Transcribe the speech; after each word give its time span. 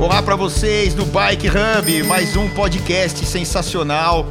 Olá 0.00 0.22
para 0.22 0.36
vocês 0.36 0.94
do 0.94 1.04
Bike 1.04 1.48
Hub, 1.48 2.02
mais 2.04 2.36
um 2.36 2.48
podcast 2.50 3.26
sensacional, 3.26 4.24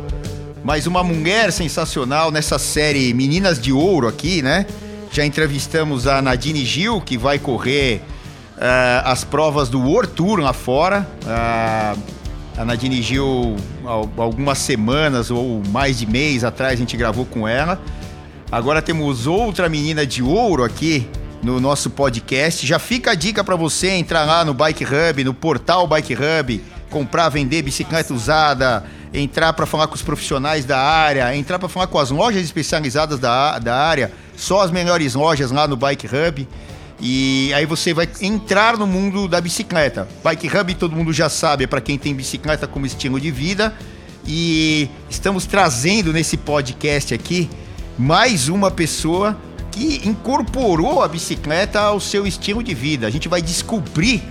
mais 0.63 0.87
uma 0.87 1.03
mulher 1.03 1.51
sensacional 1.51 2.31
nessa 2.31 2.57
série 2.57 3.13
Meninas 3.13 3.59
de 3.59 3.73
Ouro 3.73 4.07
aqui, 4.07 4.41
né? 4.41 4.65
Já 5.11 5.25
entrevistamos 5.25 6.07
a 6.07 6.21
Nadine 6.21 6.63
Gil, 6.63 7.01
que 7.01 7.17
vai 7.17 7.37
correr 7.37 8.01
uh, 8.55 9.03
as 9.03 9.25
provas 9.25 9.67
do 9.67 9.81
World 9.81 10.13
Tour 10.13 10.39
lá 10.39 10.53
fora. 10.53 11.05
Uh, 11.23 11.99
a 12.57 12.63
Nadine 12.63 13.01
Gil, 13.01 13.57
algumas 14.15 14.59
semanas 14.59 15.29
ou 15.29 15.61
mais 15.67 15.99
de 15.99 16.05
mês 16.05 16.45
atrás, 16.45 16.75
a 16.75 16.77
gente 16.77 16.95
gravou 16.95 17.25
com 17.25 17.45
ela. 17.45 17.77
Agora 18.49 18.81
temos 18.81 19.27
outra 19.27 19.67
menina 19.67 20.05
de 20.05 20.23
ouro 20.23 20.63
aqui 20.63 21.09
no 21.41 21.59
nosso 21.59 21.89
podcast. 21.89 22.65
Já 22.65 22.79
fica 22.79 23.11
a 23.11 23.15
dica 23.15 23.43
para 23.43 23.55
você 23.55 23.89
entrar 23.91 24.25
lá 24.25 24.43
no 24.43 24.53
Bike 24.53 24.83
Hub, 24.83 25.23
no 25.23 25.33
portal 25.33 25.87
Bike 25.87 26.15
Hub, 26.15 26.63
comprar, 26.89 27.29
vender 27.29 27.61
bicicleta 27.61 28.13
usada, 28.13 28.83
entrar 29.13 29.53
para 29.53 29.65
falar 29.65 29.87
com 29.87 29.95
os 29.95 30.01
profissionais 30.01 30.65
da 30.65 30.79
área, 30.79 31.35
entrar 31.35 31.59
para 31.59 31.69
falar 31.69 31.87
com 31.87 31.99
as 31.99 32.11
lojas 32.11 32.43
especializadas 32.43 33.19
da, 33.19 33.59
da 33.59 33.75
área, 33.75 34.11
só 34.35 34.61
as 34.61 34.71
melhores 34.71 35.15
lojas 35.15 35.51
lá 35.51 35.67
no 35.67 35.75
Bike 35.75 36.07
Hub. 36.07 36.47
E 36.99 37.53
aí 37.53 37.65
você 37.65 37.93
vai 37.93 38.09
entrar 38.21 38.75
no 38.75 38.87
mundo 38.87 39.27
da 39.27 39.39
bicicleta. 39.39 40.07
Bike 40.23 40.47
Hub 40.47 40.75
todo 40.75 40.95
mundo 40.95 41.13
já 41.13 41.29
sabe, 41.29 41.65
é 41.65 41.67
para 41.67 41.81
quem 41.81 41.97
tem 41.97 42.13
bicicleta 42.13 42.67
como 42.67 42.85
estilo 42.85 43.19
de 43.19 43.29
vida. 43.29 43.73
E 44.25 44.89
estamos 45.09 45.45
trazendo 45.45 46.11
nesse 46.11 46.35
podcast 46.35 47.13
aqui 47.13 47.49
mais 47.97 48.49
uma 48.49 48.69
pessoa 48.69 49.37
que 49.77 50.07
incorporou 50.07 51.03
a 51.03 51.07
bicicleta 51.07 51.79
ao 51.79 51.99
seu 51.99 52.25
estilo 52.25 52.63
de 52.63 52.73
vida. 52.73 53.05
A 53.05 53.09
gente 53.11 53.27
vai 53.27 53.41
descobrir 53.41 54.23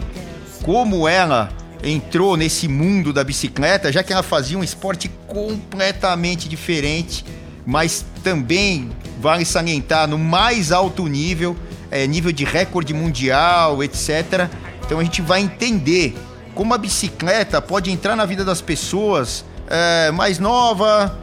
como 0.65 1.07
ela 1.07 1.51
entrou 1.83 2.37
nesse 2.37 2.67
mundo 2.67 3.13
da 3.13 3.23
bicicleta, 3.23 3.93
já 3.93 4.03
que 4.03 4.13
ela 4.13 4.25
fazia 4.25 4.59
um 4.59 4.65
esporte 4.65 5.09
completamente 5.29 6.49
diferente, 6.49 7.25
mas 7.65 8.05
também 8.25 8.91
vale 9.21 9.45
salientar 9.45 10.09
no 10.09 10.19
mais 10.19 10.73
alto 10.73 11.07
nível 11.07 11.57
é, 11.91 12.07
nível 12.07 12.33
de 12.33 12.45
recorde 12.45 12.93
mundial, 12.93 13.83
etc. 13.85 14.49
Então 14.85 14.99
a 14.99 15.05
gente 15.05 15.23
vai 15.23 15.41
entender 15.41 16.17
como 16.55 16.75
a 16.75 16.79
bicicleta 16.79 17.63
pode 17.63 17.91
entrar 17.91 18.17
na 18.17 18.25
vida 18.25 18.45
das 18.45 18.61
pessoas 18.61 19.45
é, 19.69 20.11
mais 20.11 20.41
nova, 20.41 21.17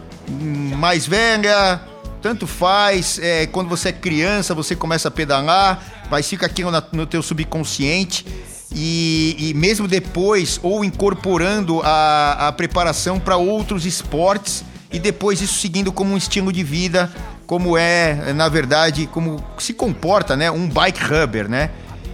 mais 0.77 1.05
velha, 1.05 1.81
tanto 2.23 2.47
faz. 2.47 3.19
É, 3.21 3.45
quando 3.45 3.67
você 3.67 3.89
é 3.89 3.91
criança, 3.91 4.55
você 4.55 4.75
começa 4.75 5.09
a 5.09 5.11
pedalar, 5.11 6.07
mas 6.09 6.27
fica 6.27 6.45
aqui 6.45 6.63
no, 6.63 6.71
no 6.93 7.05
teu 7.05 7.21
subconsciente. 7.21 8.25
E, 8.73 9.35
e, 9.37 9.53
mesmo 9.53 9.87
depois, 9.87 10.59
ou 10.63 10.83
incorporando 10.83 11.81
a, 11.83 12.47
a 12.47 12.51
preparação 12.51 13.19
para 13.19 13.37
outros 13.37 13.85
esportes, 13.85 14.63
e 14.91 14.97
depois 14.97 15.41
isso 15.41 15.59
seguindo 15.59 15.91
como 15.91 16.13
um 16.13 16.17
estilo 16.17 16.51
de 16.51 16.63
vida 16.63 17.11
como 17.45 17.77
é, 17.77 18.33
na 18.33 18.47
verdade, 18.47 19.05
como 19.05 19.43
se 19.59 19.73
comporta, 19.73 20.35
né, 20.35 20.49
um 20.49 20.67
bike 20.67 21.03
rubber, 21.03 21.47
né? 21.47 21.69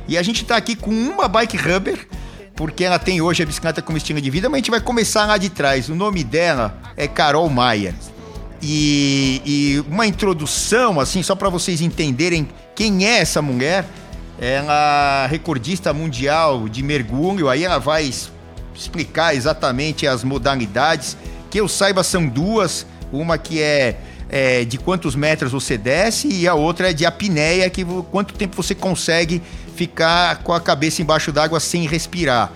E 0.07 0.17
a 0.17 0.23
gente 0.23 0.41
está 0.41 0.57
aqui 0.57 0.75
com 0.75 0.89
uma 0.91 1.27
bike 1.27 1.55
rubber, 1.55 2.07
porque 2.55 2.83
ela 2.83 2.97
tem 2.99 3.21
hoje 3.21 3.43
a 3.43 3.45
bicicleta 3.45 3.81
como 3.81 3.97
estilo 3.97 4.19
de 4.19 4.29
vida, 4.29 4.49
mas 4.49 4.55
a 4.55 4.59
gente 4.59 4.71
vai 4.71 4.81
começar 4.81 5.25
lá 5.25 5.37
de 5.37 5.49
trás. 5.49 5.87
O 5.87 5.95
nome 5.95 6.23
dela 6.23 6.77
é 6.97 7.07
Carol 7.07 7.47
Maia. 7.47 7.95
E, 8.61 9.41
e 9.45 9.79
uma 9.89 10.05
introdução, 10.05 10.99
assim, 10.99 11.23
só 11.23 11.35
para 11.35 11.49
vocês 11.49 11.81
entenderem 11.81 12.47
quem 12.75 13.05
é 13.05 13.19
essa 13.19 13.41
mulher. 13.41 13.85
Ela 14.39 15.25
é 15.25 15.27
recordista 15.27 15.93
mundial 15.93 16.69
de 16.69 16.81
mergulho, 16.81 17.49
aí 17.49 17.63
ela 17.63 17.77
vai 17.77 18.11
explicar 18.73 19.35
exatamente 19.35 20.07
as 20.07 20.23
modalidades. 20.23 21.17
Que 21.49 21.59
eu 21.59 21.67
saiba, 21.67 22.03
são 22.03 22.27
duas. 22.27 22.85
Uma 23.11 23.37
que 23.37 23.61
é 23.61 23.97
é, 24.29 24.63
de 24.63 24.77
quantos 24.77 25.15
metros 25.15 25.51
você 25.51 25.77
desce 25.77 26.27
e 26.27 26.47
a 26.47 26.53
outra 26.53 26.91
é 26.91 26.93
de 26.93 27.05
apneia, 27.05 27.69
que 27.69 27.83
quanto 28.11 28.35
tempo 28.35 28.55
você 28.55 28.75
consegue 28.75 29.41
ficar 29.75 30.43
com 30.43 30.53
a 30.53 30.61
cabeça 30.61 31.01
embaixo 31.01 31.31
d'água 31.31 31.59
sem 31.59 31.87
respirar. 31.87 32.51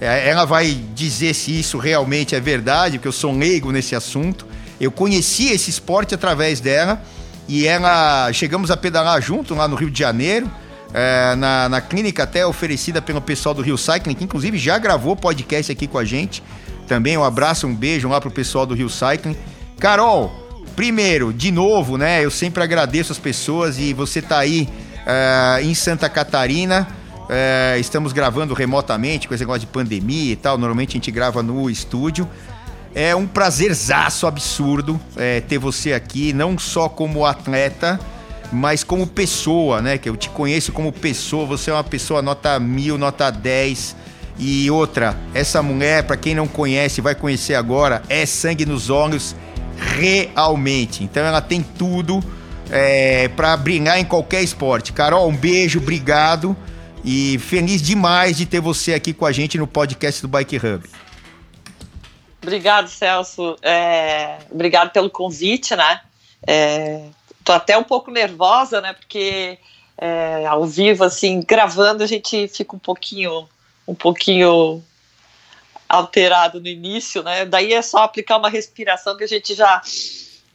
É, 0.00 0.28
ela 0.30 0.44
vai 0.44 0.80
dizer 0.94 1.34
se 1.34 1.58
isso 1.58 1.76
realmente 1.76 2.34
é 2.34 2.40
verdade, 2.40 2.98
porque 2.98 3.08
eu 3.08 3.12
sou 3.12 3.36
leigo 3.36 3.70
nesse 3.70 3.94
assunto. 3.94 4.46
Eu 4.80 4.90
conheci 4.90 5.48
esse 5.48 5.70
esporte 5.70 6.14
através 6.14 6.60
dela 6.60 7.02
e 7.48 7.66
ela 7.66 8.32
chegamos 8.32 8.70
a 8.70 8.76
pedalar 8.76 9.20
junto 9.20 9.54
lá 9.54 9.66
no 9.66 9.76
Rio 9.76 9.90
de 9.90 9.98
Janeiro. 9.98 10.50
É, 10.94 11.34
na, 11.36 11.68
na 11.68 11.80
clínica 11.82 12.22
até 12.22 12.46
oferecida 12.46 13.02
pelo 13.02 13.20
pessoal 13.20 13.54
do 13.54 13.60
Rio 13.60 13.76
Cycling, 13.76 14.14
que 14.14 14.24
inclusive 14.24 14.56
já 14.56 14.78
gravou 14.78 15.14
podcast 15.14 15.70
aqui 15.70 15.86
com 15.86 15.98
a 15.98 16.04
gente. 16.04 16.42
Também 16.86 17.14
um 17.18 17.22
abraço, 17.22 17.66
um 17.66 17.74
beijo 17.74 18.08
lá 18.08 18.18
pro 18.18 18.30
pessoal 18.30 18.64
do 18.64 18.74
Rio 18.74 18.88
Cycling. 18.88 19.36
Carol, 19.78 20.48
Primeiro, 20.78 21.32
de 21.32 21.50
novo, 21.50 21.98
né? 21.98 22.24
Eu 22.24 22.30
sempre 22.30 22.62
agradeço 22.62 23.10
as 23.10 23.18
pessoas 23.18 23.80
e 23.80 23.92
você 23.92 24.22
tá 24.22 24.38
aí 24.38 24.68
uh, 25.02 25.60
em 25.60 25.74
Santa 25.74 26.08
Catarina. 26.08 26.86
Uh, 27.24 27.80
estamos 27.80 28.12
gravando 28.12 28.54
remotamente 28.54 29.26
com 29.26 29.34
esse 29.34 29.42
negócio 29.42 29.62
de 29.62 29.66
pandemia 29.66 30.32
e 30.32 30.36
tal. 30.36 30.56
Normalmente 30.56 30.90
a 30.90 30.92
gente 30.92 31.10
grava 31.10 31.42
no 31.42 31.68
estúdio. 31.68 32.28
É 32.94 33.14
um 33.14 33.26
prazerzaço 33.26 34.26
absurdo 34.26 35.00
é, 35.16 35.40
ter 35.40 35.58
você 35.58 35.92
aqui, 35.92 36.32
não 36.32 36.58
só 36.58 36.88
como 36.88 37.26
atleta, 37.26 38.00
mas 38.52 38.82
como 38.82 39.06
pessoa, 39.06 39.82
né? 39.82 39.98
Que 39.98 40.08
eu 40.08 40.16
te 40.16 40.30
conheço 40.30 40.72
como 40.72 40.92
pessoa. 40.92 41.46
Você 41.46 41.70
é 41.70 41.74
uma 41.74 41.84
pessoa 41.84 42.22
nota 42.22 42.58
mil, 42.58 42.96
nota 42.96 43.30
10. 43.30 43.96
E 44.38 44.70
outra, 44.70 45.16
essa 45.34 45.62
mulher, 45.62 46.04
para 46.04 46.16
quem 46.16 46.34
não 46.34 46.46
conhece, 46.46 47.00
vai 47.00 47.14
conhecer 47.14 47.54
agora, 47.54 48.02
é 48.08 48.24
sangue 48.24 48.64
nos 48.64 48.88
olhos 48.88 49.34
realmente. 49.76 51.02
Então 51.02 51.24
ela 51.24 51.40
tem 51.40 51.60
tudo 51.60 52.22
é, 52.70 53.28
para 53.28 53.56
brilhar 53.56 53.98
em 53.98 54.04
qualquer 54.04 54.42
esporte. 54.42 54.92
Carol, 54.92 55.28
um 55.28 55.36
beijo, 55.36 55.80
obrigado 55.80 56.56
e 57.04 57.38
feliz 57.38 57.82
demais 57.82 58.36
de 58.36 58.46
ter 58.46 58.60
você 58.60 58.94
aqui 58.94 59.12
com 59.12 59.26
a 59.26 59.32
gente 59.32 59.58
no 59.58 59.66
podcast 59.66 60.22
do 60.22 60.28
Bike 60.28 60.56
Hub. 60.56 60.84
Obrigado, 62.48 62.88
Celso. 62.88 63.58
É, 63.60 64.38
obrigado 64.50 64.90
pelo 64.90 65.10
convite, 65.10 65.76
né? 65.76 66.00
É, 66.46 67.04
tô 67.44 67.52
até 67.52 67.76
um 67.76 67.84
pouco 67.84 68.10
nervosa, 68.10 68.80
né? 68.80 68.94
Porque 68.94 69.58
é, 69.98 70.46
ao 70.46 70.64
vivo, 70.64 71.04
assim, 71.04 71.42
gravando, 71.46 72.02
a 72.02 72.06
gente 72.06 72.48
fica 72.48 72.74
um 72.74 72.78
pouquinho, 72.78 73.46
um 73.86 73.94
pouquinho 73.94 74.82
alterado 75.86 76.58
no 76.58 76.68
início, 76.68 77.22
né? 77.22 77.44
Daí 77.44 77.74
é 77.74 77.82
só 77.82 77.98
aplicar 77.98 78.38
uma 78.38 78.48
respiração 78.48 79.14
que 79.14 79.24
a 79.24 79.28
gente 79.28 79.54
já 79.54 79.82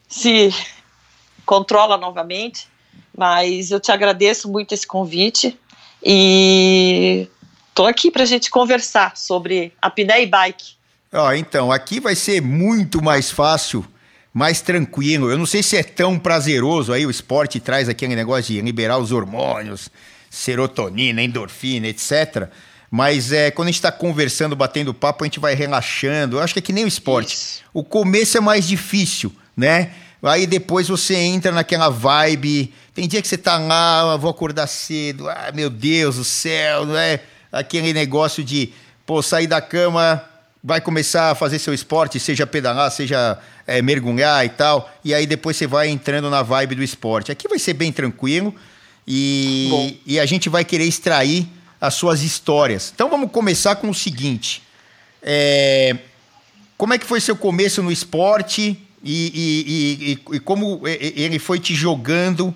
se 0.10 0.50
controla 1.46 1.96
novamente. 1.96 2.68
Mas 3.16 3.70
eu 3.70 3.80
te 3.80 3.92
agradeço 3.92 4.50
muito 4.50 4.74
esse 4.74 4.88
convite 4.88 5.60
e 6.04 7.28
estou 7.70 7.86
aqui 7.86 8.10
para 8.10 8.24
a 8.24 8.26
gente 8.26 8.50
conversar 8.50 9.16
sobre 9.16 9.72
a 9.80 9.94
e 9.96 10.26
Bike. 10.26 10.83
Ó, 11.14 11.28
oh, 11.28 11.34
então, 11.34 11.72
aqui 11.72 12.00
vai 12.00 12.16
ser 12.16 12.42
muito 12.42 13.00
mais 13.00 13.30
fácil, 13.30 13.86
mais 14.34 14.62
tranquilo. 14.62 15.30
Eu 15.30 15.38
não 15.38 15.46
sei 15.46 15.62
se 15.62 15.78
é 15.78 15.84
tão 15.84 16.18
prazeroso 16.18 16.92
aí, 16.92 17.06
o 17.06 17.12
esporte 17.12 17.60
traz 17.60 17.88
aquele 17.88 18.16
negócio 18.16 18.52
de 18.52 18.62
liberar 18.62 18.98
os 18.98 19.12
hormônios, 19.12 19.90
serotonina, 20.28 21.22
endorfina, 21.22 21.88
etc. 21.88 22.50
Mas 22.90 23.32
é, 23.32 23.52
quando 23.52 23.68
a 23.68 23.72
gente 23.72 23.78
está 23.78 23.92
conversando, 23.92 24.56
batendo 24.56 24.92
papo, 24.92 25.24
a 25.24 25.28
gente 25.28 25.40
vai 25.40 25.54
relaxando. 25.54 26.38
Eu 26.38 26.42
acho 26.42 26.54
que 26.54 26.60
é 26.60 26.62
que 26.64 26.74
nem 26.74 26.84
o 26.84 26.88
esporte. 26.88 27.36
Isso. 27.36 27.62
O 27.72 27.84
começo 27.84 28.36
é 28.36 28.42
mais 28.42 28.68
difícil, 28.68 29.32
né? 29.56 29.92
Aí 30.24 30.48
depois 30.48 30.88
você 30.88 31.16
entra 31.16 31.52
naquela 31.52 31.90
vibe. 31.90 32.74
Tem 32.92 33.08
dia 33.08 33.22
que 33.22 33.28
você 33.28 33.38
tá 33.38 33.60
lá, 33.60 34.14
ah, 34.14 34.18
vou 34.18 34.32
acordar 34.32 34.66
cedo. 34.66 35.30
Ah, 35.30 35.52
meu 35.54 35.70
Deus 35.70 36.16
do 36.16 36.24
céu, 36.24 36.88
não 36.88 36.98
é? 36.98 37.20
Aquele 37.52 37.94
negócio 37.94 38.44
de, 38.44 38.74
pô, 39.06 39.22
sair 39.22 39.46
da 39.46 39.62
cama, 39.62 40.24
vai 40.64 40.80
começar 40.80 41.32
a 41.32 41.36
fazer 41.36 41.60
seu 41.60 41.74
esporte, 41.74 42.20
seja 42.20 42.48
pedalar, 42.48 42.90
seja 42.90 43.38
é, 43.68 43.82
mergulhar 43.82 44.46
e 44.46 44.50
tal. 44.50 44.90
E 45.04 45.14
aí 45.14 45.28
depois 45.28 45.58
você 45.58 45.68
vai 45.68 45.90
entrando 45.90 46.30
na 46.30 46.42
vibe 46.42 46.76
do 46.76 46.84
esporte. 46.84 47.32
Aqui 47.32 47.50
vai 47.50 47.60
ser 47.60 47.74
bem 47.74 47.92
tranquilo 47.92 48.56
e, 49.06 50.00
e 50.06 50.20
a 50.20 50.26
gente 50.26 50.48
vai 50.48 50.64
querer 50.64 50.86
extrair 50.86 51.48
as 51.82 51.96
suas 51.96 52.22
histórias. 52.22 52.94
Então 52.96 53.10
vamos 53.10 53.30
começar 53.30 53.76
com 53.76 53.90
o 53.90 53.94
seguinte: 53.94 54.64
é, 55.22 55.98
como 56.78 56.94
é 56.94 56.98
que 56.98 57.06
foi 57.06 57.20
seu 57.20 57.36
começo 57.36 57.84
no 57.84 57.92
esporte 57.92 58.80
e, 59.04 60.18
e, 60.24 60.32
e, 60.32 60.36
e 60.36 60.40
como 60.40 60.88
ele 60.88 61.40
foi 61.40 61.60
te 61.60 61.76
jogando 61.76 62.56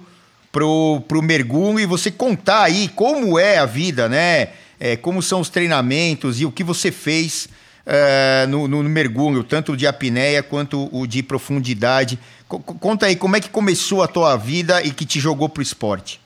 pro, 0.49 1.01
pro 1.09 1.21
mergulho 1.21 1.81
e 1.81 1.85
você 1.85 2.09
contar 2.09 2.63
aí 2.63 2.87
como 2.87 3.37
é 3.37 3.57
a 3.57 3.65
vida, 3.65 4.07
né? 4.07 4.49
É, 4.79 4.95
como 4.95 5.21
são 5.21 5.41
os 5.41 5.49
treinamentos 5.49 6.39
e 6.39 6.45
o 6.45 6.51
que 6.51 6.63
você 6.63 6.91
fez 6.91 7.49
é, 7.89 8.45
no, 8.47 8.67
no, 8.67 8.83
mergulho, 8.83 9.45
tanto 9.45 9.77
de 9.77 9.87
apneia 9.87 10.43
quanto 10.43 10.89
o 10.91 11.07
de 11.07 11.23
profundidade. 11.23 12.19
C 12.49 12.59
conta 12.79 13.05
aí 13.05 13.15
como 13.15 13.37
é 13.37 13.39
que 13.39 13.49
começou 13.49 14.03
a 14.03 14.07
tua 14.07 14.35
vida 14.35 14.83
e 14.83 14.91
que 14.91 15.05
te 15.05 15.19
jogou 15.19 15.47
pro 15.47 15.63
esporte. 15.63 16.19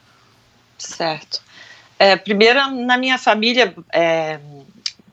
Certo. 0.77 1.41
É, 1.99 2.15
primeiro, 2.15 2.71
na 2.71 2.97
minha 2.97 3.19
família, 3.19 3.75
é, 3.93 4.39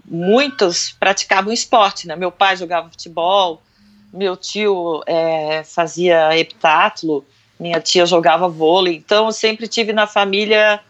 muitos 0.06 0.96
praticavam 0.98 1.52
esporte, 1.52 2.08
né? 2.08 2.16
Meu 2.16 2.32
pai 2.32 2.56
jogava 2.56 2.88
futebol, 2.88 3.62
meu 4.10 4.34
tio 4.34 5.02
é, 5.06 5.62
fazia 5.64 6.34
heptatlo, 6.38 7.26
minha 7.60 7.78
tia 7.78 8.06
jogava 8.06 8.48
vôlei, 8.48 8.96
então 8.96 9.26
eu 9.26 9.32
sempre 9.32 9.68
tive 9.68 9.92
na 9.92 10.06
família 10.06 10.80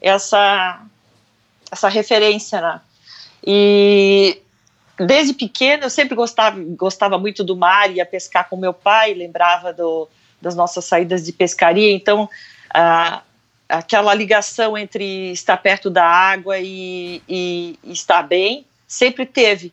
essa 0.00 0.82
essa 1.70 1.88
referência, 1.88 2.60
né? 2.60 2.80
E 3.46 4.40
desde 4.98 5.34
pequena 5.34 5.84
eu 5.86 5.90
sempre 5.90 6.14
gostava 6.14 6.58
gostava 6.60 7.18
muito 7.18 7.42
do 7.42 7.56
mar, 7.56 7.90
ia 7.90 8.06
pescar 8.06 8.48
com 8.48 8.56
meu 8.56 8.72
pai, 8.72 9.14
lembrava 9.14 9.72
do, 9.72 10.08
das 10.40 10.54
nossas 10.54 10.84
saídas 10.84 11.24
de 11.24 11.32
pescaria, 11.32 11.92
então 11.92 12.28
aquela 13.68 14.12
ligação 14.14 14.76
entre 14.76 15.32
estar 15.32 15.56
perto 15.56 15.88
da 15.88 16.04
água 16.04 16.58
e, 16.58 17.22
e, 17.28 17.78
e 17.82 17.92
estar 17.92 18.22
bem 18.22 18.66
sempre 18.86 19.26
teve. 19.26 19.72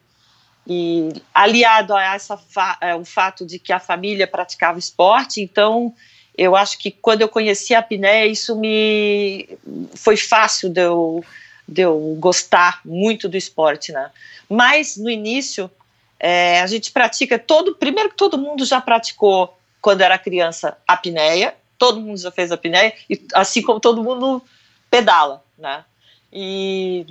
E 0.68 1.10
aliado 1.34 1.96
a 1.96 2.04
essa 2.04 2.38
fa 2.38 2.78
o 3.00 3.04
fato 3.04 3.46
de 3.46 3.58
que 3.58 3.74
a 3.74 3.80
família 3.80 4.28
praticava 4.28 4.78
esporte, 4.78 5.42
então 5.42 5.94
eu 6.38 6.56
acho 6.56 6.78
que 6.78 6.92
quando 6.92 7.22
eu 7.22 7.30
conheci 7.30 7.74
a 7.74 7.80
apneia, 7.80 8.28
isso 8.28 8.56
me 8.56 9.50
foi 9.96 10.16
fácil 10.16 10.70
de 10.70 10.82
eu, 10.82 11.24
de 11.72 11.82
eu 11.82 12.18
gostar 12.20 12.82
muito 12.84 13.30
do 13.30 13.38
esporte, 13.38 13.94
né? 13.94 14.12
Mas 14.50 14.98
no 14.98 15.10
início 15.10 15.72
é, 16.20 16.60
a 16.60 16.68
gente 16.68 16.92
pratica 16.92 17.40
todo, 17.40 17.76
primeiro 17.76 18.10
que 18.10 18.18
todo 18.18 18.38
mundo 18.38 18.66
já 18.66 18.82
praticou 18.82 19.58
quando 19.82 20.02
era 20.02 20.18
criança 20.18 20.78
apneia, 20.86 21.56
todo 21.78 22.02
mundo 22.02 22.20
já 22.20 22.30
fez 22.30 22.52
apneia, 22.52 22.94
e, 23.10 23.20
assim 23.34 23.62
como 23.62 23.80
todo 23.80 24.04
mundo 24.04 24.44
pedala, 24.90 25.44
né? 25.58 25.86
E 26.32 27.08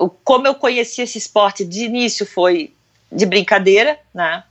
o, 0.00 0.10
como 0.10 0.48
eu 0.48 0.56
conheci 0.56 1.00
esse 1.00 1.16
esporte 1.16 1.64
de 1.64 1.84
início 1.84 2.26
foi 2.26 2.74
de 3.10 3.24
brincadeira, 3.24 3.98
né? 4.12 4.42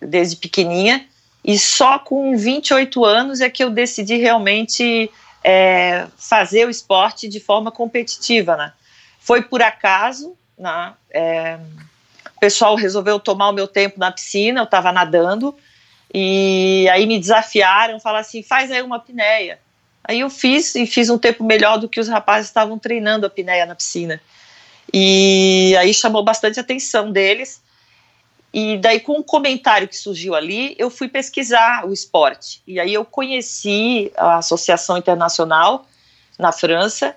Desde 0.00 0.36
pequenininha, 0.36 1.08
e 1.42 1.58
só 1.58 1.98
com 1.98 2.36
28 2.36 3.04
anos 3.04 3.40
é 3.40 3.48
que 3.48 3.64
eu 3.64 3.70
decidi 3.70 4.16
realmente 4.16 5.10
é, 5.48 6.08
fazer 6.18 6.66
o 6.66 6.70
esporte 6.70 7.28
de 7.28 7.38
forma 7.38 7.70
competitiva, 7.70 8.56
né? 8.56 8.72
Foi 9.20 9.42
por 9.42 9.62
acaso, 9.62 10.36
né? 10.58 10.92
É, 11.08 11.56
o 12.36 12.40
pessoal 12.40 12.74
resolveu 12.74 13.20
tomar 13.20 13.50
o 13.50 13.52
meu 13.52 13.68
tempo 13.68 13.96
na 13.96 14.10
piscina, 14.10 14.60
eu 14.60 14.64
estava 14.64 14.90
nadando, 14.90 15.56
e 16.12 16.88
aí 16.90 17.06
me 17.06 17.16
desafiaram, 17.16 18.00
falaram 18.00 18.22
assim, 18.22 18.42
faz 18.42 18.72
aí 18.72 18.82
uma 18.82 18.96
apneia. 18.96 19.60
Aí 20.02 20.18
eu 20.18 20.28
fiz 20.28 20.74
e 20.74 20.84
fiz 20.84 21.08
um 21.08 21.18
tempo 21.18 21.44
melhor 21.44 21.78
do 21.78 21.88
que 21.88 22.00
os 22.00 22.08
rapazes 22.08 22.48
estavam 22.48 22.76
treinando 22.76 23.24
a 23.24 23.28
apneia 23.28 23.66
na 23.66 23.76
piscina. 23.76 24.20
E 24.92 25.76
aí 25.78 25.94
chamou 25.94 26.24
bastante 26.24 26.58
atenção 26.58 27.12
deles. 27.12 27.62
E 28.52 28.78
daí, 28.78 29.00
com 29.00 29.18
um 29.18 29.22
comentário 29.22 29.86
que 29.86 29.96
surgiu 29.96 30.34
ali, 30.34 30.74
eu 30.78 30.88
fui 30.88 31.08
pesquisar 31.08 31.86
o 31.86 31.92
esporte. 31.92 32.62
E 32.66 32.80
aí 32.80 32.94
eu 32.94 33.04
conheci 33.04 34.10
a 34.16 34.38
Associação 34.38 34.96
Internacional 34.96 35.86
na 36.38 36.52
França, 36.52 37.14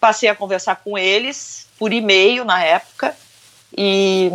passei 0.00 0.28
a 0.28 0.34
conversar 0.34 0.76
com 0.76 0.98
eles 0.98 1.68
por 1.78 1.92
e-mail 1.92 2.44
na 2.44 2.62
época. 2.62 3.16
E 3.76 4.32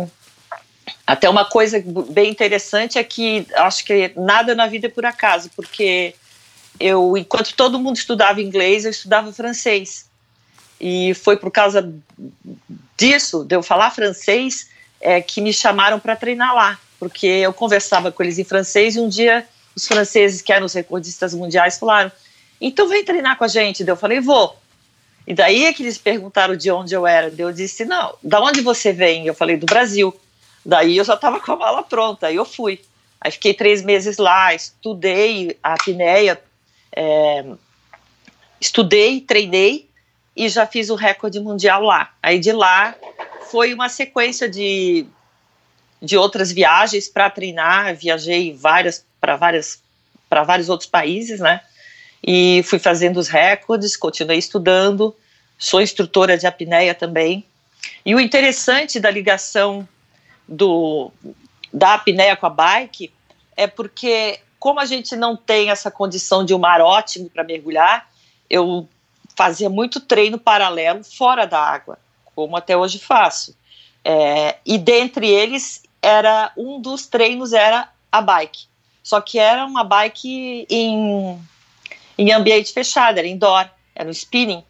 até 1.06 1.28
uma 1.28 1.44
coisa 1.44 1.82
bem 2.10 2.30
interessante 2.30 2.98
é 2.98 3.04
que 3.04 3.46
acho 3.54 3.84
que 3.84 4.12
nada 4.16 4.54
na 4.54 4.66
vida 4.66 4.86
é 4.86 4.90
por 4.90 5.04
acaso, 5.04 5.50
porque 5.54 6.14
eu, 6.80 7.16
enquanto 7.16 7.54
todo 7.54 7.78
mundo 7.78 7.96
estudava 7.96 8.40
inglês, 8.40 8.84
eu 8.84 8.90
estudava 8.90 9.32
francês. 9.32 10.06
E 10.80 11.12
foi 11.14 11.36
por 11.36 11.50
causa 11.50 11.92
disso, 12.96 13.44
de 13.44 13.56
eu 13.56 13.62
falar 13.62 13.90
francês, 13.90 14.68
é, 15.00 15.20
que 15.20 15.40
me 15.40 15.52
chamaram 15.52 15.98
para 15.98 16.16
treinar 16.16 16.54
lá, 16.54 16.78
porque 16.98 17.26
eu 17.26 17.52
conversava 17.52 18.10
com 18.10 18.22
eles 18.22 18.38
em 18.38 18.44
francês 18.44 18.96
e 18.96 19.00
um 19.00 19.08
dia 19.08 19.46
os 19.78 19.86
franceses, 19.86 20.42
que 20.42 20.52
eram 20.52 20.66
os 20.66 20.74
recordistas 20.74 21.32
mundiais, 21.32 21.78
falaram: 21.78 22.10
então 22.60 22.88
vem 22.88 23.04
treinar 23.04 23.38
com 23.38 23.44
a 23.44 23.48
gente. 23.48 23.86
eu 23.86 23.96
falei: 23.96 24.20
vou. 24.20 24.56
E 25.26 25.34
daí 25.34 25.66
é 25.66 25.72
que 25.72 25.82
eles 25.82 25.98
perguntaram 25.98 26.56
de 26.56 26.70
onde 26.70 26.94
eu 26.94 27.06
era. 27.06 27.32
eu 27.38 27.52
disse: 27.52 27.84
não, 27.84 28.14
da 28.22 28.40
onde 28.40 28.60
você 28.60 28.92
vem? 28.92 29.26
Eu 29.26 29.34
falei: 29.34 29.56
do 29.56 29.66
Brasil. 29.66 30.14
Daí 30.66 30.96
eu 30.96 31.04
já 31.04 31.14
estava 31.14 31.40
com 31.40 31.52
a 31.52 31.56
mala 31.56 31.82
pronta, 31.82 32.26
aí 32.26 32.36
eu 32.36 32.44
fui. 32.44 32.80
Aí 33.20 33.30
fiquei 33.30 33.54
três 33.54 33.82
meses 33.82 34.18
lá, 34.18 34.54
estudei 34.54 35.56
a 35.62 35.74
apneia, 35.74 36.40
é, 36.94 37.44
estudei, 38.60 39.20
treinei 39.20 39.88
e 40.36 40.48
já 40.48 40.66
fiz 40.66 40.90
o 40.90 40.94
recorde 40.94 41.40
mundial 41.40 41.82
lá. 41.82 42.12
Aí 42.22 42.38
de 42.38 42.52
lá 42.52 42.94
foi 43.50 43.74
uma 43.74 43.88
sequência 43.88 44.48
de, 44.48 45.06
de 46.00 46.16
outras 46.16 46.52
viagens 46.52 47.08
para 47.08 47.30
treinar. 47.30 47.94
Viajei 47.96 48.54
várias 48.54 49.04
para 49.20 49.36
várias 49.36 49.82
para 50.28 50.42
vários 50.42 50.68
outros 50.68 50.88
países, 50.88 51.40
né? 51.40 51.62
E 52.22 52.62
fui 52.64 52.78
fazendo 52.78 53.18
os 53.18 53.28
recordes, 53.28 53.96
continuei 53.96 54.38
estudando. 54.38 55.16
Sou 55.58 55.80
instrutora 55.80 56.36
de 56.36 56.46
apneia 56.46 56.94
também. 56.94 57.44
E 58.04 58.14
o 58.14 58.20
interessante 58.20 59.00
da 59.00 59.10
ligação 59.10 59.88
do, 60.46 61.10
da 61.72 61.94
apneia 61.94 62.36
com 62.36 62.46
a 62.46 62.50
bike 62.50 63.12
é 63.56 63.66
porque, 63.66 64.40
como 64.58 64.80
a 64.80 64.84
gente 64.84 65.16
não 65.16 65.36
tem 65.36 65.70
essa 65.70 65.90
condição 65.90 66.44
de 66.44 66.54
um 66.54 66.58
mar 66.58 66.80
ótimo 66.80 67.28
para 67.28 67.42
mergulhar, 67.42 68.08
eu 68.48 68.88
fazia 69.36 69.68
muito 69.68 70.00
treino 70.00 70.38
paralelo 70.38 71.02
fora 71.04 71.46
da 71.46 71.60
água, 71.60 71.98
como 72.38 72.56
até 72.56 72.76
hoje 72.76 73.00
faço. 73.00 73.52
É, 74.04 74.58
e 74.64 74.78
dentre 74.78 75.28
eles, 75.28 75.82
era 76.00 76.52
um 76.56 76.80
dos 76.80 77.04
treinos 77.04 77.52
era 77.52 77.90
a 78.12 78.22
bike. 78.22 78.66
Só 79.02 79.20
que 79.20 79.40
era 79.40 79.66
uma 79.66 79.82
bike 79.82 80.64
em, 80.70 81.36
em 82.16 82.32
ambiente 82.32 82.72
fechado, 82.72 83.18
era 83.18 83.26
indoor, 83.26 83.68
era 83.92 84.08
um 84.08 84.12
spinning. 84.12 84.62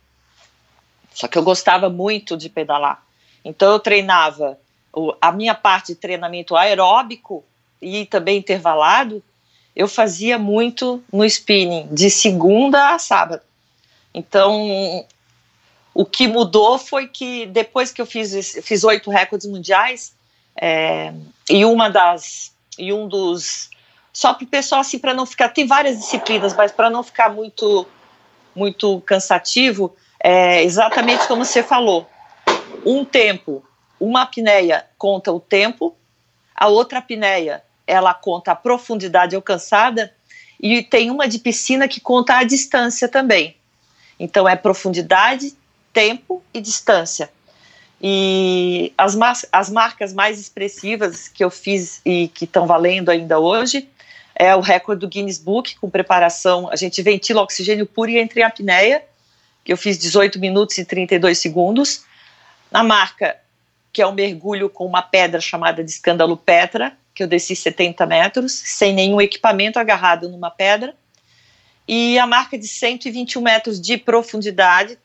Só 1.13 1.29
que 1.29 1.37
eu 1.37 1.43
gostava 1.43 1.91
muito 1.91 2.39
de 2.39 2.49
pedalar. 2.49 3.05
Então 3.45 3.73
eu 3.73 3.79
treinava 3.79 4.59
o, 4.91 5.15
a 5.21 5.31
minha 5.31 5.55
parte 5.55 5.89
de 5.89 6.01
treinamento 6.01 6.57
aeróbico 6.57 7.45
e 7.83 8.07
também 8.07 8.39
intervalado, 8.39 9.23
eu 9.77 9.87
fazia 9.87 10.39
muito 10.39 11.05
no 11.13 11.23
spinning, 11.23 11.87
de 11.93 12.09
segunda 12.09 12.95
a 12.95 12.99
sábado. 12.99 13.43
Então, 14.15 15.05
o 15.99 16.07
que 16.07 16.29
mudou 16.29 16.79
foi 16.79 17.09
que 17.09 17.45
depois 17.47 17.91
que 17.91 18.01
eu 18.01 18.07
fiz 18.07 18.57
fiz 18.63 18.85
oito 18.85 19.11
recordes 19.11 19.49
mundiais 19.49 20.15
é, 20.57 21.13
e 21.51 21.65
uma 21.65 21.91
das 21.91 22.55
e 22.79 22.93
um 22.93 23.09
dos 23.09 23.69
só 24.13 24.33
para 24.33 24.45
o 24.45 24.47
pessoal 24.47 24.83
assim 24.83 24.97
para 24.97 25.13
não 25.13 25.27
ficar 25.27 25.49
tem 25.49 25.67
várias 25.67 25.99
disciplinas, 25.99 26.55
mas 26.55 26.71
para 26.71 26.89
não 26.89 27.03
ficar 27.03 27.31
muito 27.31 27.85
muito 28.55 29.01
cansativo, 29.01 29.93
é 30.23 30.63
exatamente 30.63 31.27
como 31.27 31.45
você 31.45 31.65
falou, 31.65 32.09
um 32.87 33.05
tempo 33.05 33.65
uma 33.99 34.23
apneia 34.23 34.87
conta 34.97 35.33
o 35.33 35.41
tempo, 35.41 35.97
a 36.55 36.69
outra 36.69 37.01
apneia 37.01 37.65
ela 37.85 38.15
conta 38.15 38.53
a 38.53 38.55
profundidade 38.55 39.35
alcançada 39.35 40.15
e 40.61 40.81
tem 40.81 41.11
uma 41.11 41.27
de 41.27 41.41
piscina 41.41 41.89
que 41.89 42.01
conta 42.01 42.37
a 42.37 42.45
distância 42.45 43.09
também. 43.09 43.57
Então 44.17 44.49
é 44.49 44.55
profundidade, 44.55 45.57
tempo 45.99 46.45
e 46.55 46.61
distância. 46.61 47.29
E 48.01 48.93
as, 48.97 49.17
as 49.51 49.69
marcas 49.69 50.13
mais 50.13 50.39
expressivas 50.39 51.27
que 51.27 51.43
eu 51.43 51.51
fiz 51.51 52.01
e 52.07 52.29
que 52.29 52.45
estão 52.45 52.69
valendo 52.69 53.11
ainda 53.11 53.41
hoje 53.41 53.89
é 54.33 54.55
o 54.55 54.61
recorde 54.61 55.01
do 55.01 55.09
Guinness 55.09 55.39
Book 55.39 55.75
com 55.81 55.91
preparação. 55.91 56.71
A 56.71 56.77
gente 56.77 57.03
ventila 57.03 57.43
oxigênio 57.43 57.85
puro 57.85 58.13
e 58.13 58.19
entre 58.19 58.45
apneia, 58.45 59.03
que 59.65 59.73
eu 59.73 59.77
fiz 59.77 59.99
18 59.99 60.39
minutos 60.39 60.79
e 60.79 60.85
32 60.85 61.37
segundos. 61.37 62.05
A 62.73 62.85
marca 62.85 63.37
que 63.93 64.01
é 64.01 64.07
um 64.07 64.13
mergulho 64.13 64.71
com 64.71 64.87
uma 64.87 65.03
pedra 65.03 65.41
chamada 65.41 65.83
de 65.83 65.91
escândalo 65.91 66.37
Petra, 66.37 66.97
que 67.13 67.25
eu 67.25 67.27
desci 67.27 67.57
70 67.57 68.07
metros, 68.07 68.53
sem 68.53 68.93
nenhum 68.95 69.21
equipamento 69.21 69.81
agarrado 69.81 70.29
numa 70.29 70.53
pedra, 70.53 70.95
e 71.89 72.17
a 72.21 72.27
marca 72.27 72.57
de 72.57 72.69
121 72.69 73.43
metros 73.43 73.81
de 73.81 73.97
profundidade, 73.97 74.97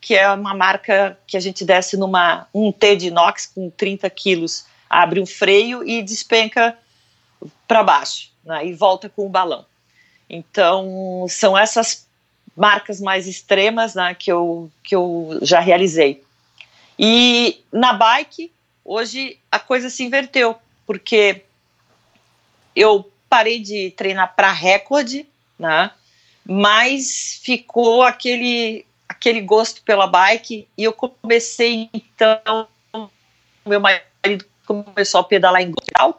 que 0.00 0.14
é 0.14 0.30
uma 0.30 0.54
marca 0.54 1.18
que 1.26 1.36
a 1.36 1.40
gente 1.40 1.64
desce 1.64 1.96
numa 1.96 2.46
um 2.54 2.72
T 2.72 2.96
de 2.96 3.08
inox 3.08 3.46
com 3.46 3.70
30 3.70 4.08
quilos, 4.10 4.64
abre 4.88 5.20
um 5.20 5.26
freio 5.26 5.86
e 5.86 6.02
despenca 6.02 6.76
para 7.68 7.82
baixo, 7.82 8.30
né, 8.44 8.66
e 8.66 8.72
volta 8.72 9.08
com 9.08 9.26
o 9.26 9.28
balão. 9.28 9.64
Então, 10.28 11.26
são 11.28 11.56
essas 11.56 12.06
marcas 12.56 13.00
mais 13.00 13.26
extremas 13.26 13.94
né, 13.94 14.14
que, 14.14 14.30
eu, 14.30 14.70
que 14.82 14.94
eu 14.94 15.38
já 15.42 15.60
realizei. 15.60 16.22
E 16.98 17.62
na 17.72 17.92
bike, 17.92 18.52
hoje 18.84 19.38
a 19.50 19.58
coisa 19.58 19.88
se 19.88 20.04
inverteu, 20.04 20.56
porque 20.86 21.42
eu 22.74 23.10
parei 23.28 23.60
de 23.60 23.90
treinar 23.92 24.34
para 24.34 24.52
recorde, 24.52 25.26
né? 25.58 25.90
Mas 26.44 27.40
ficou 27.42 28.02
aquele 28.02 28.84
aquele 29.10 29.40
gosto 29.40 29.82
pela 29.82 30.06
bike 30.06 30.68
e 30.78 30.84
eu 30.84 30.92
comecei 30.92 31.90
então 31.92 32.68
meu 33.66 33.80
marido 33.80 34.44
começou 34.64 35.20
a 35.20 35.24
pedalar 35.24 35.62
em 35.62 35.72
Goiás, 35.72 36.14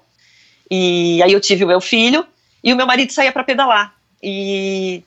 e 0.69 1.23
aí 1.23 1.31
eu 1.31 1.39
tive 1.39 1.63
o 1.63 1.67
meu 1.67 1.79
filho, 1.79 2.27
e 2.61 2.73
o 2.73 2.75
meu 2.75 2.85
marido 2.85 3.13
saía 3.13 3.31
para 3.31 3.45
pedalar. 3.45 3.95
E 4.21 5.03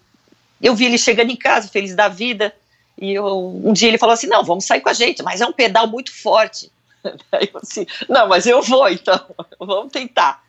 eu 0.62 0.75
vi 0.75 0.87
ele 0.87 0.99
chegando 0.99 1.31
em 1.31 1.37
casa, 1.37 1.69
feliz 1.69 1.95
da 1.95 2.09
vida, 2.09 2.55
e 2.99 3.12
eu, 3.12 3.61
um 3.64 3.73
dia 3.73 3.88
ele 3.88 3.99
falou 3.99 4.14
assim: 4.14 4.26
Não, 4.26 4.43
vamos 4.43 4.64
sair 4.64 4.81
com 4.81 4.88
a 4.88 4.95
gente, 4.95 5.23
mas 5.23 5.41
é 5.43 5.47
um 5.47 5.53
pedal 5.53 5.87
muito 5.87 6.12
forte. 6.12 6.71
Aí 7.31 7.50
eu 7.53 7.61
assim: 7.61 7.87
Não, 8.09 8.26
mas 8.29 8.47
eu 8.47 8.62
vou 8.62 8.88
então, 8.88 9.21
vamos 9.61 9.93
tentar. 9.93 10.43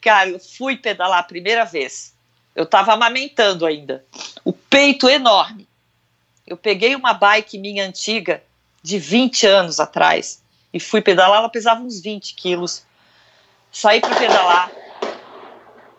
Cara, 0.00 0.30
eu 0.30 0.40
fui 0.40 0.76
pedalar 0.76 1.18
a 1.18 1.24
primeira 1.24 1.64
vez. 1.64 2.12
Eu 2.56 2.64
estava 2.64 2.92
amamentando 2.92 3.64
ainda. 3.64 4.04
O 4.44 4.52
peito 4.52 5.08
enorme. 5.08 5.66
Eu 6.46 6.56
peguei 6.56 6.94
uma 6.94 7.12
bike 7.12 7.58
minha 7.58 7.86
antiga, 7.86 8.42
de 8.82 8.98
20 8.98 9.46
anos 9.46 9.78
atrás, 9.78 10.42
e 10.72 10.80
fui 10.80 11.00
pedalar. 11.00 11.38
Ela 11.38 11.48
pesava 11.48 11.80
uns 11.80 12.00
20 12.00 12.34
quilos. 12.34 12.84
Saí 13.70 14.00
para 14.00 14.14
pedalar 14.16 14.70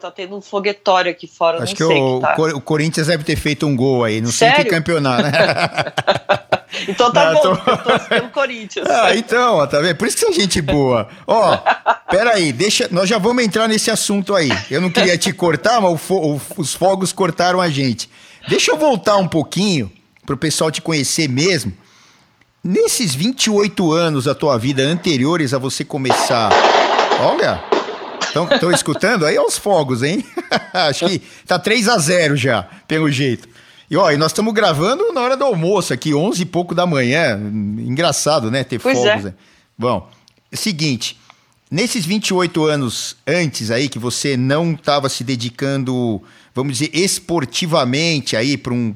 tá 0.03 0.11
tendo 0.11 0.35
um 0.35 0.41
foguetório 0.41 1.09
aqui 1.09 1.27
fora. 1.27 1.63
Acho 1.63 1.75
que, 1.75 1.83
o, 1.83 2.19
que 2.19 2.21
tá. 2.21 2.35
o, 2.55 2.61
Corinthians 2.61 3.07
deve 3.07 3.23
ter 3.23 3.37
feito 3.37 3.65
um 3.65 3.73
gol 3.73 4.03
aí, 4.03 4.19
não 4.19 4.31
Sério? 4.31 4.55
sei 4.55 4.65
que 4.65 4.69
campeonato, 4.69 5.23
né? 5.23 5.31
então 6.89 7.11
tá 7.11 7.31
não, 7.31 7.41
bom, 7.41 7.55
tô... 7.55 7.91
eu 7.91 7.99
pelo 8.09 8.29
Corinthians. 8.29 8.85
Ah, 8.89 9.15
então, 9.15 9.55
ó, 9.55 9.67
tá 9.67 9.79
vendo? 9.79 9.95
Por 9.95 10.07
isso 10.07 10.17
que 10.17 10.25
são 10.25 10.33
gente 10.33 10.61
boa. 10.61 11.07
Ó, 11.25 11.57
peraí, 12.09 12.51
deixa, 12.51 12.89
nós 12.91 13.07
já 13.07 13.17
vamos 13.17 13.43
entrar 13.43 13.67
nesse 13.67 13.89
assunto 13.89 14.35
aí. 14.35 14.49
Eu 14.69 14.81
não 14.81 14.89
queria 14.89 15.17
te 15.17 15.31
cortar, 15.31 15.79
mas 15.79 16.01
fo, 16.01 16.41
os 16.57 16.73
fogos 16.73 17.13
cortaram 17.13 17.61
a 17.61 17.69
gente. 17.69 18.09
Deixa 18.49 18.71
eu 18.71 18.77
voltar 18.77 19.15
um 19.15 19.27
pouquinho 19.27 19.89
pro 20.25 20.37
pessoal 20.37 20.71
te 20.71 20.81
conhecer 20.81 21.27
mesmo. 21.27 21.73
Nesses 22.63 23.13
28 23.13 23.91
anos 23.91 24.25
da 24.25 24.33
tua 24.33 24.57
vida 24.57 24.83
anteriores 24.83 25.53
a 25.53 25.57
você 25.57 25.83
começar. 25.83 26.49
Olha, 27.19 27.61
Estão 28.51 28.71
escutando? 28.71 29.25
Aí 29.25 29.37
aos 29.37 29.57
fogos, 29.57 30.01
hein? 30.01 30.25
Acho 30.73 31.05
que 31.05 31.21
tá 31.45 31.59
3 31.59 31.87
a 31.87 31.97
0 31.99 32.35
já, 32.35 32.63
pelo 32.87 33.09
jeito. 33.11 33.47
E 33.89 33.95
ó, 33.95 34.09
e 34.11 34.17
nós 34.17 34.31
estamos 34.31 34.53
gravando 34.53 35.13
na 35.13 35.21
hora 35.21 35.37
do 35.37 35.43
almoço 35.43 35.93
aqui, 35.93 36.15
11 36.15 36.41
e 36.41 36.45
pouco 36.45 36.73
da 36.73 36.85
manhã. 36.85 37.39
Engraçado, 37.77 38.49
né? 38.49 38.63
Ter 38.63 38.79
pois 38.79 38.97
fogos. 38.97 39.11
É. 39.11 39.21
Né? 39.21 39.33
Bom, 39.77 40.09
é 40.51 40.55
seguinte, 40.55 41.19
nesses 41.69 42.05
28 42.05 42.65
anos 42.65 43.15
antes 43.27 43.69
aí 43.69 43.87
que 43.87 43.99
você 43.99 44.35
não 44.35 44.71
estava 44.71 45.09
se 45.09 45.23
dedicando, 45.23 46.21
vamos 46.53 46.77
dizer, 46.77 46.95
esportivamente 46.95 48.35
aí 48.35 48.57
para 48.57 48.73
um, 48.73 48.95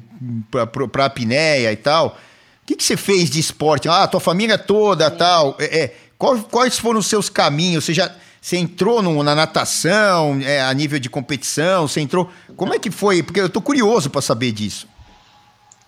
a 0.54 1.04
apneia 1.04 1.72
e 1.72 1.76
tal, 1.76 2.18
o 2.62 2.66
que, 2.66 2.76
que 2.76 2.84
você 2.84 2.96
fez 2.96 3.30
de 3.30 3.40
esporte? 3.40 3.88
Ah, 3.88 4.06
tua 4.06 4.20
família 4.20 4.58
toda, 4.58 5.10
Sim. 5.10 5.16
tal. 5.16 5.56
É, 5.58 5.78
é, 5.78 5.96
quais, 6.16 6.42
quais 6.50 6.78
foram 6.78 7.00
os 7.00 7.06
seus 7.06 7.28
caminhos? 7.28 7.84
Você 7.84 7.94
já 7.94 8.14
você 8.40 8.56
entrou 8.56 9.02
no, 9.02 9.22
na 9.22 9.34
natação, 9.34 10.40
é, 10.40 10.62
a 10.62 10.72
nível 10.72 10.98
de 10.98 11.10
competição? 11.10 11.88
Você 11.88 12.00
entrou. 12.00 12.30
Como 12.56 12.72
é 12.72 12.78
que 12.78 12.90
foi? 12.90 13.22
Porque 13.22 13.40
eu 13.40 13.46
estou 13.46 13.60
curioso 13.60 14.08
para 14.10 14.22
saber 14.22 14.52
disso. 14.52 14.88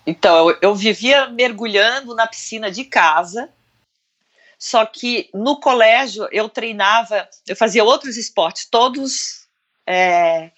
Então, 0.05 0.49
eu, 0.49 0.57
eu, 0.61 0.75
vivia 0.75 1.27
mergulhando 1.27 2.13
na 2.15 2.27
piscina 2.27 2.69
de 2.69 2.83
casa, 2.83 3.49
só 4.57 4.85
que 4.85 5.29
no 5.33 5.59
colégio 5.59 6.27
eu 6.31 6.49
treinava, 6.49 7.27
eu 7.47 7.55
fazia 7.55 7.83
outros 7.83 8.17
esportes, 8.17 8.67
todos 8.69 9.47
é, 9.85 10.51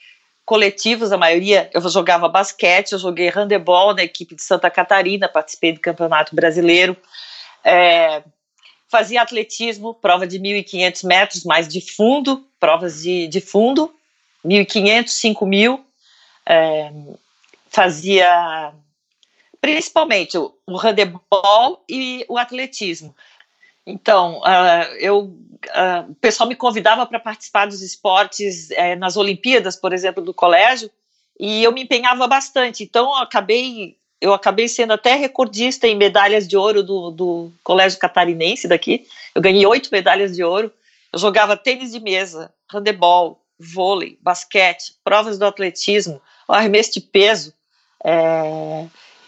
coletivos, 0.45 1.11
a 1.11 1.17
maioria. 1.17 1.69
Eu 1.73 1.81
jogava 1.89 2.27
basquete, 2.27 2.93
eu 2.93 2.99
joguei 2.99 3.29
handebol 3.29 3.93
na 3.93 4.03
equipe 4.03 4.35
de 4.35 4.43
Santa 4.43 4.69
Catarina, 4.69 5.29
participei 5.29 5.71
do 5.71 5.79
Campeonato 5.79 6.35
Brasileiro. 6.35 6.95
É, 7.63 8.23
fazia 8.89 9.21
atletismo, 9.21 9.93
prova 9.93 10.27
de 10.27 10.39
1.500 10.39 11.07
metros, 11.07 11.43
mais 11.43 11.67
de 11.67 11.81
fundo, 11.81 12.45
provas 12.59 13.01
de, 13.01 13.27
de 13.27 13.41
fundo, 13.41 13.93
1.500, 14.45 15.05
5.000, 15.05 15.79
é, 16.45 16.91
fazia 17.69 18.73
principalmente 19.59 20.37
o, 20.37 20.53
o 20.67 20.77
handebol 20.77 21.83
e 21.87 22.25
o 22.27 22.37
atletismo. 22.37 23.15
Então, 23.85 24.39
uh, 24.39 24.95
eu, 24.99 25.19
uh, 25.23 26.11
o 26.11 26.15
pessoal 26.15 26.47
me 26.47 26.55
convidava 26.55 27.05
para 27.05 27.19
participar 27.19 27.65
dos 27.65 27.81
esportes 27.81 28.69
uh, 28.69 28.97
nas 28.97 29.17
Olimpíadas, 29.17 29.75
por 29.75 29.93
exemplo, 29.93 30.23
do 30.23 30.33
colégio, 30.33 30.89
e 31.39 31.63
eu 31.63 31.71
me 31.71 31.83
empenhava 31.83 32.27
bastante. 32.27 32.83
Então, 32.83 33.05
eu 33.05 33.15
acabei 33.15 33.97
eu 34.23 34.33
acabei 34.33 34.69
sendo 34.69 34.93
até 34.93 35.15
recordista 35.15 35.85
em 35.85 35.95
medalhas 35.95 36.47
de 36.47 36.55
ouro 36.55 36.81
do, 36.81 37.11
do 37.11 37.51
Colégio 37.61 37.99
Catarinense 37.99 38.69
daqui. 38.69 39.05
Eu 39.35 39.41
ganhei 39.41 39.65
oito 39.65 39.89
medalhas 39.91 40.33
de 40.33 40.41
ouro. 40.41 40.71
Eu 41.11 41.19
jogava 41.19 41.57
tênis 41.57 41.91
de 41.91 41.99
mesa, 41.99 42.49
handebol, 42.71 43.41
vôlei, 43.59 44.17
basquete, 44.21 44.95
provas 45.03 45.37
do 45.37 45.45
atletismo, 45.45 46.21
arremesso 46.47 46.93
de 46.93 47.01
peso. 47.01 47.53
É... 48.01 48.85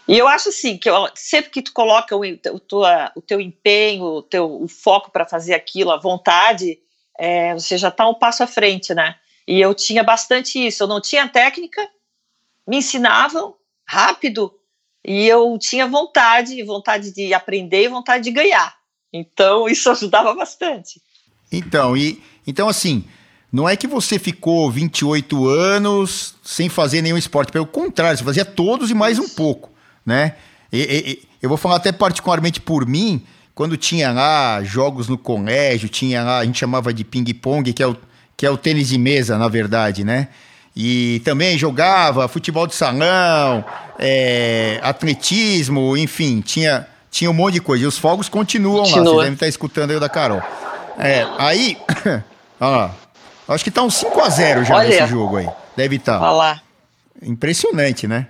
E 0.08 0.16
eu 0.16 0.28
acho 0.28 0.50
assim 0.50 0.78
que 0.78 0.88
eu, 0.88 1.08
sempre 1.14 1.50
que 1.50 1.62
tu 1.62 1.72
coloca 1.72 2.16
o, 2.16 2.20
o, 2.20 2.60
tua, 2.60 3.10
o 3.16 3.20
teu 3.20 3.40
empenho, 3.40 4.04
o 4.04 4.22
teu 4.22 4.62
o 4.62 4.68
foco 4.68 5.10
para 5.10 5.26
fazer 5.26 5.54
aquilo, 5.54 5.90
a 5.90 5.96
vontade, 5.96 6.78
é, 7.18 7.54
você 7.54 7.76
já 7.76 7.88
está 7.88 8.08
um 8.08 8.14
passo 8.14 8.42
à 8.42 8.46
frente, 8.46 8.94
né? 8.94 9.16
E 9.46 9.60
eu 9.60 9.74
tinha 9.74 10.02
bastante 10.02 10.64
isso. 10.64 10.82
Eu 10.82 10.86
não 10.86 11.00
tinha 11.00 11.28
técnica, 11.28 11.88
me 12.66 12.78
ensinavam 12.78 13.54
rápido, 13.84 14.52
e 15.06 15.28
eu 15.28 15.56
tinha 15.56 15.86
vontade, 15.86 16.60
vontade 16.64 17.12
de 17.12 17.32
aprender 17.32 17.84
e 17.84 17.88
vontade 17.88 18.24
de 18.24 18.32
ganhar. 18.32 18.74
Então 19.12 19.68
isso 19.70 19.88
ajudava 19.88 20.34
bastante. 20.34 21.00
Então, 21.50 21.96
e 21.96 22.20
então 22.44 22.68
assim, 22.68 23.04
não 23.52 23.68
é 23.68 23.76
que 23.76 23.86
você 23.86 24.18
ficou 24.18 24.68
28 24.68 25.46
anos 25.46 26.34
sem 26.42 26.68
fazer 26.68 27.02
nenhum 27.02 27.16
esporte, 27.16 27.52
pelo 27.52 27.66
contrário, 27.66 28.18
você 28.18 28.24
fazia 28.24 28.44
todos 28.44 28.90
e 28.90 28.94
mais 28.94 29.20
um 29.20 29.28
pouco, 29.28 29.70
né? 30.06 30.34
E, 30.72 30.78
e, 30.78 31.28
eu 31.42 31.48
vou 31.48 31.58
falar 31.58 31.76
até 31.76 31.92
particularmente 31.92 32.60
por 32.60 32.86
mim, 32.86 33.22
quando 33.54 33.76
tinha 33.76 34.12
lá 34.12 34.62
jogos 34.62 35.08
no 35.08 35.18
colégio, 35.18 35.88
tinha 35.88 36.22
lá, 36.22 36.38
a 36.38 36.44
gente 36.44 36.58
chamava 36.58 36.94
de 36.94 37.04
ping-pong, 37.04 37.72
que 37.72 37.82
é 37.82 37.86
o 37.86 37.96
que 38.36 38.44
é 38.44 38.50
o 38.50 38.56
tênis 38.56 38.88
de 38.88 38.98
mesa, 38.98 39.38
na 39.38 39.48
verdade, 39.48 40.04
né? 40.04 40.28
E 40.76 41.22
também 41.24 41.56
jogava 41.56 42.28
futebol 42.28 42.66
de 42.66 42.74
salão, 42.74 43.64
é, 43.98 44.78
atletismo, 44.82 45.96
enfim, 45.96 46.42
tinha, 46.42 46.86
tinha 47.10 47.30
um 47.30 47.34
monte 47.34 47.54
de 47.54 47.60
coisa. 47.60 47.84
E 47.84 47.86
os 47.86 47.96
fogos 47.96 48.28
continuam 48.28 48.82
Continua. 48.82 48.98
lá, 48.98 49.04
vocês 49.04 49.20
devem 49.20 49.32
estar 49.32 49.48
escutando 49.48 49.90
aí 49.90 49.96
o 49.96 50.00
da 50.00 50.10
Carol. 50.10 50.42
É, 50.98 51.26
aí, 51.38 51.78
ó, 52.60 52.90
acho 53.48 53.64
que 53.64 53.70
tá 53.70 53.82
uns 53.82 53.94
5 53.94 54.20
a 54.20 54.28
0 54.28 54.64
já 54.64 54.76
Olha. 54.76 54.88
nesse 54.88 55.06
jogo 55.06 55.38
aí. 55.38 55.48
Deve 55.74 55.96
estar. 55.96 56.18
Tá. 56.18 56.26
Olha 56.26 56.36
lá. 56.36 56.60
Impressionante, 57.22 58.06
né? 58.06 58.26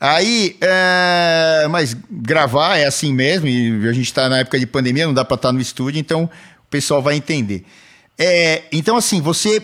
Aí, 0.00 0.56
é, 0.62 1.66
mas 1.68 1.94
gravar 2.10 2.78
é 2.78 2.86
assim 2.86 3.12
mesmo, 3.12 3.46
e 3.46 3.86
a 3.86 3.92
gente 3.92 4.06
está 4.06 4.30
na 4.30 4.38
época 4.38 4.58
de 4.58 4.66
pandemia, 4.66 5.04
não 5.04 5.12
dá 5.12 5.26
para 5.26 5.34
estar 5.34 5.48
tá 5.48 5.52
no 5.52 5.60
estúdio, 5.60 6.00
então 6.00 6.24
o 6.24 6.70
pessoal 6.70 7.02
vai 7.02 7.16
entender. 7.16 7.66
É, 8.18 8.62
então, 8.72 8.96
assim, 8.96 9.20
você 9.20 9.62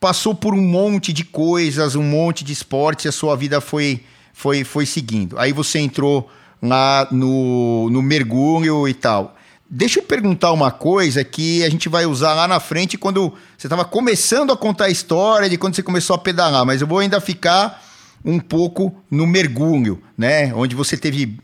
passou 0.00 0.34
por 0.34 0.54
um 0.54 0.62
monte 0.62 1.12
de 1.12 1.22
coisas, 1.22 1.94
um 1.96 2.02
monte 2.02 2.44
de 2.44 2.52
esportes, 2.52 3.04
e 3.04 3.08
a 3.08 3.12
sua 3.12 3.36
vida 3.36 3.60
foi, 3.60 4.02
foi, 4.32 4.64
foi 4.64 4.86
seguindo. 4.86 5.38
Aí 5.38 5.52
você 5.52 5.78
entrou 5.78 6.30
lá 6.62 7.06
no, 7.10 7.90
no 7.90 8.00
mergulho 8.00 8.88
e 8.88 8.94
tal. 8.94 9.36
Deixa 9.68 9.98
eu 9.98 10.02
perguntar 10.02 10.52
uma 10.52 10.70
coisa 10.70 11.22
que 11.24 11.62
a 11.62 11.68
gente 11.68 11.90
vai 11.90 12.06
usar 12.06 12.32
lá 12.32 12.48
na 12.48 12.58
frente 12.58 12.96
quando 12.96 13.34
você 13.58 13.66
estava 13.66 13.84
começando 13.84 14.50
a 14.50 14.56
contar 14.56 14.86
a 14.86 14.90
história 14.90 15.48
de 15.48 15.58
quando 15.58 15.74
você 15.74 15.82
começou 15.82 16.16
a 16.16 16.18
pedalar, 16.18 16.64
mas 16.64 16.80
eu 16.80 16.86
vou 16.86 17.00
ainda 17.00 17.20
ficar 17.20 17.83
um 18.24 18.40
pouco 18.40 18.94
no 19.10 19.26
mergulho, 19.26 20.02
né? 20.16 20.54
Onde 20.54 20.74
você 20.74 20.96
teve 20.96 21.38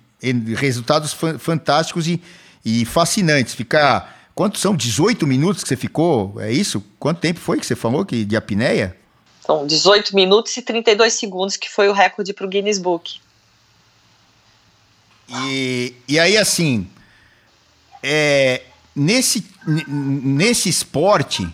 resultados 0.57 1.15
fantásticos 1.39 2.07
e, 2.09 2.21
e 2.65 2.85
fascinantes. 2.85 3.55
Ficar 3.55 4.21
Quantos 4.41 4.63
são? 4.63 4.75
18 4.75 5.27
minutos 5.27 5.63
que 5.63 5.69
você 5.69 5.77
ficou? 5.77 6.41
É 6.41 6.51
isso? 6.51 6.83
Quanto 6.99 7.21
tempo 7.21 7.39
foi 7.39 7.59
que 7.59 7.67
você 7.67 7.77
falou 7.77 8.07
que 8.07 8.25
de 8.25 8.37
apneia? 8.37 8.97
São 9.45 9.67
18 9.67 10.15
minutos 10.15 10.57
e 10.57 10.63
32 10.63 11.13
segundos, 11.13 11.59
que 11.59 11.69
foi 11.69 11.91
o 11.91 11.93
recorde 11.93 12.33
para 12.33 12.47
o 12.47 12.49
Guinness 12.49 12.79
Book. 12.79 13.21
E, 15.29 15.95
e 16.09 16.19
aí, 16.19 16.39
assim, 16.39 16.89
é, 18.03 18.63
nesse, 18.97 19.47
nesse 19.87 20.71
esporte, 20.71 21.47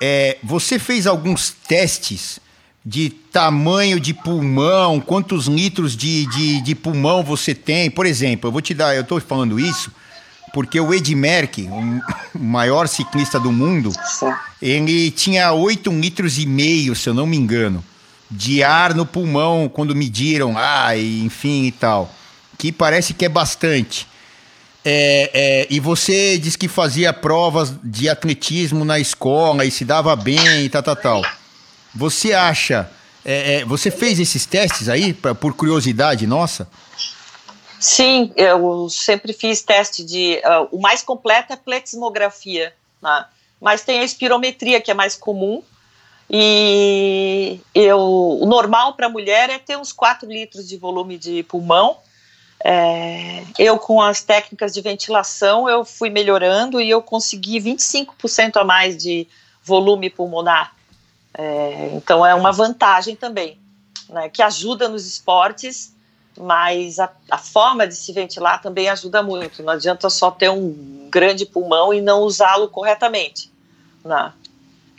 é, 0.00 0.38
você 0.42 0.78
fez 0.78 1.06
alguns 1.06 1.50
testes 1.50 2.40
de 2.84 3.08
tamanho 3.08 3.98
de 3.98 4.12
pulmão, 4.12 5.00
quantos 5.00 5.46
litros 5.46 5.96
de, 5.96 6.26
de, 6.26 6.60
de 6.60 6.74
pulmão 6.74 7.22
você 7.22 7.54
tem? 7.54 7.90
Por 7.90 8.04
exemplo, 8.04 8.48
eu 8.48 8.52
vou 8.52 8.60
te 8.60 8.74
dar, 8.74 8.94
eu 8.94 9.02
estou 9.02 9.20
falando 9.20 9.58
isso 9.58 9.90
porque 10.54 10.78
o 10.78 10.94
Ed 10.94 11.12
Merck, 11.16 11.68
o 11.68 12.38
maior 12.38 12.86
ciclista 12.86 13.40
do 13.40 13.50
mundo, 13.50 13.92
ele 14.62 15.10
tinha 15.10 15.52
8 15.52 15.90
litros 15.90 16.38
e 16.38 16.46
meio, 16.46 16.94
se 16.94 17.08
eu 17.08 17.12
não 17.12 17.26
me 17.26 17.36
engano, 17.36 17.84
de 18.30 18.62
ar 18.62 18.94
no 18.94 19.04
pulmão 19.04 19.68
quando 19.68 19.96
mediram, 19.96 20.54
ah, 20.56 20.96
enfim 20.96 21.64
e 21.64 21.72
tal, 21.72 22.14
que 22.56 22.70
parece 22.70 23.12
que 23.12 23.24
é 23.24 23.28
bastante. 23.28 24.06
É, 24.84 25.30
é, 25.34 25.66
e 25.70 25.80
você 25.80 26.38
disse 26.38 26.56
que 26.56 26.68
fazia 26.68 27.12
provas 27.12 27.74
de 27.82 28.08
atletismo 28.08 28.84
na 28.84 29.00
escola 29.00 29.64
e 29.64 29.70
se 29.72 29.84
dava 29.84 30.14
bem 30.14 30.64
e 30.64 30.68
tal, 30.68 30.82
tal, 30.84 30.96
tal. 30.96 31.22
Você 31.94 32.32
acha. 32.32 32.90
É, 33.24 33.54
é 33.54 33.64
você 33.64 33.90
fez 33.90 34.20
esses 34.20 34.44
testes 34.44 34.88
aí, 34.88 35.12
pra, 35.12 35.34
por 35.34 35.54
curiosidade 35.54 36.26
nossa? 36.26 36.68
Sim, 37.80 38.32
eu 38.36 38.88
sempre 38.90 39.32
fiz 39.32 39.62
teste 39.62 40.04
de. 40.04 40.40
Uh, 40.44 40.76
o 40.76 40.80
mais 40.80 41.02
completo 41.02 41.52
é 41.52 41.54
a 41.54 41.58
pleximografia, 41.58 42.72
né? 43.02 43.26
mas 43.60 43.82
tem 43.82 44.00
a 44.00 44.04
espirometria, 44.04 44.80
que 44.80 44.90
é 44.90 44.94
mais 44.94 45.16
comum. 45.16 45.62
E 46.30 47.60
eu, 47.74 47.98
o 47.98 48.46
normal 48.46 48.94
para 48.94 49.06
a 49.06 49.10
mulher 49.10 49.50
é 49.50 49.58
ter 49.58 49.76
uns 49.76 49.92
4 49.92 50.28
litros 50.28 50.66
de 50.66 50.76
volume 50.76 51.18
de 51.18 51.42
pulmão 51.42 51.98
é, 52.66 53.44
eu, 53.58 53.78
com 53.78 54.00
as 54.00 54.22
técnicas 54.22 54.72
de 54.72 54.80
ventilação, 54.80 55.68
eu 55.68 55.84
fui 55.84 56.08
melhorando 56.08 56.80
e 56.80 56.88
eu 56.88 57.02
consegui 57.02 57.60
25% 57.60 58.56
a 58.56 58.64
mais 58.64 58.96
de 58.96 59.28
volume 59.62 60.08
pulmonar. 60.08 60.73
É, 61.36 61.90
então, 61.92 62.24
é 62.24 62.34
uma 62.34 62.52
vantagem 62.52 63.16
também, 63.16 63.58
né, 64.08 64.28
que 64.28 64.42
ajuda 64.42 64.88
nos 64.88 65.06
esportes, 65.06 65.94
mas 66.38 66.98
a, 66.98 67.10
a, 67.30 67.38
forma 67.38 67.86
de 67.86 67.94
se 67.94 68.12
ventilar 68.12 68.60
também 68.60 68.88
ajuda 68.88 69.22
muito. 69.22 69.62
Não 69.62 69.72
adianta 69.72 70.08
só 70.10 70.30
ter 70.30 70.50
um 70.50 71.08
grande 71.10 71.46
pulmão 71.46 71.92
e 71.92 72.00
não 72.00 72.22
usá-lo 72.22 72.68
corretamente. 72.68 73.52
Né? 74.04 74.32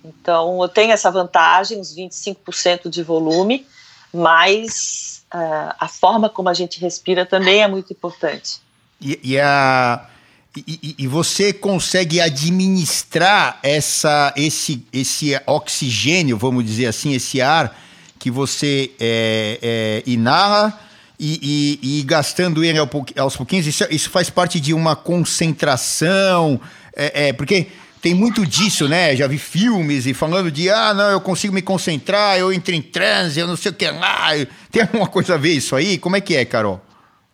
Então, 0.04 0.62
eu 0.62 0.70
tenho 0.70 0.92
essa 0.92 1.12
vantagem, 1.12 1.80
uns 1.80 1.96
25% 1.96 2.89
de 2.89 3.04
volume, 3.04 3.65
mas 4.13 5.25
a, 5.32 5.88
forma 5.88 6.30
como 6.30 6.50
a 6.50 6.54
gente 6.54 6.80
respira 6.80 7.25
também 7.25 7.62
é 7.62 7.68
muito 7.68 7.92
importante. 7.92 8.62
E, 9.01 9.20
e 9.24 9.39
a, 9.39 10.08
e, 10.57 11.07
você 11.07 11.51
consegue 11.51 12.21
administrar 12.21 13.59
essa, 13.62 14.33
esse, 14.38 14.85
esse 14.93 15.39
oxigênio, 15.45 16.38
vamos 16.38 16.63
dizer 16.63 16.85
assim, 16.85 17.13
esse 17.13 17.41
ar 17.41 17.77
que 18.17 18.31
você 18.31 18.91
é, 19.00 19.59
é, 19.62 20.03
inala 20.05 20.79
e, 21.19 21.79
e, 21.83 22.00
e, 22.00 22.03
gastando 22.03 22.63
ele 22.63 22.79
aos 23.17 23.35
pouquinhos, 23.35 23.67
isso, 23.67 23.85
isso, 23.89 24.09
faz 24.09 24.29
parte 24.29 24.59
de 24.59 24.74
uma 24.74 24.95
concentração, 24.95 26.59
é, 26.95 27.27
é 27.27 27.33
porque 27.33 27.67
tem 28.01 28.13
muito 28.13 28.45
disso, 28.45 28.88
né? 28.88 29.15
Já 29.15 29.27
vi 29.27 29.38
filmes 29.38 30.05
e 30.05 30.13
falando 30.13 30.51
de, 30.51 30.69
ah, 30.69 30.93
não, 30.93 31.09
eu 31.09 31.19
consigo 31.19 31.53
me 31.53 31.62
concentrar, 31.62 32.38
eu 32.38 32.53
entro 32.53 32.74
em 32.74 32.81
transe, 32.81 33.39
eu 33.39 33.47
não 33.47 33.57
sei 33.57 33.71
o 33.71 33.75
que 33.75 33.89
lá. 33.89 34.29
Tem 34.71 34.83
alguma 34.83 35.07
coisa 35.07 35.33
a 35.33 35.38
ver 35.38 35.53
isso 35.53 35.75
aí? 35.75 35.97
Como 35.97 36.15
é 36.15 36.21
que 36.21 36.35
é, 36.35 36.45
Carol? 36.45 36.79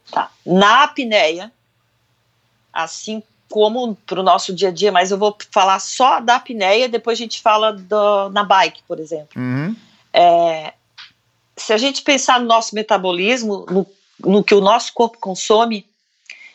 Tá. 0.09 0.29
Na 0.45 0.83
apneia, 0.83 1.51
assim 2.73 3.21
como 3.49 3.95
para 3.95 4.19
o 4.19 4.23
nosso 4.23 4.53
dia 4.53 4.69
a 4.69 4.71
dia, 4.71 4.91
mas 4.91 5.11
eu 5.11 5.17
vou 5.17 5.35
falar 5.51 5.79
só 5.79 6.19
da 6.21 6.35
apneia, 6.35 6.87
depois 6.87 7.17
a 7.17 7.21
gente 7.21 7.41
fala 7.41 7.73
do, 7.73 8.29
na 8.29 8.43
bike, 8.43 8.81
por 8.87 8.99
exemplo. 8.99 9.39
Uhum. 9.39 9.75
É, 10.13 10.73
se 11.57 11.73
a 11.73 11.77
gente 11.77 12.01
pensar 12.01 12.39
no 12.39 12.47
nosso 12.47 12.73
metabolismo, 12.73 13.65
no, 13.69 13.85
no 14.19 14.43
que 14.43 14.55
o 14.55 14.61
nosso 14.61 14.93
corpo 14.93 15.17
consome, 15.19 15.85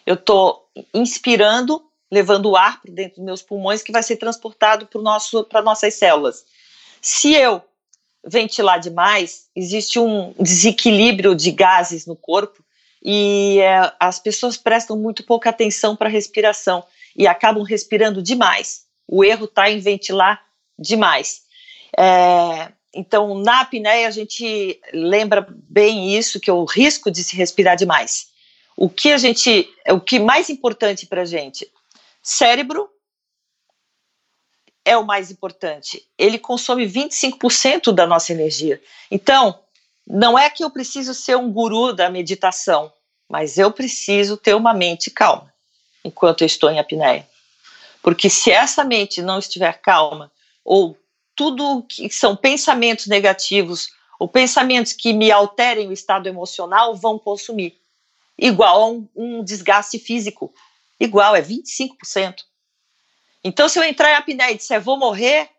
eu 0.06 0.14
estou 0.14 0.66
inspirando 0.94 1.82
levando 2.10 2.46
o 2.46 2.56
ar 2.56 2.80
para 2.80 2.92
dentro 2.92 3.16
dos 3.16 3.24
meus 3.24 3.42
pulmões 3.42 3.82
que 3.82 3.92
vai 3.92 4.02
ser 4.02 4.16
transportado 4.16 4.88
para 5.48 5.62
nossas 5.62 5.94
células. 5.94 6.44
Se 7.02 7.34
eu 7.34 7.62
ventilar 8.24 8.80
demais, 8.80 9.46
existe 9.54 9.98
um 9.98 10.34
desequilíbrio 10.38 11.34
de 11.34 11.50
gases 11.50 12.06
no 12.06 12.16
corpo 12.16 12.64
e 13.08 13.60
é, 13.60 13.92
as 14.00 14.18
pessoas 14.18 14.56
prestam 14.56 14.96
muito 14.96 15.22
pouca 15.22 15.48
atenção 15.48 15.94
para 15.94 16.08
a 16.08 16.10
respiração 16.10 16.82
e 17.14 17.24
acabam 17.28 17.62
respirando 17.62 18.20
demais. 18.20 18.84
O 19.06 19.22
erro 19.22 19.44
está 19.44 19.70
em 19.70 19.78
ventilar 19.78 20.44
demais. 20.76 21.42
É, 21.96 22.72
então, 22.92 23.38
na 23.38 23.60
apneia, 23.60 24.08
a 24.08 24.10
gente 24.10 24.80
lembra 24.92 25.46
bem 25.48 26.18
isso, 26.18 26.40
que 26.40 26.50
é 26.50 26.52
o 26.52 26.64
risco 26.64 27.08
de 27.08 27.22
se 27.22 27.36
respirar 27.36 27.76
demais. 27.76 28.26
O 28.76 28.90
que 28.90 29.12
a 29.12 29.18
gente, 29.18 29.72
o 29.88 30.00
que 30.00 30.18
mais 30.18 30.50
importante 30.50 31.06
para 31.06 31.22
a 31.22 31.26
gente 31.26 31.70
Cérebro 32.20 32.90
é 34.84 34.96
o 34.96 35.06
mais 35.06 35.30
importante. 35.30 36.04
Ele 36.18 36.40
consome 36.40 36.84
25% 36.84 37.92
da 37.92 38.04
nossa 38.04 38.32
energia. 38.32 38.82
Então, 39.08 39.60
não 40.06 40.38
é 40.38 40.48
que 40.48 40.62
eu 40.62 40.70
preciso 40.70 41.12
ser 41.12 41.36
um 41.36 41.50
guru 41.50 41.92
da 41.92 42.08
meditação, 42.08 42.92
mas 43.28 43.58
eu 43.58 43.72
preciso 43.72 44.36
ter 44.36 44.54
uma 44.54 44.72
mente 44.72 45.10
calma 45.10 45.52
enquanto 46.04 46.42
eu 46.42 46.46
estou 46.46 46.70
em 46.70 46.78
apneia. 46.78 47.28
Porque 48.00 48.30
se 48.30 48.52
essa 48.52 48.84
mente 48.84 49.20
não 49.20 49.40
estiver 49.40 49.80
calma, 49.80 50.30
ou 50.64 50.96
tudo 51.34 51.82
que 51.82 52.08
são 52.08 52.36
pensamentos 52.36 53.06
negativos, 53.06 53.90
ou 54.18 54.28
pensamentos 54.28 54.92
que 54.92 55.12
me 55.12 55.30
alterem 55.30 55.88
o 55.88 55.92
estado 55.92 56.28
emocional, 56.28 56.94
vão 56.94 57.18
consumir. 57.18 57.76
Igual 58.38 58.82
a 58.82 58.88
um, 58.88 59.08
um 59.16 59.44
desgaste 59.44 59.98
físico 59.98 60.54
igual, 61.00 61.34
é 61.34 61.42
25%. 61.42 62.44
Então, 63.44 63.68
se 63.68 63.78
eu 63.78 63.84
entrar 63.84 64.10
em 64.10 64.14
apneia 64.14 64.52
e 64.52 64.56
disser 64.56 64.80
vou 64.80 64.98
morrer, 64.98 65.50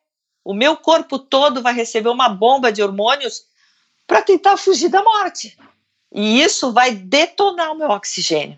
o 0.44 0.54
meu 0.54 0.76
corpo 0.76 1.20
todo 1.20 1.62
vai 1.62 1.74
receber 1.74 2.10
uma 2.10 2.30
bomba 2.30 2.72
de 2.72 2.82
hormônios 2.82 3.44
para 4.08 4.22
tentar 4.22 4.58
fugir 4.58 4.89
da 4.89 5.04
morte. 5.04 5.58
E 6.12 6.41
isso 6.41 6.72
vai 6.72 6.91
detonar 6.91 7.74
o 7.74 7.78
meu 7.78 7.89
oxigênio. 7.89 8.58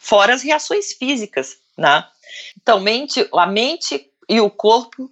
Fora 0.00 0.34
as 0.34 0.42
reações 0.42 0.94
físicas, 0.94 1.58
né? 1.76 2.06
Então, 2.60 2.80
mente, 2.80 3.28
a 3.32 3.46
mente 3.46 4.10
e 4.28 4.40
o 4.40 4.50
corpo 4.50 5.10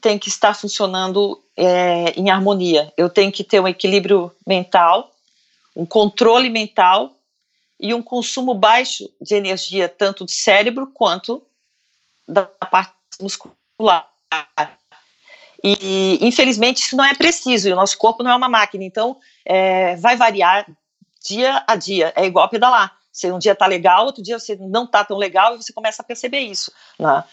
tem 0.00 0.18
que 0.18 0.28
estar 0.28 0.54
funcionando 0.54 1.42
é, 1.56 2.10
em 2.18 2.30
harmonia. 2.30 2.92
Eu 2.96 3.10
tenho 3.10 3.30
que 3.30 3.44
ter 3.44 3.60
um 3.60 3.68
equilíbrio 3.68 4.32
mental, 4.46 5.12
um 5.76 5.84
controle 5.84 6.48
mental 6.48 7.16
e 7.78 7.92
um 7.92 8.02
consumo 8.02 8.54
baixo 8.54 9.10
de 9.20 9.34
energia, 9.34 9.88
tanto 9.88 10.24
do 10.24 10.30
cérebro 10.30 10.86
quanto 10.86 11.44
da 12.26 12.44
parte 12.44 12.94
muscular. 13.20 14.08
E, 15.66 16.18
infelizmente, 16.20 16.82
isso 16.82 16.94
não 16.94 17.04
é 17.04 17.14
preciso, 17.14 17.70
e 17.70 17.72
o 17.72 17.76
nosso 17.76 17.96
corpo 17.96 18.22
não 18.22 18.30
é 18.30 18.36
uma 18.36 18.50
máquina, 18.50 18.84
então 18.84 19.16
é, 19.46 19.96
vai 19.96 20.14
variar 20.14 20.66
dia 21.24 21.64
a 21.66 21.74
dia, 21.74 22.12
é 22.14 22.26
igual 22.26 22.50
pedalar. 22.50 22.94
Você 23.10 23.32
um 23.32 23.38
dia 23.38 23.52
está 23.52 23.66
legal, 23.66 24.04
outro 24.04 24.22
dia 24.22 24.38
você 24.38 24.56
não 24.56 24.84
está 24.84 25.02
tão 25.04 25.16
legal 25.16 25.54
e 25.54 25.62
você 25.62 25.72
começa 25.72 26.02
a 26.02 26.04
perceber 26.04 26.40
isso. 26.40 26.70
Né? 26.98 27.24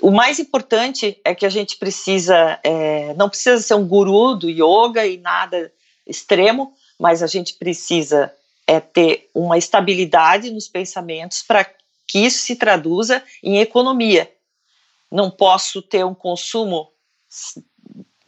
O 0.00 0.10
mais 0.10 0.38
importante 0.38 1.20
é 1.24 1.34
que 1.34 1.44
a 1.44 1.50
gente 1.50 1.76
precisa, 1.76 2.58
é, 2.64 3.12
não 3.14 3.28
precisa 3.28 3.60
ser 3.60 3.74
um 3.74 3.86
guru 3.86 4.34
do 4.34 4.48
yoga 4.48 5.04
e 5.04 5.18
nada 5.18 5.70
extremo, 6.06 6.72
mas 6.98 7.22
a 7.22 7.26
gente 7.26 7.54
precisa 7.54 8.32
é 8.66 8.80
ter 8.80 9.28
uma 9.34 9.58
estabilidade 9.58 10.50
nos 10.50 10.68
pensamentos 10.68 11.42
para 11.42 11.66
que 12.06 12.20
isso 12.20 12.38
se 12.44 12.56
traduza 12.56 13.22
em 13.42 13.58
economia. 13.58 14.32
Não 15.12 15.30
posso 15.30 15.82
ter 15.82 16.02
um 16.02 16.14
consumo 16.14 16.88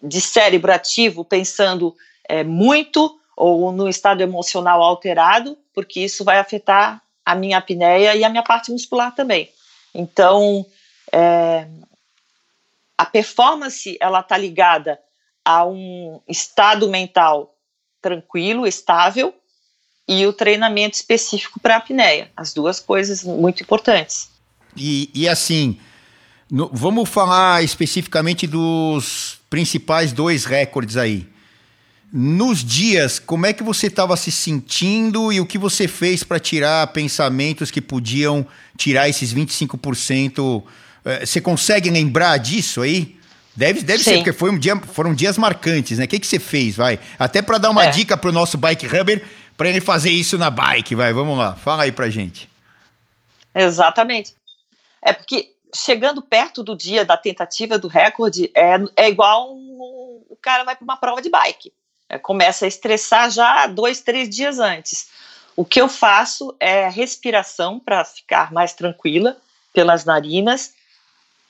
de 0.07 0.21
cérebro 0.21 0.73
ativo 0.73 1.25
pensando 1.25 1.95
é, 2.29 2.45
muito 2.45 3.19
ou 3.37 3.71
no 3.73 3.89
estado 3.89 4.23
emocional 4.23 4.83
alterado, 4.83 5.59
porque 5.75 6.01
isso 6.01 6.25
vai 6.25 6.39
afetar 6.39 7.03
a 7.25 7.35
minha 7.35 7.59
apneia 7.59 8.15
e 8.15 8.25
a 8.25 8.29
minha 8.29 8.43
parte 8.43 8.71
muscular 8.71 9.15
também. 9.15 9.51
Então, 9.95 10.65
é, 11.13 11.67
a 12.97 13.05
performance 13.05 13.97
ela 14.01 14.21
está 14.21 14.39
ligada 14.39 14.99
a 15.45 15.67
um 15.67 16.21
estado 16.27 16.89
mental 16.89 17.55
tranquilo, 18.01 18.67
estável, 18.67 19.35
e 20.09 20.25
o 20.27 20.33
treinamento 20.33 20.95
específico 20.95 21.59
para 21.59 21.77
apneia. 21.77 22.31
As 22.37 22.55
duas 22.55 22.79
coisas 22.79 23.25
muito 23.25 23.63
importantes. 23.63 24.31
E, 24.77 25.11
e 25.13 25.29
assim, 25.29 25.79
no, 26.51 26.71
vamos 26.73 27.09
falar 27.09 27.63
especificamente 27.63 28.47
dos 28.47 29.39
principais 29.51 30.13
dois 30.13 30.45
recordes 30.45 30.97
aí. 30.97 31.27
Nos 32.13 32.65
dias, 32.65 33.19
como 33.19 33.47
é 33.47 33.53
que 33.53 33.63
você 33.63 33.89
estava 33.89 34.17
se 34.17 34.31
sentindo 34.31 35.33
e 35.33 35.41
o 35.41 35.47
que 35.47 35.59
você 35.59 35.89
fez 35.89 36.23
para 36.23 36.39
tirar 36.39 36.87
pensamentos 36.89 37.71
que 37.71 37.81
podiam 37.81 38.47
tirar 38.77 39.09
esses 39.09 39.35
25%? 39.35 40.63
Eh, 41.05 41.27
você 41.27 41.41
consegue 41.41 41.91
lembrar 41.91 42.39
disso 42.39 42.83
aí? 42.83 43.17
Deve, 43.57 43.83
deve 43.83 44.05
ser, 44.05 44.17
porque 44.17 44.33
foi 44.33 44.51
um 44.51 44.59
dia, 44.59 44.77
foram 44.77 45.15
dias 45.15 45.37
marcantes, 45.37 45.99
né? 45.99 46.05
O 46.05 46.09
que, 46.09 46.21
que 46.21 46.27
você 46.27 46.39
fez, 46.39 46.77
vai? 46.77 47.01
Até 47.19 47.43
para 47.43 47.59
dar 47.59 47.71
uma 47.71 47.87
é. 47.87 47.91
dica 47.91 48.17
para 48.17 48.31
o 48.31 48.33
nosso 48.33 48.57
Bike 48.57 48.87
Rubber, 48.87 49.25
para 49.57 49.69
ele 49.69 49.81
fazer 49.81 50.11
isso 50.11 50.37
na 50.37 50.51
bike, 50.51 50.95
vai, 50.95 51.13
vamos 51.13 51.37
lá, 51.39 51.55
fala 51.55 51.85
aí 51.85 51.93
pra 51.93 52.11
gente. 52.11 52.49
Exatamente. 53.55 54.35
É 55.03 55.13
porque 55.13 55.56
chegando 55.75 56.23
perto 56.23 56.63
do 56.63 56.77
dia 56.77 57.05
da 57.05 57.17
tentativa 57.17 57.79
do 57.79 57.89
recorde, 57.89 58.51
é, 58.55 58.77
é 58.97 59.09
igual 59.09 59.55
um, 59.55 60.25
o 60.29 60.37
cara 60.41 60.65
vai 60.65 60.77
para 60.77 60.85
uma 60.85 60.97
prova 60.97 61.21
de 61.21 61.29
bike. 61.29 61.73
É, 62.09 62.19
começa 62.19 62.65
a 62.65 62.69
estressar 62.69 63.31
já 63.31 63.67
dois, 63.67 64.01
três 64.01 64.29
dias 64.29 64.59
antes. 64.59 65.11
O 65.57 65.65
que 65.65 65.81
eu 65.81 65.89
faço 65.89 66.55
é 66.61 66.89
respiração 66.89 67.81
para 67.81 68.05
ficar 68.05 68.53
mais 68.53 68.73
tranquila 68.73 69.37
pelas 69.73 70.05
narinas, 70.05 70.75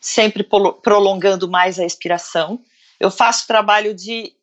sempre 0.00 0.44
prolongando 0.82 1.48
mais 1.48 1.78
a 1.78 1.84
expiração. 1.84 2.60
Eu 2.98 3.10
faço 3.10 3.46
trabalho 3.46 3.94
de 3.94 4.34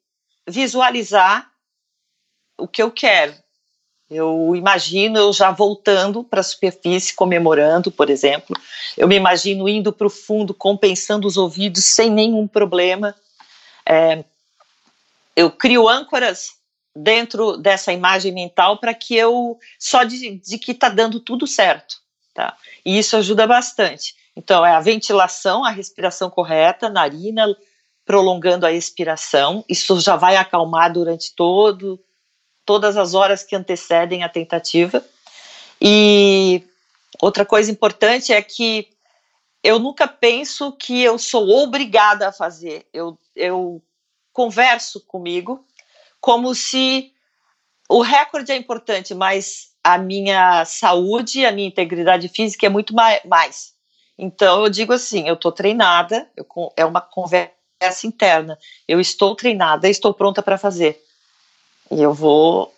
visualizar 0.48 1.50
o 2.58 2.68
que 2.68 2.82
eu 2.82 2.92
quero. 2.92 3.34
Eu 4.14 4.56
imagino 4.56 5.18
eu 5.18 5.34
já 5.34 5.52
voltando 5.52 6.24
para 6.24 6.42
a 6.42 6.44
superfície, 6.44 7.16
comemorando, 7.16 7.92
por 7.92 8.10
exemplo. 8.10 8.56
Eu 8.96 9.08
me 9.08 9.16
imagino 9.16 9.68
indo 9.68 9.92
para 9.92 10.08
o 10.08 10.10
fundo, 10.10 10.54
compensando 10.54 11.28
os 11.28 11.38
ouvidos 11.38 11.84
sem 11.84 12.10
nenhum 12.10 12.48
problema. 12.48 13.16
É, 13.86 14.24
eu 15.36 15.50
crio 15.50 15.90
âncoras 15.90 16.54
dentro 16.96 17.58
dessa 17.58 17.92
imagem 17.92 18.32
mental 18.32 18.78
para 18.78 18.94
que 18.94 19.16
eu 19.16 19.58
só 19.80 20.04
de, 20.04 20.38
de 20.38 20.58
que 20.58 20.72
está 20.72 20.90
dando 20.90 21.20
tudo 21.20 21.48
certo, 21.48 21.96
tá? 22.34 22.56
E 22.86 23.00
isso 23.00 23.18
ajuda 23.18 23.48
bastante. 23.48 24.16
Então 24.36 24.66
é 24.66 24.76
a 24.76 24.80
ventilação, 24.80 25.66
a 25.66 25.70
respiração 25.70 26.30
correta, 26.30 26.90
narina, 26.90 27.48
prolongando 28.06 28.66
a 28.66 28.72
expiração. 28.72 29.66
Isso 29.68 30.00
já 30.00 30.16
vai 30.16 30.36
acalmar 30.36 30.94
durante 30.94 31.34
todo 31.36 32.00
todas 32.66 32.98
as 32.98 33.14
horas 33.14 33.44
que 33.44 33.56
antecedem 33.56 34.24
a 34.24 34.30
tentativa. 34.30 35.04
E 35.82 36.64
outra 37.22 37.46
coisa 37.46 37.72
importante 37.72 38.32
é 38.32 38.42
que 38.42 38.90
eu 39.64 39.80
nunca 39.80 40.08
penso 40.08 40.72
que 40.74 41.02
eu 41.02 41.18
sou 41.18 41.50
obrigada 41.50 42.28
a 42.28 42.34
fazer. 42.34 42.86
Eu, 42.94 43.18
eu 43.36 43.82
converso 44.32 45.00
comigo 45.02 45.66
como 46.20 46.54
se 46.54 47.14
o 47.90 48.02
recorde 48.02 48.52
é 48.52 48.56
importante, 48.56 49.14
mas 49.14 49.74
a 49.84 49.98
minha 49.98 50.64
saúde, 50.66 51.46
a 51.46 51.52
minha 51.52 51.68
integridade 51.68 52.28
física 52.30 52.66
é 52.66 52.70
muito 52.70 52.94
mais. 52.94 53.74
Então 54.18 54.64
eu 54.64 54.70
digo 54.70 54.94
assim, 54.94 55.28
eu 55.28 55.34
estou 55.34 55.52
treinada, 55.52 56.30
eu, 56.36 56.46
é 56.78 56.86
uma 56.86 57.02
conversa 57.02 57.52
interna. 58.06 58.58
Eu 58.88 59.00
estou 59.00 59.36
treinada, 59.36 59.90
estou 59.90 60.14
pronta 60.14 60.42
para 60.42 60.58
fazer. 60.58 61.02
E 61.94 62.02
eu 62.02 62.14
vou 62.14 62.74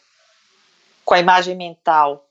com 1.06 1.14
a 1.14 1.20
imagem 1.20 1.56
mental 1.56 2.28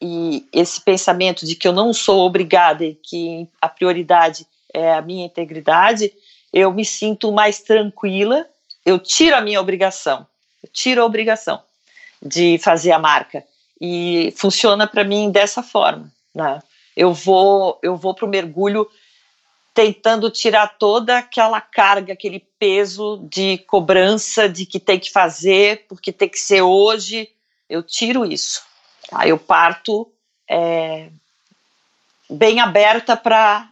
e 0.00 0.46
esse 0.52 0.80
pensamento 0.80 1.44
de 1.44 1.56
que 1.56 1.66
eu 1.66 1.72
não 1.72 1.92
sou 1.92 2.20
obrigada 2.20 2.84
e 2.84 2.94
que 2.94 3.48
a 3.60 3.68
prioridade 3.68 4.46
é 4.72 4.94
a 4.94 5.02
minha 5.02 5.26
integridade, 5.26 6.12
eu 6.52 6.72
me 6.72 6.84
sinto 6.84 7.32
mais 7.32 7.60
tranquila, 7.60 8.46
eu 8.86 8.98
tiro 8.98 9.34
a 9.34 9.40
minha 9.40 9.60
obrigação, 9.60 10.24
eu 10.62 10.70
tiro 10.72 11.02
a 11.02 11.04
obrigação 11.04 11.60
de 12.22 12.58
fazer 12.58 12.92
a 12.92 12.98
marca 12.98 13.44
e 13.80 14.32
funciona 14.36 14.86
para 14.86 15.02
mim 15.02 15.30
dessa 15.30 15.62
forma, 15.62 16.12
né? 16.32 16.60
Eu 16.96 17.12
vou 17.12 17.78
eu 17.82 17.96
vou 17.96 18.14
para 18.14 18.26
o 18.26 18.28
mergulho 18.28 18.88
tentando 19.78 20.28
tirar 20.28 20.76
toda 20.76 21.18
aquela 21.18 21.60
carga, 21.60 22.12
aquele 22.12 22.40
peso 22.58 23.24
de 23.30 23.58
cobrança 23.58 24.48
de 24.48 24.66
que 24.66 24.80
tem 24.80 24.98
que 24.98 25.08
fazer, 25.08 25.86
porque 25.86 26.10
tem 26.10 26.28
que 26.28 26.40
ser 26.40 26.62
hoje. 26.62 27.30
Eu 27.70 27.80
tiro 27.80 28.26
isso. 28.26 28.60
Tá? 29.08 29.28
Eu 29.28 29.38
parto 29.38 30.10
é, 30.50 31.10
bem 32.28 32.58
aberta 32.58 33.16
para 33.16 33.70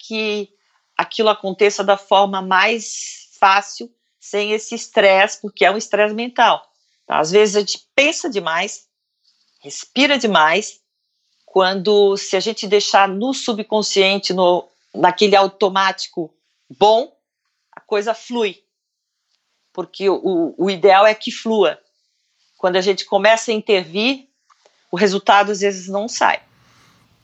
que 0.00 0.48
aquilo 0.96 1.28
aconteça 1.28 1.84
da 1.84 1.96
forma 1.96 2.42
mais 2.42 3.28
fácil, 3.38 3.88
sem 4.18 4.50
esse 4.50 4.74
estresse, 4.74 5.40
porque 5.40 5.64
é 5.64 5.70
um 5.70 5.78
estresse 5.78 6.12
mental. 6.12 6.68
Tá? 7.06 7.20
Às 7.20 7.30
vezes 7.30 7.54
a 7.54 7.60
gente 7.60 7.86
pensa 7.94 8.28
demais, 8.28 8.88
respira 9.60 10.18
demais, 10.18 10.80
quando 11.46 12.16
se 12.16 12.36
a 12.36 12.40
gente 12.40 12.66
deixar 12.66 13.08
no 13.08 13.32
subconsciente, 13.32 14.32
no, 14.32 14.68
naquele 14.94 15.36
automático 15.36 16.32
bom, 16.68 17.12
a 17.74 17.80
coisa 17.80 18.14
flui. 18.14 18.58
Porque 19.72 20.08
o, 20.08 20.54
o 20.58 20.70
ideal 20.70 21.06
é 21.06 21.14
que 21.14 21.30
flua. 21.30 21.78
Quando 22.58 22.76
a 22.76 22.80
gente 22.80 23.04
começa 23.04 23.50
a 23.50 23.54
intervir, 23.54 24.28
o 24.90 24.96
resultado 24.96 25.52
às 25.52 25.60
vezes 25.60 25.88
não 25.88 26.08
sai. 26.08 26.40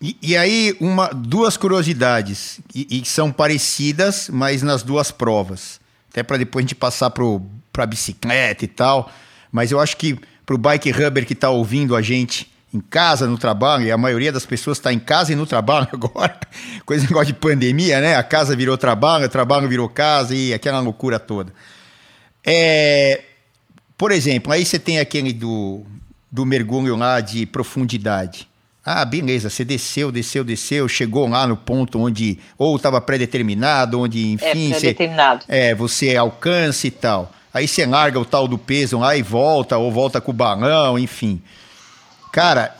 E, 0.00 0.16
e 0.22 0.36
aí, 0.36 0.76
uma, 0.78 1.08
duas 1.08 1.56
curiosidades, 1.56 2.60
e, 2.74 3.00
e, 3.00 3.04
são 3.04 3.32
parecidas, 3.32 4.28
mas 4.28 4.62
nas 4.62 4.82
duas 4.82 5.10
provas. 5.10 5.80
Até 6.10 6.22
para 6.22 6.36
depois 6.36 6.62
a 6.62 6.66
gente 6.66 6.74
passar 6.74 7.10
para 7.10 7.82
a 7.82 7.86
bicicleta 7.86 8.64
e 8.64 8.68
tal. 8.68 9.10
Mas 9.50 9.72
eu 9.72 9.80
acho 9.80 9.96
que 9.96 10.18
para 10.44 10.54
o 10.54 10.58
bike 10.58 10.90
rubber 10.90 11.26
que 11.26 11.32
está 11.32 11.50
ouvindo 11.50 11.96
a 11.96 12.02
gente, 12.02 12.50
em 12.76 12.80
casa, 12.80 13.26
no 13.26 13.38
trabalho, 13.38 13.84
e 13.84 13.90
a 13.90 13.98
maioria 13.98 14.30
das 14.30 14.46
pessoas 14.46 14.78
está 14.78 14.92
em 14.92 14.98
casa 14.98 15.32
e 15.32 15.34
no 15.34 15.46
trabalho 15.46 15.88
agora, 15.92 16.38
coisa 16.84 17.04
negócio 17.06 17.28
de 17.28 17.34
pandemia, 17.34 18.00
né? 18.00 18.16
A 18.16 18.22
casa 18.22 18.54
virou 18.54 18.76
trabalho, 18.76 19.26
o 19.26 19.28
trabalho 19.28 19.68
virou 19.68 19.88
casa 19.88 20.34
e 20.34 20.52
aquela 20.54 20.80
loucura 20.80 21.18
toda. 21.18 21.52
É, 22.44 23.22
por 23.98 24.12
exemplo, 24.12 24.52
aí 24.52 24.64
você 24.64 24.78
tem 24.78 24.98
aquele 24.98 25.32
do, 25.32 25.82
do 26.30 26.44
mergulho 26.44 26.94
lá 26.96 27.20
de 27.20 27.46
profundidade. 27.46 28.48
Ah, 28.84 29.04
beleza, 29.04 29.50
você 29.50 29.64
desceu, 29.64 30.12
desceu, 30.12 30.44
desceu, 30.44 30.86
chegou 30.86 31.26
lá 31.26 31.44
no 31.44 31.56
ponto 31.56 31.98
onde 31.98 32.38
ou 32.56 32.76
estava 32.76 33.00
pré-determinado, 33.00 33.98
onde, 33.98 34.32
enfim, 34.32 34.68
é, 34.68 34.78
pré-determinado. 34.78 35.44
Você, 35.44 35.52
é, 35.52 35.74
você 35.74 36.16
alcança 36.16 36.86
e 36.86 36.90
tal. 36.92 37.32
Aí 37.52 37.66
você 37.66 37.84
larga 37.84 38.20
o 38.20 38.24
tal 38.24 38.46
do 38.46 38.58
peso 38.58 38.98
lá 38.98 39.16
e 39.16 39.22
volta, 39.22 39.76
ou 39.76 39.90
volta 39.90 40.20
com 40.20 40.30
o 40.30 40.34
balão, 40.34 40.96
enfim. 40.98 41.42
Cara, 42.36 42.76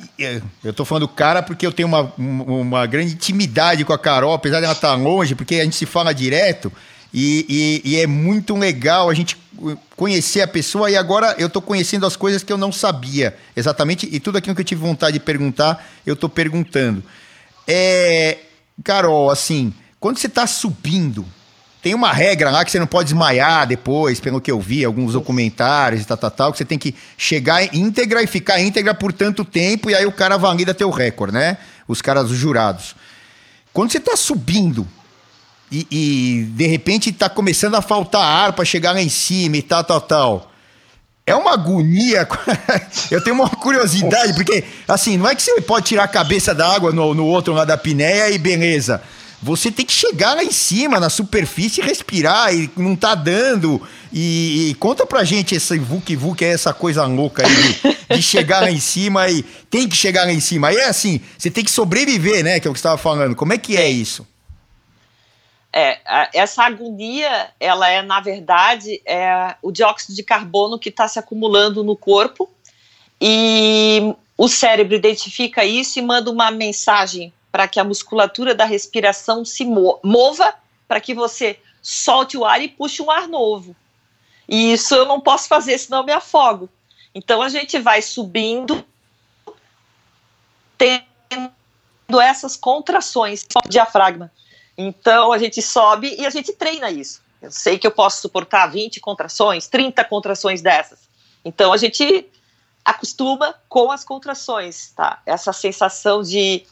eu 0.63 0.75
tô 0.75 0.85
falando 0.85 1.09
cara 1.09 1.43
porque 1.43 1.67
eu 1.67 1.73
tenho 1.73 1.89
uma, 1.89 2.13
uma 2.19 2.85
grande 2.85 3.15
intimidade 3.15 3.87
com 3.87 3.93
a 3.95 3.99
Carol, 3.99 4.35
apesar 4.35 4.61
dela 4.61 4.75
estar 4.75 4.89
tá 4.89 4.95
longe, 4.95 5.35
porque 5.35 5.55
a 5.55 5.65
gente 5.65 5.77
se 5.77 5.87
fala 5.87 6.13
direto 6.13 6.71
e, 7.11 7.83
e, 7.83 7.93
e, 7.93 7.97
é 7.99 8.07
muito 8.07 8.55
legal 8.55 9.09
a 9.09 9.15
gente 9.15 9.35
conhecer 9.97 10.43
a 10.43 10.47
pessoa 10.47 10.91
e 10.91 10.97
agora 10.97 11.35
eu 11.39 11.49
tô 11.49 11.63
conhecendo 11.63 12.05
as 12.05 12.17
coisas 12.17 12.43
que 12.43 12.53
eu 12.53 12.59
não 12.59 12.71
sabia 12.71 13.35
exatamente 13.57 14.07
e 14.13 14.21
tudo 14.21 14.37
aquilo 14.37 14.55
que 14.55 14.61
eu 14.61 14.67
tive 14.67 14.83
vontade 14.83 15.15
de 15.15 15.25
perguntar, 15.25 15.89
eu 16.05 16.15
tô 16.15 16.29
perguntando. 16.29 17.03
É, 17.67 18.37
Carol, 18.85 19.31
assim, 19.31 19.73
quando 19.99 20.19
você 20.19 20.29
tá 20.29 20.47
subindo, 20.47 21.25
tem 21.87 21.95
uma 21.95 22.13
regra 22.13 22.51
lá 22.51 22.65
que 22.65 22.73
você 22.73 22.81
não 22.81 22.87
pode 22.89 23.11
desmaiar 23.11 23.65
depois, 23.65 24.19
pelo 24.19 24.41
que 24.41 24.51
eu 24.51 24.61
vi, 24.61 24.85
alguns 24.85 25.13
documentários 25.13 26.03
e 26.03 26.05
tal, 26.05 26.17
tal, 26.17 26.31
tal, 26.33 26.51
que 26.51 26.59
você 26.59 26.65
tem 26.65 26.77
que 26.77 26.93
chegar 27.17 27.73
íntegra 27.73 28.21
e 28.21 28.27
ficar 28.27 28.61
íntegra 28.61 28.93
por 28.93 29.13
tanto 29.13 29.45
tempo, 29.45 29.89
e 29.89 29.95
aí 29.95 30.05
o 30.05 30.11
cara 30.11 30.37
valida 30.37 30.75
teu 30.75 30.91
recorde, 30.91 31.35
né? 31.35 31.59
Os 31.87 32.03
caras, 32.03 32.29
os 32.29 32.37
jurados. 32.37 32.97
Quando 33.73 33.93
você 33.93 34.01
tá 34.01 34.17
subindo 34.17 34.85
e, 35.71 35.87
e 35.89 36.45
de 36.57 36.67
repente 36.67 37.13
tá 37.13 37.29
começando 37.29 37.77
a 37.77 37.81
faltar 37.81 38.21
ar 38.21 38.53
para 38.53 38.65
chegar 38.65 38.91
lá 38.91 39.01
em 39.01 39.09
cima 39.09 39.57
e 39.57 39.63
tal, 39.63 39.85
tal, 39.85 40.01
tal. 40.01 40.53
É 41.25 41.37
uma 41.37 41.53
agonia. 41.53 42.27
eu 43.13 43.23
tenho 43.23 43.37
uma 43.37 43.49
curiosidade, 43.49 44.35
porque, 44.35 44.65
assim, 44.89 45.17
não 45.17 45.29
é 45.29 45.37
que 45.37 45.43
você 45.43 45.61
pode 45.61 45.87
tirar 45.87 46.03
a 46.03 46.09
cabeça 46.09 46.53
da 46.53 46.69
água 46.69 46.91
no, 46.91 47.15
no 47.15 47.27
outro 47.27 47.55
lado 47.55 47.69
da 47.69 47.77
pinéia 47.77 48.29
e 48.29 48.39
beleza 48.39 49.01
você 49.47 49.71
tem 49.71 49.87
que 49.87 49.93
chegar 49.93 50.35
lá 50.35 50.43
em 50.43 50.51
cima, 50.51 50.99
na 50.99 51.09
superfície, 51.09 51.81
respirar 51.81 52.53
e 52.53 52.69
não 52.77 52.97
tá 52.97 53.15
dando. 53.15 53.81
E, 54.13 54.71
e 54.71 54.75
conta 54.75 55.07
pra 55.07 55.23
gente 55.23 55.55
esse 55.55 55.79
Vuk, 55.79 56.45
é 56.45 56.49
essa 56.49 56.75
coisa 56.75 57.07
louca 57.07 57.47
aí 57.47 57.55
de, 58.09 58.17
de, 58.17 58.23
chegar 58.23 58.61
lá 58.61 58.71
em 58.73 58.81
cima 58.81 59.29
e 59.29 59.45
tem 59.71 59.89
que 59.89 59.95
chegar 59.95 60.25
lá 60.25 60.33
em 60.33 60.41
cima. 60.41 60.69
Aí 60.69 60.77
é 60.77 60.89
assim, 60.89 61.21
você 61.39 61.49
tem 61.49 61.63
que 61.63 61.71
sobreviver, 61.71 62.43
né? 62.43 62.59
Que 62.59 62.67
é 62.67 62.71
o 62.71 62.75
que 62.75 62.81
você 62.81 62.89
estava 62.89 62.99
falando. 62.99 63.37
Como 63.37 63.53
é 63.53 63.59
que 63.59 63.77
é 63.77 63.89
isso? 63.89 64.27
É, 65.73 66.01
essa 66.35 66.65
agonia, 66.65 67.51
ela 67.61 67.89
é, 67.89 68.03
na 68.03 68.19
verdade, 68.19 69.01
é 69.07 69.55
o 69.63 69.71
dióxido 69.71 70.17
de 70.17 70.25
carbono 70.25 70.77
que 70.77 70.89
está 70.89 71.07
se 71.07 71.21
acumulando 71.21 71.85
no 71.85 71.97
corpo 71.97 72.51
e 73.21 74.13
o 74.37 74.49
cérebro 74.49 74.97
identifica 74.97 75.65
isso 75.65 76.01
e 76.01 76.03
manda 76.03 76.33
uma 76.33 76.51
mensagem 76.51 77.33
para 77.57 77.67
que 77.67 77.81
a 77.81 77.85
musculatura 77.85 78.55
da 78.55 78.67
respiração 78.67 79.43
se 79.43 79.65
mova, 79.65 80.55
para 80.87 81.01
que 81.01 81.15
você 81.15 81.59
solte 81.81 82.37
o 82.37 82.45
ar 82.45 82.61
e 82.61 82.69
puxe 82.69 83.01
um 83.01 83.11
ar 83.11 83.27
novo. 83.27 83.75
E 84.47 84.75
isso 84.75 84.95
eu 84.95 85.07
não 85.07 85.23
posso 85.23 85.49
fazer, 85.49 85.79
senão 85.79 86.01
eu 86.01 86.05
me 86.05 86.13
afogo. 86.13 86.69
Então 87.15 87.41
a 87.41 87.49
gente 87.49 87.79
vai 87.79 88.03
subindo, 88.03 88.85
tendo 90.77 92.21
essas 92.21 92.57
contrações 92.57 93.43
do 93.45 93.71
diafragma. 93.71 94.31
Então 94.77 95.33
a 95.33 95.39
gente 95.39 95.63
sobe 95.63 96.15
e 96.19 96.27
a 96.27 96.31
gente 96.31 96.53
treina 96.53 96.91
isso. 96.91 97.23
Eu 97.41 97.51
sei 97.51 97.79
que 97.79 97.87
eu 97.87 97.91
posso 97.91 98.21
suportar 98.21 98.67
20 98.67 99.01
contrações, 99.01 99.67
30 99.67 100.05
contrações 100.05 100.61
dessas. 100.61 100.99
Então 101.43 101.73
a 101.73 101.79
gente 101.79 102.29
acostuma 102.85 103.55
com 103.67 103.91
as 103.91 104.05
contrações, 104.05 104.93
tá? 104.95 105.23
Essa 105.25 105.55
sensação 105.55 106.23
de 106.23 106.67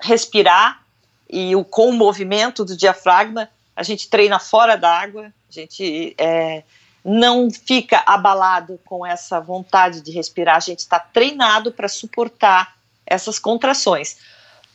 respirar 0.00 0.82
e 1.28 1.54
o, 1.54 1.64
com 1.64 1.90
o 1.90 1.92
movimento 1.92 2.64
do 2.64 2.76
diafragma, 2.76 3.48
a 3.76 3.82
gente 3.82 4.08
treina 4.08 4.38
fora 4.38 4.76
d'água, 4.76 5.32
a 5.48 5.52
gente 5.52 6.14
é, 6.18 6.62
não 7.04 7.50
fica 7.50 8.02
abalado 8.06 8.80
com 8.84 9.04
essa 9.06 9.40
vontade 9.40 10.00
de 10.00 10.10
respirar, 10.10 10.56
a 10.56 10.60
gente 10.60 10.80
está 10.80 10.98
treinado 10.98 11.72
para 11.72 11.88
suportar 11.88 12.76
essas 13.06 13.38
contrações. 13.38 14.18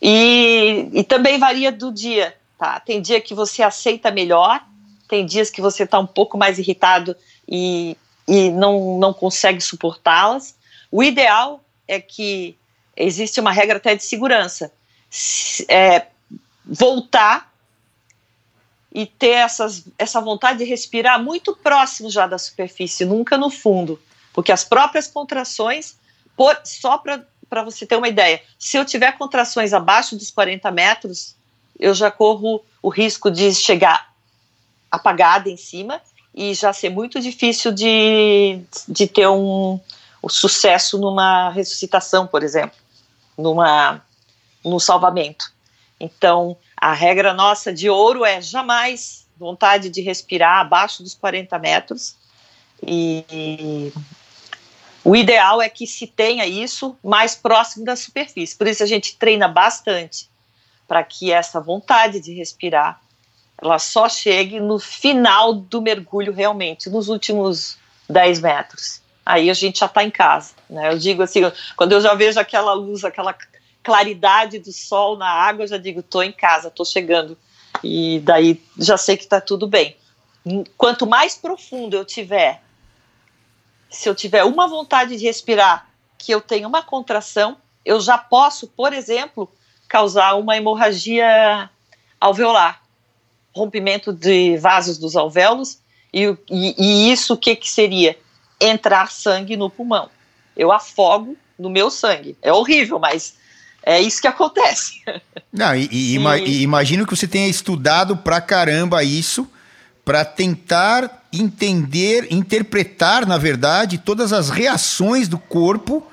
E, 0.02 0.90
e 0.92 1.04
também 1.04 1.40
varia 1.40 1.72
do 1.72 1.92
dia, 1.92 2.36
tá? 2.58 2.80
Tem 2.80 3.02
dia 3.02 3.22
que 3.22 3.34
você 3.34 3.64
aceita 3.64 4.12
melhor, 4.12 4.64
tem 5.08 5.26
dias 5.26 5.50
que 5.50 5.62
você 5.62 5.84
está 5.84 6.00
um 6.00 6.08
pouco 6.08 6.38
mais 6.38 6.58
irritado 6.60 7.16
e, 7.48 7.98
e 8.28 8.50
não, 8.50 8.98
não 8.98 9.14
consegue 9.14 9.62
suportá-las. 9.62 10.56
O 10.92 11.04
ideal 11.04 11.64
é 11.88 12.00
que 12.00 12.58
existe 12.96 13.40
uma 13.40 13.52
regra 13.52 13.78
até 13.78 13.96
de 13.96 14.04
segurança. 14.04 14.72
É, 15.70 16.08
voltar 16.66 17.52
e 18.94 19.06
ter 19.06 19.32
essas, 19.32 19.86
essa 19.98 20.22
vontade 20.22 20.60
de 20.60 20.66
respirar 20.66 21.22
muito 21.22 21.56
próximo 21.56 22.10
já 22.10 22.28
da 22.28 22.38
superfície, 22.38 23.06
nunca 23.06 23.38
no 23.38 23.50
fundo, 23.50 24.00
porque 24.32 24.52
as 24.52 24.64
próprias 24.64 25.08
contrações, 25.08 25.98
por, 26.36 26.56
só 26.64 26.98
para 26.98 27.64
você 27.64 27.86
ter 27.86 27.96
uma 27.96 28.08
ideia, 28.08 28.42
se 28.58 28.78
eu 28.78 28.86
tiver 28.86 29.18
contrações 29.18 29.74
abaixo 29.74 30.16
dos 30.16 30.30
40 30.30 30.70
metros, 30.72 31.36
eu 31.80 31.94
já 31.94 32.12
corro 32.12 32.64
o 32.82 32.90
risco 32.90 33.32
de 33.32 33.54
chegar 33.54 34.14
apagada 34.92 35.50
em 35.50 35.58
cima 35.58 36.00
e 36.36 36.54
já 36.54 36.72
ser 36.72 36.90
muito 36.90 37.20
difícil 37.20 37.72
de, 37.72 38.62
de 38.88 39.08
ter 39.08 39.28
um, 39.28 39.80
um 40.24 40.30
sucesso 40.30 41.00
numa 41.00 41.50
ressuscitação, 41.50 42.28
por 42.28 42.44
exemplo, 42.44 42.78
numa, 43.38 44.02
no 44.64 44.80
salvamento. 44.80 45.52
Então, 46.00 46.58
a 46.76 46.94
regra 46.94 47.34
nossa 47.34 47.72
de 47.72 47.90
ouro 47.90 48.26
é 48.26 48.42
jamais 48.42 49.26
vontade 49.38 49.90
de 49.90 50.02
respirar 50.02 50.60
abaixo 50.60 51.04
dos 51.04 51.14
40 51.14 51.58
metros. 51.60 52.16
E, 52.86 53.92
o 55.04 55.16
ideal 55.16 55.62
é 55.62 55.68
que 55.68 55.86
se 55.86 56.08
tenha 56.08 56.46
isso 56.46 56.98
mais 57.04 57.36
próximo 57.36 57.84
da 57.84 57.96
superfície. 57.96 58.56
Por 58.56 58.68
isso 58.68 58.84
a 58.84 58.86
gente 58.86 59.18
treina 59.18 59.48
bastante 59.48 60.30
para 60.88 61.04
que 61.04 61.32
essa 61.32 61.60
vontade 61.60 62.20
de 62.20 62.34
respirar 62.34 63.02
ela 63.62 63.80
só 63.80 64.10
chegue 64.10 64.60
no 64.60 64.80
final 64.80 65.54
do 65.54 65.82
mergulho 65.82 66.34
realmente, 66.34 66.90
nos 66.90 67.08
últimos 67.08 67.78
10 68.10 68.42
metros. 68.42 69.02
Aí 69.26 69.50
a 69.50 69.54
gente 69.54 69.80
já 69.80 69.86
está 69.86 70.04
em 70.04 70.12
casa. 70.12 70.54
Né? 70.70 70.92
Eu 70.92 70.98
digo 70.98 71.22
assim, 71.22 71.42
quando 71.78 71.94
eu 71.94 72.02
já 72.02 72.14
vejo 72.14 72.40
aquela 72.40 72.74
luz, 72.74 73.06
aquela 73.06 73.34
claridade 73.84 74.60
do 74.60 74.72
sol 74.72 75.18
na 75.18 75.30
água, 75.30 75.64
eu 75.64 75.68
já 75.68 75.78
digo, 75.78 76.00
estou 76.00 76.24
em 76.24 76.32
casa, 76.32 76.70
estou 76.70 76.86
chegando. 76.86 77.38
E 77.84 78.22
daí 78.24 78.64
já 78.78 78.98
sei 78.98 79.18
que 79.18 79.24
está 79.24 79.42
tudo 79.42 79.68
bem. 79.68 79.98
Quanto 80.78 81.06
mais 81.06 81.36
profundo 81.36 81.96
eu 81.96 82.06
tiver, 82.06 82.62
se 83.90 84.08
eu 84.08 84.16
tiver 84.16 84.44
uma 84.44 84.68
vontade 84.68 85.18
de 85.18 85.26
respirar, 85.26 85.90
que 86.18 86.34
eu 86.34 86.40
tenho 86.40 86.68
uma 86.68 86.82
contração, 86.82 87.58
eu 87.86 88.00
já 88.00 88.18
posso, 88.18 88.68
por 88.68 88.94
exemplo, 88.94 89.52
causar 89.88 90.36
uma 90.36 90.56
hemorragia 90.56 91.70
alveolar, 92.20 92.82
rompimento 93.54 94.14
de 94.14 94.58
vasos 94.58 94.98
dos 94.98 95.16
alvéolos, 95.16 95.80
e, 96.14 96.26
e, 96.50 96.76
e 96.78 97.12
isso 97.12 97.34
o 97.34 97.38
que, 97.38 97.56
que 97.56 97.70
seria? 97.70 98.18
Entrar 98.62 99.12
sangue 99.12 99.58
no 99.58 99.70
pulmão. 99.70 100.10
Eu 100.56 100.72
afogo 100.72 101.36
no 101.58 101.70
meu 101.70 101.90
sangue. 101.90 102.38
É 102.42 102.54
horrível, 102.54 103.00
mas 103.00 103.36
é 103.86 104.02
isso 104.02 104.22
que 104.22 104.28
acontece. 104.28 105.02
Não, 105.52 105.76
e, 105.76 105.88
e, 105.92 106.16
ima 106.16 106.40
e 106.40 106.62
imagino 106.64 107.06
que 107.06 107.16
você 107.16 107.28
tenha 107.28 107.48
estudado 107.48 108.18
pra 108.18 108.42
caramba 108.42 109.04
isso 109.04 109.48
para 110.04 110.26
tentar 110.26 111.24
entender, 111.32 112.28
interpretar, 112.32 113.26
na 113.26 113.38
verdade, 113.38 113.98
todas 113.98 114.34
as 114.34 114.50
reações 114.50 115.28
do 115.28 115.38
corpo 115.38 116.06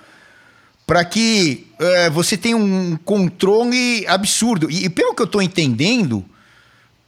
para 0.87 1.05
que 1.05 1.69
é, 1.79 2.11
você 2.11 2.37
tenha 2.37 2.57
um 2.57 2.97
controle 2.97 4.05
absurdo. 4.07 4.71
E, 4.71 4.87
e 4.87 4.91
pelo 4.91 5.15
que 5.15 5.23
eu 5.23 5.27
estou 5.27 5.41
entendendo, 5.41 6.25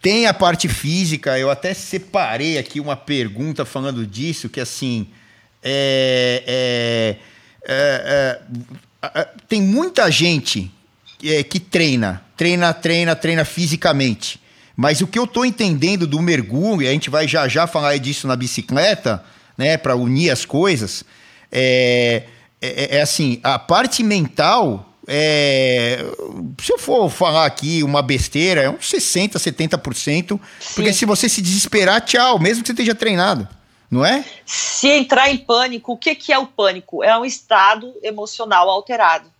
tem 0.01 0.27
a 0.27 0.35
parte 0.35 0.69
física. 0.69 1.39
Eu 1.39 1.51
até 1.51 1.75
separei 1.75 2.59
aqui 2.59 2.81
uma 2.81 2.97
pergunta 2.97 3.65
falando 3.65 4.07
disso, 4.07 4.49
que 4.49 4.61
assim 4.61 5.09
é, 5.63 6.45
é, 6.47 7.17
é, 7.65 8.39
é 8.39 8.41
tem 9.49 9.61
muita 9.61 10.11
gente 10.11 10.71
é, 11.25 11.43
que 11.43 11.59
treina, 11.59 12.23
treina, 12.37 12.73
treina, 12.73 13.17
treina 13.17 13.45
fisicamente. 13.45 14.41
Mas 14.77 15.01
o 15.01 15.07
que 15.07 15.19
eu 15.19 15.25
estou 15.25 15.45
entendendo 15.45 16.07
do 16.07 16.21
mergulho, 16.21 16.83
e 16.83 16.89
a 16.89 16.93
gente 16.93 17.11
vai 17.11 17.29
já 17.29 17.47
já 17.47 17.67
falar 17.67 17.97
disso 17.99 18.27
na 18.27 18.37
bicicleta, 18.37 19.23
né, 19.57 19.77
para 19.77 19.95
unir 19.95 20.31
as 20.31 20.45
coisas, 20.45 21.05
é, 21.51 22.25
é, 22.61 22.97
é, 22.97 23.03
assim, 23.03 23.39
a 23.43 23.59
parte 23.59 24.03
mental, 24.03 24.97
é, 25.07 26.05
se 26.63 26.73
eu 26.73 26.79
for 26.79 27.11
falar 27.11 27.45
aqui 27.45 27.83
uma 27.83 28.01
besteira, 28.01 28.63
é 28.63 28.71
uns 28.71 28.91
60%, 28.91 29.35
70%, 29.35 30.41
Sim. 30.61 30.75
porque 30.75 30.93
se 30.93 31.05
você 31.05 31.29
se 31.29 31.43
desesperar, 31.43 32.01
tchau, 32.01 32.39
mesmo 32.39 32.63
que 32.63 32.69
você 32.69 32.73
esteja 32.73 32.95
treinado 32.95 33.47
não 33.93 34.07
é? 34.07 34.25
Se 34.47 34.89
entrar 34.89 35.29
em 35.29 35.37
pânico, 35.37 35.93
o 35.93 35.99
que, 35.99 36.15
que 36.15 36.33
é 36.33 36.39
o 36.39 36.47
pânico? 36.47 37.05
É 37.05 37.17
um 37.19 37.27
estado 37.27 37.95
emocional 38.03 38.71
alterado. 38.71 39.31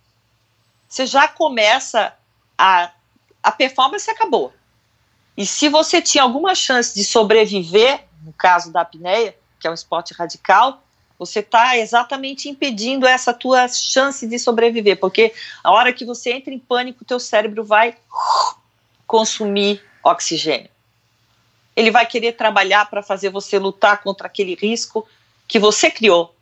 Você 0.87 1.07
já 1.07 1.27
começa 1.27 2.13
a. 2.55 2.91
A 3.41 3.51
performance 3.51 4.09
acabou. 4.09 4.53
E 5.35 5.43
se 5.45 5.67
você 5.67 6.01
tinha 6.01 6.23
alguma 6.23 6.53
chance 6.53 6.93
de 6.93 7.03
sobreviver, 7.03 8.05
no 8.23 8.31
caso 8.31 8.71
da 8.71 8.81
apneia, 8.81 9.35
que 9.59 9.67
é 9.67 9.71
um 9.71 9.73
esporte 9.73 10.13
radical, 10.13 10.81
você 11.17 11.39
está 11.39 11.75
exatamente 11.75 12.47
impedindo 12.47 13.07
essa 13.07 13.33
tua 13.33 13.67
chance 13.67 14.25
de 14.27 14.37
sobreviver, 14.37 14.99
porque 14.99 15.33
a 15.63 15.71
hora 15.71 15.91
que 15.91 16.05
você 16.05 16.31
entra 16.31 16.53
em 16.53 16.59
pânico, 16.59 17.03
teu 17.03 17.19
cérebro 17.19 17.65
vai 17.65 17.97
consumir 19.07 19.83
oxigênio 20.03 20.72
ele 21.75 21.91
vai 21.91 22.05
querer 22.05 22.33
trabalhar 22.33 22.89
para 22.89 23.01
fazer 23.01 23.29
você 23.29 23.57
lutar 23.57 24.01
contra 24.01 24.27
aquele 24.27 24.55
risco 24.55 25.07
que 25.47 25.59
você 25.59 25.89
criou. 25.89 26.33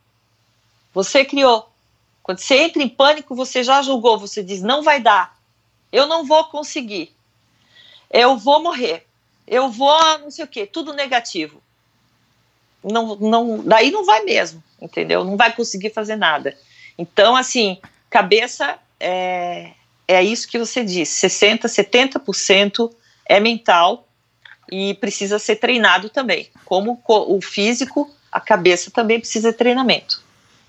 Você 0.92 1.24
criou. 1.24 1.70
Quando 2.22 2.38
você 2.38 2.56
entra 2.56 2.82
em 2.82 2.88
pânico, 2.88 3.34
você 3.34 3.64
já 3.64 3.82
julgou, 3.82 4.18
você 4.18 4.42
diz: 4.42 4.62
não 4.62 4.82
vai 4.82 5.00
dar, 5.00 5.36
eu 5.90 6.06
não 6.06 6.24
vou 6.24 6.44
conseguir, 6.44 7.12
eu 8.10 8.36
vou 8.36 8.62
morrer, 8.62 9.06
eu 9.46 9.70
vou 9.70 10.18
não 10.18 10.30
sei 10.30 10.44
o 10.44 10.48
que, 10.48 10.66
tudo 10.66 10.92
negativo. 10.92 11.60
Não, 12.84 13.16
não, 13.16 13.62
daí 13.64 13.90
não 13.90 14.04
vai 14.04 14.22
mesmo, 14.22 14.62
entendeu? 14.80 15.24
Não 15.24 15.36
vai 15.36 15.54
conseguir 15.54 15.90
fazer 15.90 16.16
nada. 16.16 16.56
Então, 16.98 17.36
assim, 17.36 17.80
cabeça 18.10 18.78
é, 19.00 19.72
é 20.06 20.22
isso 20.22 20.48
que 20.48 20.58
você 20.58 20.84
disse: 20.84 21.26
60%, 21.26 21.62
70% 21.62 22.92
é 23.26 23.40
mental 23.40 24.06
e 24.70 24.94
precisa 24.94 25.38
ser 25.38 25.56
treinado 25.56 26.08
também. 26.08 26.48
Como 26.64 27.00
o 27.06 27.40
físico, 27.40 28.10
a 28.30 28.40
cabeça 28.40 28.90
também 28.90 29.18
precisa 29.18 29.52
de 29.52 29.58
treinamento. 29.58 30.20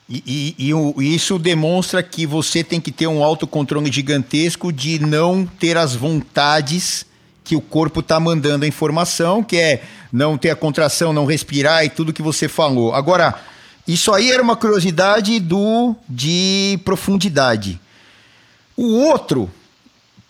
E, 0.10 0.56
e, 0.58 0.72
e, 0.72 1.16
isso 1.16 1.40
demonstra 1.40 2.04
que 2.04 2.26
você 2.26 2.64
tem 2.64 2.82
que 2.82 2.92
ter 2.92 3.08
um 3.08 3.24
autocontrole 3.24 3.92
gigantesco 3.92 4.72
de 4.72 5.00
não 5.00 5.46
ter 5.46 5.78
as 5.78 5.96
vontades 5.96 7.06
que 7.44 7.56
o 7.56 7.62
corpo 7.62 8.00
está 8.02 8.20
mandando 8.20 8.66
a 8.66 8.68
informação, 8.68 9.44
que 9.44 9.58
é 9.58 9.84
não 10.12 10.38
ter 10.38 10.50
a 10.50 10.56
contração, 10.56 11.14
não 11.14 11.26
respirar 11.26 11.84
e 11.84 11.90
tudo 11.90 12.14
que 12.14 12.22
você 12.22 12.48
falou. 12.48 12.94
Agora, 12.94 13.36
isso 13.88 14.14
aí 14.14 14.32
era 14.32 14.42
uma 14.42 14.56
curiosidade 14.56 15.40
do 15.40 15.96
de 16.08 16.80
profundidade. 16.86 17.80
O 18.76 18.94
outro 19.06 19.50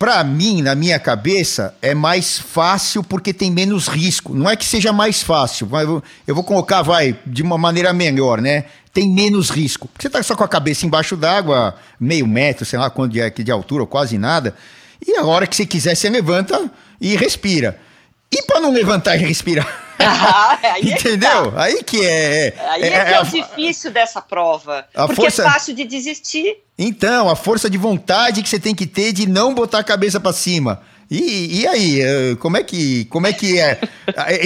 para 0.03 0.21
mim, 0.21 0.61
na 0.61 0.75
minha 0.75 0.99
cabeça, 0.99 1.73
é 1.81 1.95
mais 1.95 2.37
fácil 2.37 3.01
porque 3.01 3.31
tem 3.33 3.49
menos 3.49 3.87
risco. 3.87 4.35
Não 4.35 4.49
é 4.49 4.55
que 4.57 4.65
seja 4.65 4.91
mais 4.91 5.23
fácil, 5.23 5.69
eu 6.27 6.35
vou 6.35 6.43
colocar, 6.43 6.81
vai, 6.81 7.17
de 7.25 7.41
uma 7.41 7.57
maneira 7.57 7.93
melhor, 7.93 8.41
né? 8.41 8.65
Tem 8.93 9.09
menos 9.09 9.49
risco. 9.49 9.87
Porque 9.87 10.01
você 10.01 10.09
tá 10.09 10.21
só 10.21 10.35
com 10.35 10.43
a 10.43 10.47
cabeça 10.49 10.85
embaixo 10.85 11.15
d'água, 11.15 11.77
meio 11.97 12.27
metro, 12.27 12.65
sei 12.65 12.77
lá 12.77 12.89
quanto 12.89 13.13
de, 13.13 13.29
de 13.45 13.49
altura, 13.49 13.85
quase 13.85 14.17
nada. 14.17 14.53
E 15.07 15.15
a 15.15 15.23
hora 15.23 15.47
que 15.47 15.55
você 15.55 15.65
quiser, 15.65 15.95
você 15.95 16.09
levanta 16.09 16.69
e 16.99 17.15
respira. 17.15 17.79
E 18.33 18.43
para 18.43 18.59
não 18.59 18.71
levantar 18.71 19.15
e 19.15 19.19
respirar? 19.19 19.81
Ah, 20.05 20.59
aí 20.61 20.91
Entendeu? 20.91 21.29
É 21.29 21.51
tá. 21.51 21.63
Aí 21.63 21.83
que 21.83 22.05
é. 22.05 22.53
Aí 22.71 22.81
é, 22.81 22.87
é 22.87 23.05
que 23.05 23.13
é, 23.13 23.21
o 23.21 23.25
difícil 23.25 23.89
dessa 23.89 24.21
prova. 24.21 24.85
porque 24.93 25.15
força... 25.15 25.43
é 25.43 25.45
fácil 25.45 25.73
de 25.73 25.85
desistir. 25.85 26.57
Então, 26.77 27.29
a 27.29 27.35
força 27.37 27.69
de 27.69 27.77
vontade 27.77 28.41
que 28.43 28.49
você 28.49 28.59
tem 28.59 28.75
que 28.75 28.85
ter 28.85 29.13
de 29.13 29.27
não 29.27 29.53
botar 29.53 29.79
a 29.79 29.83
cabeça 29.83 30.19
para 30.19 30.33
cima. 30.33 30.81
E, 31.09 31.61
e 31.61 31.67
aí, 31.67 32.01
eh, 32.01 32.35
como 32.39 32.57
é 32.57 32.63
que 32.63 33.05
como 33.05 33.27
é 33.27 33.33
que 33.33 33.59
é? 33.59 33.79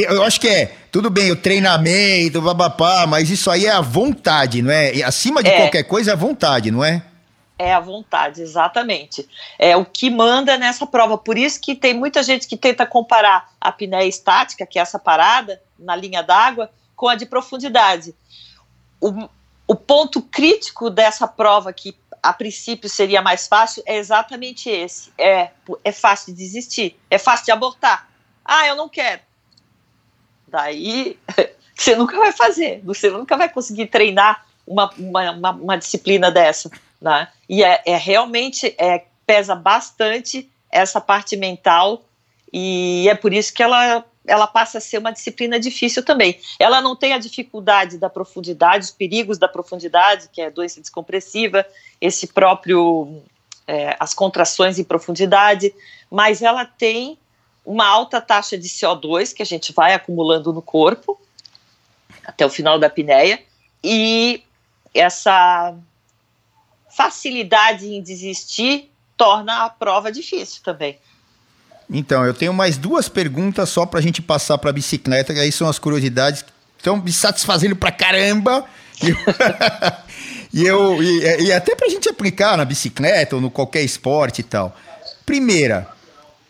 Eu 0.09 0.21
acho 0.23 0.39
que 0.39 0.47
é 0.47 0.71
tudo 0.91 1.09
bem 1.09 1.31
o 1.31 1.35
treinamento, 1.35 2.41
babapá, 2.41 3.07
mas 3.07 3.29
isso 3.29 3.49
aí 3.49 3.65
é 3.65 3.71
a 3.71 3.81
vontade, 3.81 4.61
não 4.61 4.71
é? 4.71 4.93
E 4.93 5.01
acima 5.01 5.41
de 5.41 5.49
é. 5.49 5.57
qualquer 5.57 5.83
coisa 5.83 6.11
é 6.11 6.13
a 6.13 6.17
vontade, 6.17 6.69
não 6.69 6.83
é? 6.83 7.01
É 7.59 7.73
a 7.73 7.79
vontade, 7.79 8.41
exatamente. 8.41 9.27
É 9.57 9.75
o 9.75 9.83
que 9.83 10.09
manda 10.09 10.57
nessa 10.57 10.85
prova. 10.85 11.17
Por 11.17 11.37
isso 11.37 11.59
que 11.59 11.75
tem 11.75 11.93
muita 11.93 12.21
gente 12.21 12.47
que 12.47 12.55
tenta 12.55 12.85
comparar 12.85 13.51
a 13.59 13.69
apneia 13.69 14.07
estática, 14.07 14.65
que 14.65 14.77
é 14.77 14.81
essa 14.81 14.99
parada 14.99 15.61
na 15.77 15.95
linha 15.95 16.21
d'água, 16.21 16.69
com 16.95 17.07
a 17.07 17.15
de 17.15 17.25
profundidade. 17.25 18.13
O, 19.01 19.27
o 19.67 19.75
ponto 19.75 20.21
crítico 20.21 20.89
dessa 20.89 21.27
prova, 21.27 21.73
que 21.73 21.95
a 22.21 22.31
princípio 22.31 22.89
seria 22.89 23.21
mais 23.21 23.47
fácil, 23.47 23.81
é 23.85 23.97
exatamente 23.97 24.69
esse: 24.69 25.11
é, 25.17 25.49
é 25.83 25.91
fácil 25.91 26.33
de 26.33 26.37
desistir, 26.37 26.99
é 27.09 27.17
fácil 27.17 27.45
de 27.45 27.51
abortar. 27.51 28.07
Ah, 28.45 28.67
eu 28.67 28.75
não 28.75 28.87
quero. 28.87 29.21
Daí 30.47 31.19
você 31.75 31.95
nunca 31.95 32.17
vai 32.17 32.31
fazer, 32.31 32.81
você 32.83 33.09
nunca 33.09 33.35
vai 33.35 33.49
conseguir 33.49 33.87
treinar 33.87 34.45
uma, 34.65 34.91
uma, 34.97 35.31
uma, 35.31 35.51
uma 35.51 35.77
disciplina 35.77 36.29
dessa. 36.29 36.69
Né? 36.99 37.27
E 37.47 37.63
é, 37.63 37.81
é 37.85 37.97
realmente 37.97 38.75
é, 38.77 39.05
pesa 39.25 39.55
bastante 39.55 40.49
essa 40.71 40.99
parte 40.99 41.35
mental, 41.35 42.03
e 42.51 43.07
é 43.09 43.15
por 43.15 43.33
isso 43.33 43.53
que 43.53 43.63
ela 43.63 44.03
ela 44.27 44.45
passa 44.45 44.79
a 44.79 44.81
ser 44.81 44.97
uma 44.97 45.11
disciplina 45.11 45.57
difícil 45.57 46.03
também. 46.03 46.37
Ela 46.59 46.81
não 46.81 46.97
tem 46.97 47.13
a 47.13 47.17
dificuldade 47.17 47.97
da 47.97 48.09
profundidade, 48.09 48.83
os 48.83 48.91
perigos 48.91 49.37
da 49.37 49.47
profundidade, 49.47 50.27
que 50.33 50.41
é 50.41 50.51
doença 50.51 50.81
descompressiva, 50.81 51.65
esse 52.01 52.27
próprio 52.27 53.21
é, 53.65 53.95
as 53.97 54.13
contrações 54.13 54.77
em 54.77 54.83
profundidade, 54.83 55.73
mas 56.11 56.41
ela 56.41 56.65
tem 56.65 57.17
uma 57.65 57.85
alta 57.85 58.21
taxa 58.21 58.57
de 58.57 58.67
CO2 58.67 59.33
que 59.33 59.41
a 59.41 59.45
gente 59.45 59.73
vai 59.73 59.93
acumulando 59.93 60.53
no 60.53 60.61
corpo 60.61 61.19
até 62.23 62.45
o 62.45 62.49
final 62.49 62.79
da 62.79 62.87
apneia 62.87 63.41
e 63.83 64.41
essa 64.93 65.75
facilidade 66.97 67.85
em 67.85 68.01
desistir 68.01 68.89
torna 69.15 69.65
a 69.65 69.69
prova 69.69 70.11
difícil 70.11 70.61
também. 70.63 70.97
Então, 71.89 72.25
eu 72.25 72.33
tenho 72.33 72.51
mais 72.51 72.75
duas 72.75 73.07
perguntas 73.07 73.69
só 73.69 73.85
para 73.85 73.99
a 73.99 74.01
gente 74.01 74.21
passar 74.21 74.57
para 74.57 74.71
a 74.71 74.73
bicicleta, 74.73 75.33
que 75.33 75.39
aí 75.39 75.51
são 75.51 75.69
as 75.69 75.77
curiosidades 75.77 76.41
que 76.41 76.49
estão 76.79 76.97
me 76.97 77.13
satisfazendo 77.13 77.75
para 77.75 77.91
caramba. 77.91 78.65
E, 80.53 80.65
eu, 80.65 81.03
e, 81.03 81.43
e 81.43 81.51
até 81.51 81.75
para 81.75 81.87
a 81.87 81.89
gente 81.89 82.07
aplicar 82.07 82.57
na 82.57 82.63
bicicleta 82.63 83.35
ou 83.35 83.41
no 83.41 83.51
qualquer 83.51 83.83
esporte 83.83 84.39
e 84.39 84.43
tal. 84.43 84.75
Primeira, 85.25 85.87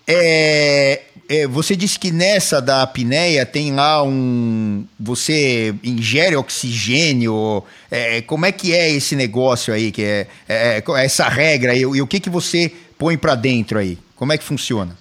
é, 0.07 1.01
é, 1.29 1.45
você 1.45 1.75
disse 1.75 1.99
que 1.99 2.11
nessa 2.11 2.61
da 2.61 2.81
apneia 2.81 3.45
tem 3.45 3.73
lá 3.73 4.01
um. 4.03 4.85
Você 4.99 5.75
ingere 5.83 6.35
oxigênio. 6.35 7.63
É, 7.91 8.21
como 8.21 8.45
é 8.45 8.51
que 8.51 8.73
é 8.73 8.89
esse 8.89 9.15
negócio 9.15 9.73
aí? 9.73 9.91
Que 9.91 10.03
é, 10.03 10.27
é, 10.47 10.83
é 10.85 11.05
essa 11.05 11.27
regra 11.27 11.75
e, 11.75 11.81
e 11.81 12.01
o 12.01 12.07
que, 12.07 12.19
que 12.19 12.29
você 12.29 12.73
põe 12.97 13.17
para 13.17 13.35
dentro 13.35 13.77
aí? 13.77 13.97
Como 14.15 14.31
é 14.31 14.37
que 14.37 14.43
funciona? 14.43 14.97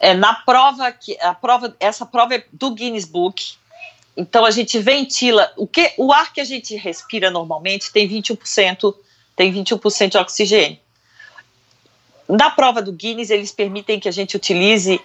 É, 0.00 0.14
na 0.14 0.32
prova 0.32 0.92
que 0.92 1.18
a 1.20 1.34
prova 1.34 1.74
essa 1.80 2.06
prova 2.06 2.36
é 2.36 2.44
do 2.52 2.72
Guinness 2.72 3.04
Book. 3.04 3.54
Então 4.16 4.44
a 4.44 4.50
gente 4.50 4.78
ventila 4.78 5.52
o 5.56 5.66
que 5.66 5.92
o 5.96 6.12
ar 6.12 6.32
que 6.32 6.40
a 6.40 6.44
gente 6.44 6.76
respira 6.76 7.30
normalmente 7.30 7.92
tem 7.92 8.08
21% 8.08 8.94
tem 9.34 9.52
21% 9.52 10.10
de 10.10 10.18
oxigênio. 10.18 10.78
Na 12.28 12.50
prova 12.50 12.80
do 12.80 12.92
Guinness 12.92 13.30
eles 13.30 13.50
permitem 13.50 13.98
que 13.98 14.08
a 14.08 14.12
gente 14.12 14.36
utilize 14.36 15.00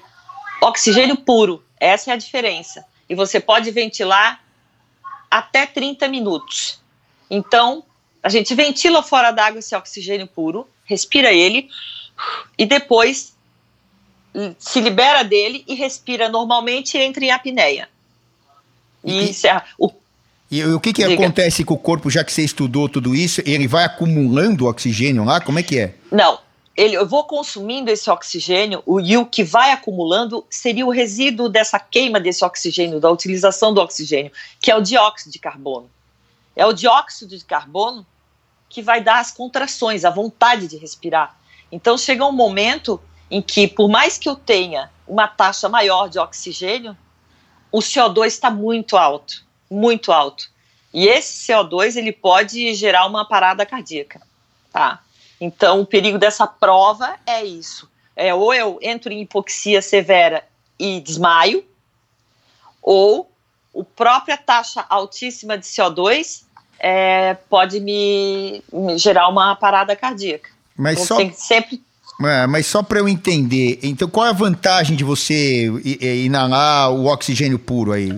oxigênio 0.63 1.17
puro. 1.17 1.63
Essa 1.79 2.11
é 2.11 2.13
a 2.13 2.17
diferença. 2.17 2.85
E 3.09 3.15
você 3.15 3.39
pode 3.39 3.69
ventilar 3.71 4.41
até 5.29 5.65
30 5.65 6.07
minutos. 6.07 6.79
Então, 7.29 7.83
a 8.21 8.29
gente 8.29 8.53
ventila 8.55 9.03
fora 9.03 9.31
d'água 9.31 9.59
esse 9.59 9.75
oxigênio 9.75 10.27
puro, 10.27 10.67
respira 10.85 11.31
ele 11.33 11.69
e 12.57 12.65
depois 12.65 13.35
se 14.57 14.81
libera 14.81 15.23
dele 15.23 15.63
e 15.67 15.75
respira 15.75 16.29
normalmente 16.29 16.97
e 16.97 17.01
entra 17.01 17.23
em 17.23 17.31
apneia. 17.31 17.89
E, 19.03 19.31
e 19.31 19.47
é 19.47 19.61
o, 19.77 19.91
e 20.49 20.63
o 20.63 20.79
que, 20.79 20.93
que 20.93 21.03
acontece 21.03 21.63
com 21.63 21.73
o 21.73 21.77
corpo, 21.77 22.11
já 22.11 22.23
que 22.23 22.31
você 22.31 22.43
estudou 22.43 22.87
tudo 22.87 23.15
isso? 23.15 23.41
Ele 23.45 23.67
vai 23.67 23.83
acumulando 23.83 24.67
oxigênio 24.67 25.23
lá? 25.23 25.41
Como 25.41 25.57
é 25.57 25.63
que 25.63 25.79
é? 25.79 25.95
Não. 26.11 26.39
Ele, 26.75 26.95
eu 26.95 27.07
vou 27.07 27.23
consumindo 27.25 27.91
esse 27.91 28.09
oxigênio 28.09 28.81
o, 28.85 28.99
e 28.99 29.15
o 29.15 29.25
que 29.25 29.43
vai 29.43 29.71
acumulando 29.71 30.43
seria 30.49 30.85
o 30.85 30.89
resíduo 30.89 31.47
dessa 31.47 31.79
queima 31.79 32.19
desse 32.19 32.43
oxigênio, 32.43 32.99
da 32.99 33.11
utilização 33.11 33.73
do 33.73 33.79
oxigênio, 33.79 34.31
que 34.59 34.71
é 34.71 34.75
o 34.75 34.81
dióxido 34.81 35.31
de 35.31 35.37
carbono. 35.37 35.89
É 36.55 36.65
o 36.65 36.73
dióxido 36.73 37.37
de 37.37 37.45
carbono 37.45 38.05
que 38.69 38.81
vai 38.81 39.01
dar 39.01 39.19
as 39.19 39.29
contrações, 39.29 40.03
a 40.03 40.09
vontade 40.09 40.67
de 40.67 40.77
respirar. 40.77 41.37
Então 41.71 41.95
chega 41.95 42.25
um 42.25 42.31
momento 42.31 42.99
em 43.29 43.41
que, 43.41 43.67
por 43.67 43.87
mais 43.87 44.17
que 44.17 44.27
eu 44.27 44.35
tenha 44.35 44.89
uma 45.07 45.27
taxa 45.27 45.69
maior 45.69 46.09
de 46.09 46.17
oxigênio, 46.17 46.97
o 47.71 47.79
CO2 47.79 48.27
está 48.27 48.49
muito 48.49 48.97
alto, 48.97 49.43
muito 49.69 50.11
alto. 50.11 50.49
E 50.91 51.07
esse 51.07 51.51
CO2 51.51 51.97
ele 51.97 52.11
pode 52.11 52.73
gerar 52.73 53.05
uma 53.05 53.25
parada 53.25 53.65
cardíaca, 53.65 54.21
tá? 54.71 55.02
Então, 55.43 55.81
o 55.81 55.85
perigo 55.85 56.17
dessa 56.17 56.47
prova 56.47 57.15
é 57.25 57.43
isso. 57.43 57.89
É, 58.15 58.33
ou 58.33 58.53
eu 58.53 58.79
entro 58.81 59.11
em 59.11 59.23
hipoxia 59.23 59.81
severa 59.81 60.41
e 60.79 61.01
desmaio, 61.01 61.65
ou 62.81 63.29
a 63.77 63.83
própria 63.95 64.37
taxa 64.37 64.85
altíssima 64.89 65.57
de 65.57 65.65
CO2 65.65 66.43
é, 66.79 67.33
pode 67.49 67.81
me, 67.81 68.63
me, 68.71 68.97
gerar 68.97 69.27
uma 69.27 69.53
parada 69.53 69.97
cardíaca. 69.97 70.49
Mas 70.77 70.93
então, 70.93 71.07
só... 71.07 71.17
tem 71.17 71.29
que 71.29 71.41
sempre 71.41 71.83
é, 72.23 72.47
mas 72.47 72.67
só 72.67 72.83
para 72.83 72.99
eu 72.99 73.09
entender, 73.09 73.79
então 73.81 74.07
qual 74.07 74.27
é 74.27 74.29
a 74.29 74.33
vantagem 74.33 74.95
de 74.95 75.03
você 75.03 75.65
inalar 76.23 76.91
o 76.91 77.07
oxigênio 77.07 77.57
puro 77.57 77.91
aí? 77.91 78.09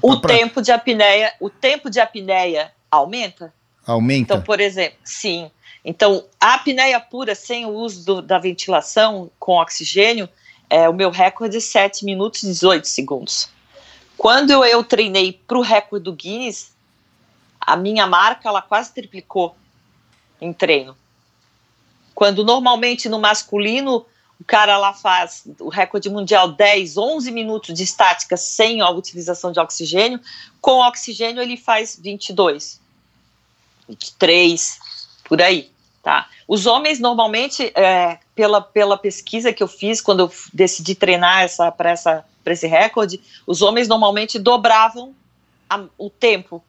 O 0.00 0.18
pra... 0.18 0.34
tempo 0.34 0.62
de 0.62 0.72
apneia, 0.72 1.32
o 1.38 1.50
tempo 1.50 1.90
de 1.90 2.00
apneia 2.00 2.72
aumenta? 2.90 3.52
Aumenta. 3.86 4.34
Então, 4.34 4.42
por 4.42 4.58
exemplo, 4.58 4.98
sim. 5.04 5.50
Então, 5.88 6.24
a 6.40 6.54
apneia 6.54 6.98
pura 6.98 7.36
sem 7.36 7.64
o 7.64 7.70
uso 7.70 8.04
do, 8.04 8.20
da 8.20 8.40
ventilação 8.40 9.30
com 9.38 9.52
oxigênio, 9.52 10.28
é, 10.68 10.88
o 10.88 10.92
meu 10.92 11.10
recorde 11.10 11.58
é 11.58 11.60
7 11.60 12.04
minutos 12.04 12.42
e 12.42 12.48
18 12.48 12.88
segundos. 12.88 13.48
Quando 14.18 14.50
eu, 14.50 14.64
eu 14.64 14.82
treinei 14.82 15.32
para 15.32 15.56
o 15.56 15.62
recorde 15.62 16.02
do 16.02 16.12
Guinness, 16.12 16.74
a 17.60 17.76
minha 17.76 18.04
marca 18.04 18.48
ela 18.48 18.60
quase 18.60 18.92
triplicou 18.92 19.54
em 20.40 20.52
treino. 20.52 20.96
Quando 22.16 22.44
normalmente 22.44 23.08
no 23.08 23.20
masculino 23.20 24.04
o 24.40 24.44
cara 24.44 24.76
lá 24.78 24.92
faz 24.92 25.44
o 25.60 25.68
recorde 25.68 26.10
mundial 26.10 26.48
10, 26.48 26.96
11 26.96 27.30
minutos 27.30 27.72
de 27.72 27.84
estática 27.84 28.36
sem 28.36 28.80
a 28.80 28.90
utilização 28.90 29.52
de 29.52 29.60
oxigênio, 29.60 30.20
com 30.60 30.80
oxigênio 30.80 31.40
ele 31.40 31.56
faz 31.56 31.96
22, 31.96 32.80
23, 33.88 34.78
por 35.24 35.40
aí, 35.40 35.70
tá? 36.06 36.28
Os 36.46 36.66
homens 36.66 37.00
normalmente, 37.00 37.72
é, 37.74 38.20
pela, 38.32 38.60
pela 38.60 38.96
pesquisa 38.96 39.52
que 39.52 39.60
eu 39.60 39.66
fiz 39.66 40.00
quando 40.00 40.20
eu 40.20 40.32
decidi 40.54 40.94
treinar 40.94 41.42
essa, 41.42 41.72
para 41.72 41.90
essa, 41.90 42.24
esse 42.46 42.68
recorde, 42.68 43.20
os 43.44 43.60
homens 43.60 43.88
normalmente 43.88 44.38
dobravam 44.38 45.12
a, 45.68 45.82
o 45.98 46.08
tempo 46.08 46.62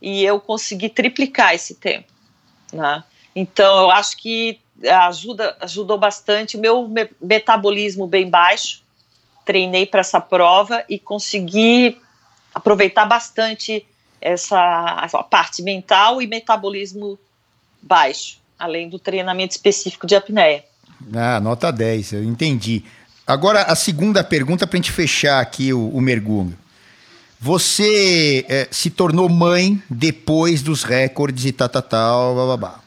e 0.00 0.24
eu 0.24 0.38
consegui 0.38 0.88
triplicar 0.88 1.56
esse 1.56 1.74
tempo, 1.74 2.06
né? 2.72 3.02
Então, 3.34 3.80
eu 3.80 3.90
acho 3.90 4.16
que 4.16 4.60
ajuda, 5.08 5.56
ajudou 5.62 5.98
bastante. 5.98 6.56
O 6.56 6.60
meu 6.60 6.88
metabolismo 7.20 8.06
bem 8.06 8.30
baixo, 8.30 8.80
treinei 9.44 9.86
para 9.86 10.00
essa 10.00 10.20
prova 10.20 10.84
e 10.88 11.00
consegui 11.00 12.00
aproveitar 12.54 13.06
bastante 13.06 13.84
essa, 14.20 15.00
essa 15.02 15.20
parte 15.24 15.62
mental 15.64 16.22
e 16.22 16.28
metabolismo 16.28 17.18
baixo, 17.86 18.38
além 18.58 18.88
do 18.88 18.98
treinamento 18.98 19.52
específico 19.52 20.06
de 20.06 20.14
apneia. 20.14 20.64
Ah, 21.14 21.40
nota 21.40 21.70
10, 21.70 22.12
eu 22.14 22.24
entendi. 22.24 22.82
Agora, 23.26 23.62
a 23.62 23.74
segunda 23.74 24.22
pergunta 24.22 24.66
para 24.66 24.76
a 24.76 24.80
gente 24.80 24.92
fechar 24.92 25.40
aqui 25.40 25.72
o, 25.72 25.88
o 25.88 26.00
mergulho. 26.00 26.56
Você 27.38 28.46
é, 28.48 28.68
se 28.70 28.88
tornou 28.88 29.28
mãe 29.28 29.82
depois 29.90 30.62
dos 30.62 30.82
recordes 30.82 31.44
e 31.44 31.52
tal, 31.52 31.68
tal, 31.68 31.82
tal, 31.82 32.34
blá, 32.34 32.44
blá, 32.44 32.56
blá. 32.56 32.80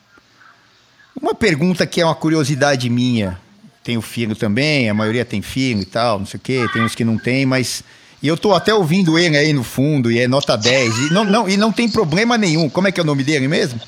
Uma 1.22 1.36
pergunta 1.36 1.86
que 1.86 2.02
é 2.02 2.06
uma 2.06 2.16
curiosidade 2.16 2.90
minha. 2.90 3.40
Tenho 3.84 4.02
filho 4.02 4.36
também, 4.36 4.90
a 4.90 4.94
maioria 4.94 5.26
tem 5.26 5.42
filho 5.42 5.82
e 5.82 5.86
tal, 5.86 6.20
não 6.20 6.26
sei 6.26 6.38
o 6.38 6.42
quê, 6.42 6.68
tem 6.74 6.82
uns 6.82 6.96
que 6.96 7.04
não 7.04 7.18
tem, 7.18 7.46
mas. 7.46 7.84
E 8.22 8.28
eu 8.28 8.36
tô 8.36 8.54
até 8.54 8.74
ouvindo 8.74 9.18
ele 9.18 9.38
aí 9.38 9.54
no 9.54 9.64
fundo, 9.64 10.12
e 10.12 10.20
é 10.20 10.28
nota 10.28 10.58
10. 10.58 10.98
E 10.98 11.14
não, 11.14 11.24
não, 11.24 11.48
e 11.48 11.56
não 11.56 11.72
tem 11.72 11.90
problema 11.90 12.38
nenhum. 12.38 12.70
Como 12.70 12.88
é 12.88 12.92
que 12.92 13.00
é 13.00 13.04
o 13.04 13.06
nome 13.06 13.24
dele 13.24 13.48
mesmo? 13.48 13.80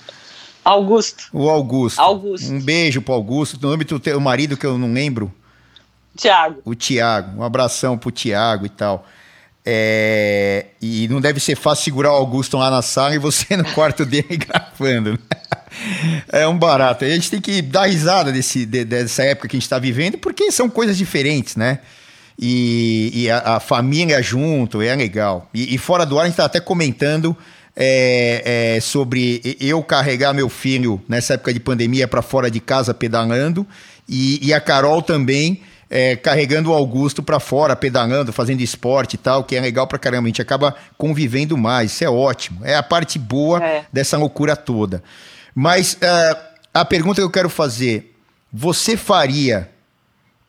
Augusto. 0.64 1.26
O 1.34 1.50
Augusto. 1.50 2.00
Augusto. 2.00 2.52
Um 2.52 2.62
beijo 2.62 3.02
pro 3.02 3.14
Augusto. 3.14 3.58
O 3.58 3.70
nome 3.70 3.84
do 3.84 4.00
teu 4.00 4.20
marido 4.20 4.56
que 4.56 4.66
eu 4.66 4.78
não 4.78 4.94
lembro. 4.94 5.32
Tiago. 6.16 6.62
O 6.64 6.76
Tiago. 6.76 7.40
Um 7.40 7.44
abração 7.44 7.98
pro 7.98 8.12
Tiago 8.12 8.66
e 8.66 8.70
tal. 8.70 9.06
É... 9.66 10.68
E 10.82 11.08
não 11.08 11.22
deve 11.22 11.40
ser 11.40 11.56
fácil 11.56 11.86
segurar 11.86 12.12
o 12.12 12.16
Augusto 12.16 12.58
lá 12.58 12.70
na 12.70 12.82
sala 12.82 13.16
e 13.16 13.20
você 13.20 13.56
no 13.58 13.66
quarto 13.74 14.06
dele 14.06 14.38
gravando. 14.38 15.14
Né? 15.14 15.18
É 16.28 16.46
um 16.46 16.58
barato. 16.58 17.06
A 17.06 17.10
gente 17.10 17.32
tem 17.32 17.40
que 17.40 17.62
dar 17.62 17.86
risada 17.86 18.30
desse, 18.30 18.66
de, 18.66 18.84
dessa 18.84 19.24
época 19.24 19.48
que 19.48 19.56
a 19.56 19.58
gente 19.58 19.66
está 19.66 19.80
vivendo, 19.80 20.18
porque 20.18 20.52
são 20.52 20.70
coisas 20.70 20.98
diferentes, 20.98 21.56
né? 21.56 21.80
e, 22.42 23.12
e 23.14 23.30
a, 23.30 23.56
a, 23.56 23.60
família 23.60 24.22
junto, 24.22 24.82
é 24.82 24.96
legal. 24.96 25.48
E, 25.54 25.76
e 25.76 25.78
fora 25.78 26.06
do 26.06 26.18
ar, 26.18 26.24
a 26.24 26.26
gente 26.26 26.34
está 26.34 26.46
até 26.46 26.60
comentando 26.60 27.38
é, 27.76 28.76
é, 28.76 28.82
sobre 28.82 29.58
eu 29.60 29.82
carregar 29.82 30.34
meu 30.34 30.50
filho 30.50 31.02
nessa 31.08 31.36
época 31.36 31.54
de 31.54 31.60
pandemia 31.60 32.08
para 32.08 32.22
fora 32.22 32.52
de 32.52 32.60
casa 32.60 32.94
pedalando 32.94 33.66
e, 34.08 34.46
e 34.46 34.54
a 34.54 34.60
Carol 34.60 35.02
também 35.02 35.62
é, 35.92 36.16
carregando 36.16 36.72
o 36.72 36.74
Augusto 36.74 37.22
para 37.22 37.38
fora, 37.38 37.76
pedalando, 37.76 38.32
fazendo 38.32 38.62
esporte 38.62 39.16
e 39.16 39.18
tal, 39.18 39.44
que 39.44 39.58
é 39.58 39.60
legal 39.60 39.86
para 39.86 40.00
caramba. 40.00 40.24
A 40.24 40.30
gente 40.30 40.42
acaba 40.42 40.74
convivendo 40.98 41.58
mais, 41.58 41.92
isso 41.92 42.06
é 42.06 42.10
ótimo. 42.10 42.62
É 42.64 42.76
a 42.76 42.82
parte 42.82 43.20
boa 43.20 43.62
é. 43.62 43.86
dessa 43.92 44.18
loucura 44.18 44.56
toda. 44.56 45.04
Mas 45.54 45.96
uh, 45.96 46.38
a 46.74 46.86
pergunta 46.86 47.20
que 47.20 47.26
eu 47.26 47.30
quero 47.30 47.50
fazer: 47.50 48.16
você 48.52 48.96
faria, 48.96 49.70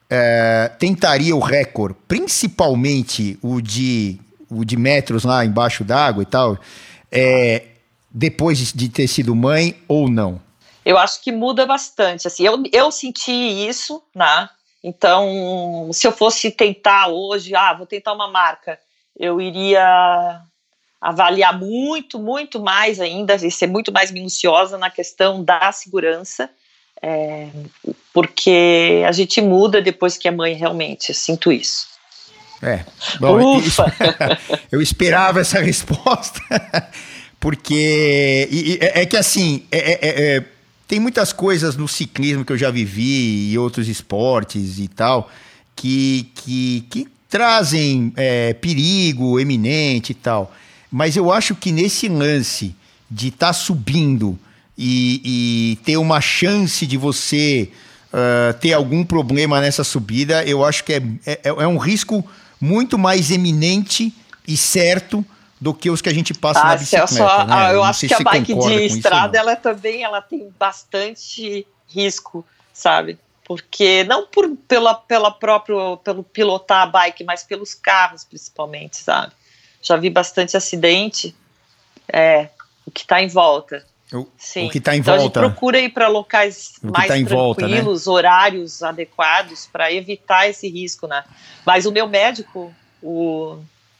uh, 0.04 0.76
tentaria 0.78 1.34
o 1.34 1.40
recorde, 1.40 1.96
principalmente 2.06 3.36
o 3.42 3.60
de, 3.60 4.20
o 4.48 4.64
de 4.64 4.76
metros 4.76 5.24
lá 5.24 5.44
embaixo 5.44 5.82
d'água 5.82 6.22
e 6.22 6.26
tal? 6.26 6.56
É, 7.12 7.66
depois 8.10 8.72
de 8.72 8.88
ter 8.88 9.06
sido 9.06 9.36
mãe 9.36 9.76
ou 9.86 10.08
não? 10.08 10.40
Eu 10.84 10.98
acho 10.98 11.22
que 11.22 11.30
muda 11.30 11.66
bastante. 11.66 12.26
Assim, 12.26 12.44
eu, 12.44 12.62
eu 12.72 12.90
senti 12.90 13.32
isso, 13.32 14.02
né? 14.14 14.48
Então, 14.82 15.90
se 15.92 16.06
eu 16.06 16.12
fosse 16.12 16.50
tentar 16.50 17.08
hoje, 17.08 17.54
ah, 17.54 17.72
vou 17.72 17.86
tentar 17.86 18.12
uma 18.12 18.28
marca, 18.28 18.80
eu 19.16 19.40
iria 19.40 20.42
avaliar 21.00 21.56
muito, 21.56 22.18
muito 22.18 22.60
mais 22.60 23.00
ainda, 23.00 23.34
e 23.34 23.50
ser 23.50 23.68
muito 23.68 23.92
mais 23.92 24.10
minuciosa 24.10 24.78
na 24.78 24.90
questão 24.90 25.42
da 25.44 25.70
segurança, 25.70 26.50
é, 27.00 27.48
porque 28.12 29.02
a 29.06 29.12
gente 29.12 29.40
muda 29.40 29.82
depois 29.82 30.16
que 30.16 30.28
é 30.28 30.30
mãe 30.30 30.54
realmente, 30.54 31.10
eu 31.10 31.14
sinto 31.14 31.52
isso. 31.52 31.91
É. 32.62 32.84
Bom, 33.18 33.58
Ufa. 33.58 33.92
eu 34.70 34.80
esperava 34.80 35.40
essa 35.40 35.60
resposta, 35.60 36.40
porque 37.40 38.48
e, 38.50 38.74
e, 38.74 38.78
é, 38.80 39.02
é 39.02 39.06
que 39.06 39.16
assim, 39.16 39.64
é, 39.70 39.78
é, 39.78 39.92
é, 39.92 40.36
é, 40.36 40.44
tem 40.86 41.00
muitas 41.00 41.32
coisas 41.32 41.76
no 41.76 41.88
ciclismo 41.88 42.44
que 42.44 42.52
eu 42.52 42.58
já 42.58 42.70
vivi 42.70 43.50
e 43.50 43.58
outros 43.58 43.88
esportes 43.88 44.78
e 44.78 44.86
tal 44.86 45.28
que, 45.74 46.30
que, 46.34 46.86
que 46.88 47.08
trazem 47.28 48.12
é, 48.14 48.52
perigo 48.54 49.40
eminente 49.40 50.12
e 50.12 50.14
tal. 50.14 50.54
Mas 50.90 51.16
eu 51.16 51.32
acho 51.32 51.54
que 51.54 51.72
nesse 51.72 52.08
lance 52.08 52.74
de 53.10 53.28
estar 53.28 53.48
tá 53.48 53.52
subindo 53.52 54.38
e, 54.76 55.20
e, 55.24 55.76
ter 55.84 55.96
uma 55.96 56.20
chance 56.20 56.86
de 56.86 56.96
você 56.96 57.70
uh, 58.12 58.52
ter 58.58 58.72
algum 58.72 59.04
problema 59.04 59.60
nessa 59.60 59.84
subida, 59.84 60.44
eu 60.44 60.64
acho 60.64 60.84
que 60.84 60.92
é, 60.92 61.02
é, 61.26 61.40
é 61.44 61.66
um 61.66 61.76
risco 61.76 62.24
muito 62.62 62.96
mais 62.96 63.32
eminente 63.32 64.14
e 64.46 64.56
certo 64.56 65.26
do 65.60 65.74
que 65.74 65.90
os 65.90 66.00
que 66.00 66.08
a 66.08 66.14
gente 66.14 66.32
passa 66.32 66.60
ah, 66.60 66.64
na 66.66 66.76
bicicleta. 66.76 67.08
Só, 67.08 67.44
né? 67.44 67.52
Ah, 67.52 67.72
eu, 67.72 67.82
acho 67.82 68.06
que 68.06 68.14
a 68.14 68.20
bike 68.20 68.54
de 68.54 68.86
estrada, 68.86 69.36
ela 69.36 69.56
também 69.56 70.04
ela 70.04 70.22
tem 70.22 70.48
bastante 70.56 71.66
risco, 71.88 72.46
sabe? 72.72 73.18
Porque 73.44 74.04
não 74.04 74.28
por, 74.28 74.48
pela, 74.68 74.94
pela 74.94 75.32
próprio, 75.32 75.96
pelo 75.98 76.22
pilotar 76.22 76.82
a 76.82 76.86
bike, 76.86 77.24
mas 77.24 77.42
pelos 77.42 77.74
carros 77.74 78.22
principalmente, 78.22 78.96
sabe? 78.96 79.32
Já 79.82 79.96
vi 79.96 80.08
bastante 80.08 80.56
acidente, 80.56 81.34
é, 82.06 82.48
o 82.86 82.92
que 82.92 83.00
está 83.00 83.20
em 83.20 83.26
volta. 83.26 83.84
O, 84.16 84.28
Sim. 84.36 84.66
o 84.66 84.70
que 84.70 84.78
está 84.78 84.94
em 84.94 85.00
então 85.00 85.16
volta. 85.16 85.40
A 85.40 85.42
gente 85.42 85.52
procura 85.52 85.80
ir 85.80 85.88
para 85.88 86.08
locais 86.08 86.74
mais 86.82 87.08
tá 87.08 87.14
tranquilos, 87.14 87.32
volta, 87.32 87.68
né? 87.68 87.82
horários 88.06 88.82
adequados 88.82 89.68
para 89.72 89.92
evitar 89.92 90.48
esse 90.48 90.68
risco, 90.68 91.06
né? 91.06 91.24
Mas 91.64 91.86
o 91.86 91.92
meu 91.92 92.08
médico, 92.08 92.72
o, 93.02 93.58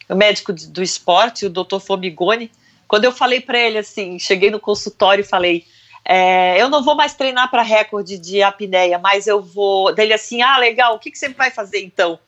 o 0.09 0.15
médico 0.15 0.53
do 0.53 0.83
esporte, 0.83 1.47
o 1.47 1.51
Dr. 1.51 1.79
Fomigoni, 1.81 2.51
quando 2.87 3.05
eu 3.05 3.13
falei 3.13 3.41
para 3.41 3.59
ele 3.59 3.79
assim, 3.79 4.19
cheguei 4.19 4.51
no 4.51 4.61
consultório 4.61 5.23
e 5.23 5.27
falei, 5.27 5.65
é, 6.05 6.61
eu 6.61 6.69
não 6.69 6.83
vou 6.83 6.95
mais 6.95 7.15
treinar 7.15 7.51
para 7.51 7.63
recorde 7.63 8.19
de 8.19 8.43
apneia, 8.43 8.99
mas 8.99 9.27
eu 9.27 9.41
vou. 9.41 9.95
Dele 9.95 10.13
assim, 10.13 10.43
ah, 10.43 10.59
legal. 10.59 10.97
O 10.97 10.99
que, 10.99 11.11
que 11.11 11.19
você 11.19 11.29
vai 11.29 11.51
fazer 11.51 11.83
então? 11.83 12.19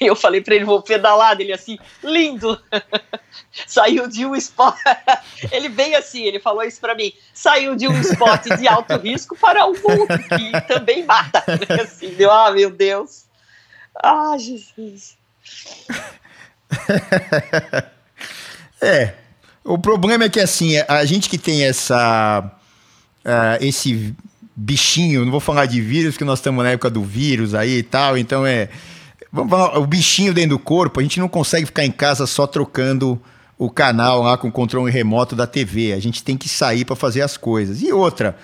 Eu 0.00 0.14
falei 0.14 0.40
para 0.40 0.54
ele, 0.54 0.64
vou 0.64 0.82
pedalar, 0.82 1.40
ele 1.40 1.52
assim, 1.52 1.78
lindo. 2.02 2.60
Saiu 3.66 4.06
de 4.08 4.26
um 4.26 4.36
esporte. 4.36 4.80
ele 5.50 5.68
veio 5.68 5.96
assim, 5.96 6.24
ele 6.24 6.40
falou 6.40 6.62
isso 6.62 6.80
para 6.80 6.94
mim. 6.94 7.12
Saiu 7.32 7.74
de 7.74 7.88
um 7.88 7.98
esporte 7.98 8.54
de 8.56 8.68
alto 8.68 8.96
risco 8.98 9.36
para 9.36 9.66
um 9.66 9.72
que 9.74 10.60
também 10.68 11.04
mata. 11.04 11.42
Assim, 11.82 12.14
deu, 12.14 12.30
ah, 12.30 12.50
meu 12.50 12.70
Deus. 12.70 13.24
Ah, 13.94 14.36
Jesus. 14.38 15.16
é. 18.80 19.14
O 19.64 19.78
problema 19.78 20.24
é 20.24 20.28
que 20.28 20.40
assim, 20.40 20.76
a 20.88 21.04
gente 21.04 21.28
que 21.28 21.38
tem 21.38 21.64
essa. 21.64 22.50
Uh, 23.24 23.64
esse 23.64 24.14
bichinho, 24.56 25.24
não 25.24 25.30
vou 25.30 25.40
falar 25.40 25.66
de 25.66 25.80
vírus, 25.80 26.14
porque 26.14 26.24
nós 26.24 26.38
estamos 26.40 26.62
na 26.64 26.70
época 26.70 26.90
do 26.90 27.02
vírus 27.02 27.54
aí 27.54 27.78
e 27.78 27.82
tal, 27.82 28.18
então 28.18 28.44
é 28.44 28.68
o 29.32 29.86
bichinho 29.86 30.34
dentro 30.34 30.50
do 30.50 30.58
corpo, 30.58 31.00
a 31.00 31.02
gente 31.02 31.18
não 31.18 31.28
consegue 31.28 31.66
ficar 31.66 31.84
em 31.84 31.90
casa 31.90 32.26
só 32.26 32.46
trocando 32.46 33.20
o 33.56 33.70
canal 33.70 34.22
lá 34.22 34.36
com 34.36 34.48
o 34.48 34.52
controle 34.52 34.90
remoto 34.90 35.34
da 35.34 35.46
TV. 35.46 35.92
A 35.92 36.00
gente 36.00 36.22
tem 36.22 36.36
que 36.36 36.48
sair 36.48 36.84
para 36.84 36.96
fazer 36.96 37.22
as 37.22 37.36
coisas. 37.36 37.80
E 37.80 37.92
outra, 37.92 38.36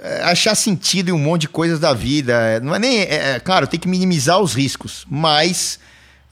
é, 0.00 0.22
achar 0.22 0.54
sentido 0.54 1.10
em 1.10 1.12
um 1.12 1.18
monte 1.18 1.42
de 1.42 1.48
coisas 1.48 1.78
da 1.78 1.92
vida. 1.92 2.32
É, 2.32 2.60
não 2.60 2.74
é 2.74 2.78
nem. 2.78 3.00
É, 3.00 3.34
é, 3.34 3.40
claro, 3.40 3.66
tem 3.66 3.78
que 3.78 3.86
minimizar 3.86 4.40
os 4.40 4.54
riscos, 4.54 5.06
mas 5.08 5.78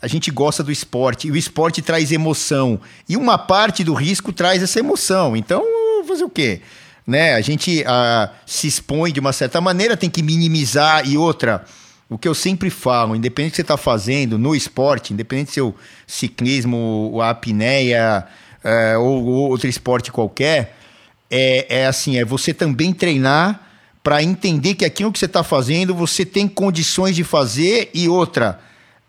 a 0.03 0.09
gente 0.09 0.31
gosta 0.31 0.65
do 0.65 0.73
esporte. 0.73 1.29
E 1.29 1.31
o 1.31 1.37
esporte 1.37 1.81
traz 1.81 2.11
emoção. 2.11 2.81
E 3.09 3.17
uma 3.17 3.39
parte 3.39 3.85
do 3.85 3.95
risco 3.95 4.33
traz 4.33 4.63
essa 4.63 4.81
emoção. 4.81 5.37
Então, 5.37 5.63
fazer 6.07 6.25
o 6.25 6.31
quê? 6.31 6.63
Né? 7.07 7.35
A 7.35 7.41
gente 7.41 7.85
a, 7.87 8.31
se 8.45 8.67
expõe 8.67 9.13
de 9.13 9.21
uma 9.21 9.33
certa 9.33 9.61
maneira, 9.61 9.97
tem 9.97 10.11
que 10.11 10.23
minimizar. 10.23 11.07
E 11.07 11.17
outra 11.17 11.65
o 12.11 12.17
que 12.17 12.27
eu 12.27 12.35
sempre 12.35 12.71
falo, 12.71 13.15
independente 13.15 13.51
do 13.51 13.53
que 13.53 13.57
você 13.57 13.63
está 13.63 13.77
fazendo 13.77 14.39
no 14.39 14.55
esporte, 14.55 15.13
independente 15.13 15.53
se 15.53 15.61
é 15.61 15.63
o 15.63 15.75
ciclismo, 16.07 17.19
a 17.21 17.31
apneia 17.31 18.27
é, 18.65 18.97
ou, 18.97 19.25
ou, 19.25 19.51
outro 19.51 19.69
esporte 19.69 20.11
qualquer, 20.11 20.77
é, 21.31 21.81
é 21.81 21.87
assim, 21.87 22.17
é 22.17 22.25
você 22.25 22.55
também 22.55 22.93
treinar 22.93 23.69
para 24.03 24.23
entender 24.23 24.75
que 24.75 24.85
aquilo 24.85 25.13
que 25.13 25.19
você 25.19 25.27
está 25.27 25.43
fazendo 25.43 25.95
você 25.95 26.25
tem 26.25 26.49
condições 26.49 27.15
de 27.15 27.25
fazer 27.25 27.91
e 27.93 28.09
outra, 28.09 28.59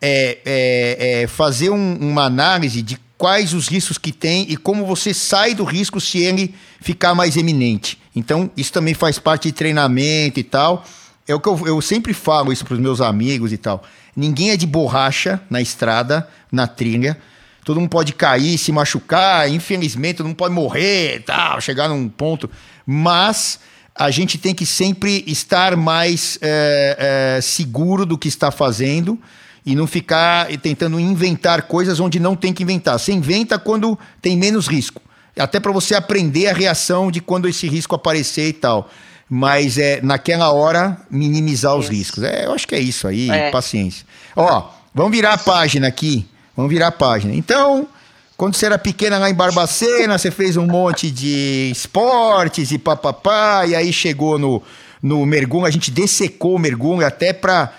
é, 0.02 0.40
é, 0.46 1.22
é 1.22 1.28
fazer 1.28 1.70
um, 1.70 1.96
uma 2.02 2.26
análise 2.26 2.82
de 2.82 3.00
quais 3.18 3.54
os 3.54 3.68
riscos 3.68 3.98
que 3.98 4.12
tem 4.12 4.46
e 4.50 4.58
como 4.58 4.86
você 4.86 5.14
sai 5.14 5.54
do 5.54 5.64
risco 5.64 6.02
se 6.02 6.20
ele 6.20 6.54
ficar 6.82 7.16
mais 7.16 7.38
eminente. 7.38 8.00
Então, 8.16 8.50
isso 8.58 8.74
também 8.74 8.94
faz 8.94 9.20
parte 9.20 9.50
de 9.50 9.54
treinamento 9.54 10.40
e 10.40 10.44
tal. 10.44 10.86
É 11.30 11.36
o 11.36 11.40
que 11.40 11.48
eu, 11.48 11.62
eu 11.68 11.80
sempre 11.80 12.12
falo 12.12 12.52
isso 12.52 12.66
para 12.66 12.74
os 12.74 12.80
meus 12.80 13.00
amigos 13.00 13.54
e 13.54 13.58
tal. 13.58 13.84
Ninguém 14.16 14.50
é 14.50 14.58
de 14.58 14.66
borracha 14.66 15.40
na 15.48 15.62
estrada, 15.62 16.28
na 16.52 16.66
trilha. 16.66 17.16
Todo 17.64 17.80
mundo 17.80 17.92
pode 17.92 18.14
cair, 18.14 18.58
se 18.58 18.72
machucar, 18.72 19.48
infelizmente, 19.48 20.18
todo 20.18 20.26
mundo 20.26 20.36
pode 20.36 20.56
morrer, 20.56 21.22
tal, 21.24 21.62
chegar 21.62 21.88
num 21.88 22.10
ponto. 22.10 22.50
Mas 22.84 23.60
a 23.94 24.10
gente 24.10 24.40
tem 24.40 24.56
que 24.56 24.66
sempre 24.66 25.24
estar 25.28 25.76
mais 25.76 26.40
é, 26.42 27.36
é, 27.38 27.42
seguro 27.42 28.08
do 28.08 28.18
que 28.18 28.28
está 28.28 28.50
fazendo 28.50 29.20
e 29.64 29.76
não 29.76 29.86
ficar 29.86 30.48
tentando 30.58 31.00
inventar 31.00 31.62
coisas 31.64 32.00
onde 32.00 32.20
não 32.20 32.36
tem 32.36 32.52
que 32.52 32.64
inventar. 32.64 32.98
Você 32.98 33.14
inventa 33.14 33.60
quando 33.60 34.00
tem 34.20 34.36
menos 34.36 34.66
risco. 34.66 35.00
Até 35.38 35.60
para 35.60 35.72
você 35.72 35.94
aprender 35.94 36.48
a 36.48 36.54
reação 36.54 37.12
de 37.12 37.22
quando 37.22 37.48
esse 37.48 37.68
risco 37.68 37.94
aparecer 37.94 38.50
e 38.50 38.54
tal 38.54 38.90
mas 39.30 39.78
é 39.78 40.02
naquela 40.02 40.52
hora 40.52 40.98
minimizar 41.10 41.76
os 41.76 41.88
riscos. 41.88 42.24
É, 42.24 42.46
eu 42.46 42.54
acho 42.54 42.68
que 42.68 42.74
é 42.74 42.80
isso 42.80 43.08
aí, 43.08 43.30
é. 43.30 43.52
paciência. 43.52 44.06
Ó, 44.36 44.70
vamos 44.94 45.12
virar 45.12 45.34
a 45.34 45.38
página 45.38 45.88
aqui. 45.88 46.26
Vamos 46.56 46.72
virar 46.72 46.88
a 46.88 46.92
página. 46.92 47.34
Então, 47.34 47.88
quando 48.36 48.56
você 48.56 48.66
era 48.66 48.78
pequena 48.78 49.20
lá 49.20 49.30
em 49.30 49.34
Barbacena, 49.34 50.18
você 50.18 50.32
fez 50.32 50.58
um 50.58 50.66
monte 50.66 51.12
de 51.12 51.70
esportes 51.72 52.72
e 52.72 52.78
papapá, 52.78 53.66
e 53.68 53.76
aí 53.76 53.94
chegou 53.94 54.40
no, 54.40 54.64
no 55.02 55.26
mergulho, 55.26 55.66
a 55.66 55.72
gente 55.72 55.92
dessecou 55.92 56.56
o 56.56 56.60
mergulho 56.60 57.06
até 57.06 57.32
para 57.32 57.72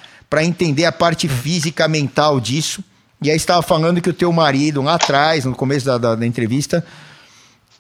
entender 0.43 0.85
a 0.85 0.93
parte 0.93 1.29
física, 1.29 1.89
mental 1.89 2.39
disso. 2.41 2.85
E 3.21 3.31
aí 3.31 3.37
estava 3.37 3.61
falando 3.61 4.01
que 4.01 4.09
o 4.09 4.15
teu 4.15 4.33
marido, 4.33 4.81
lá 4.81 4.95
atrás, 4.95 5.45
no 5.45 5.55
começo 5.55 5.85
da, 5.85 5.99
da, 5.99 6.15
da 6.15 6.27
entrevista, 6.27 6.85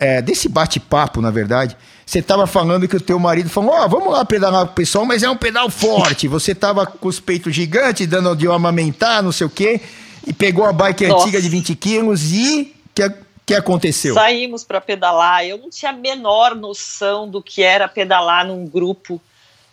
é, 0.01 0.23
desse 0.23 0.49
bate-papo, 0.49 1.21
na 1.21 1.31
verdade, 1.31 1.77
você 2.07 2.21
estava 2.21 2.47
falando 2.47 2.89
que 2.89 2.97
o 2.97 3.01
teu 3.01 3.19
marido 3.19 3.51
falou, 3.51 3.73
ó, 3.73 3.85
oh, 3.85 3.89
vamos 3.89 4.13
lá 4.13 4.25
pedalar 4.25 4.65
com 4.65 4.73
o 4.73 4.75
pessoal, 4.75 5.05
mas 5.05 5.23
é 5.23 5.29
um 5.29 5.37
pedal 5.37 5.69
forte. 5.69 6.27
Você 6.27 6.53
estava 6.53 6.87
com 6.87 7.07
os 7.07 7.21
peitos 7.21 7.55
gigantes, 7.55 8.07
dando 8.07 8.35
de 8.35 8.49
amamentar, 8.49 9.23
não 9.23 9.31
sei 9.31 9.47
o 9.47 9.51
quê, 9.51 9.81
e 10.27 10.33
pegou 10.33 10.65
a 10.65 10.73
bike 10.73 11.07
Nossa. 11.07 11.25
antiga 11.25 11.41
de 11.41 11.49
20 11.49 11.75
quilos 11.77 12.33
e... 12.33 12.75
Que, 12.95 13.13
que 13.47 13.55
aconteceu? 13.55 14.15
Saímos 14.15 14.65
para 14.65 14.81
pedalar. 14.81 15.45
Eu 15.45 15.59
não 15.59 15.69
tinha 15.69 15.91
a 15.91 15.95
menor 15.95 16.55
noção 16.55 17.29
do 17.29 17.43
que 17.43 17.63
era 17.63 17.87
pedalar 17.87 18.47
num 18.47 18.67
grupo. 18.67 19.21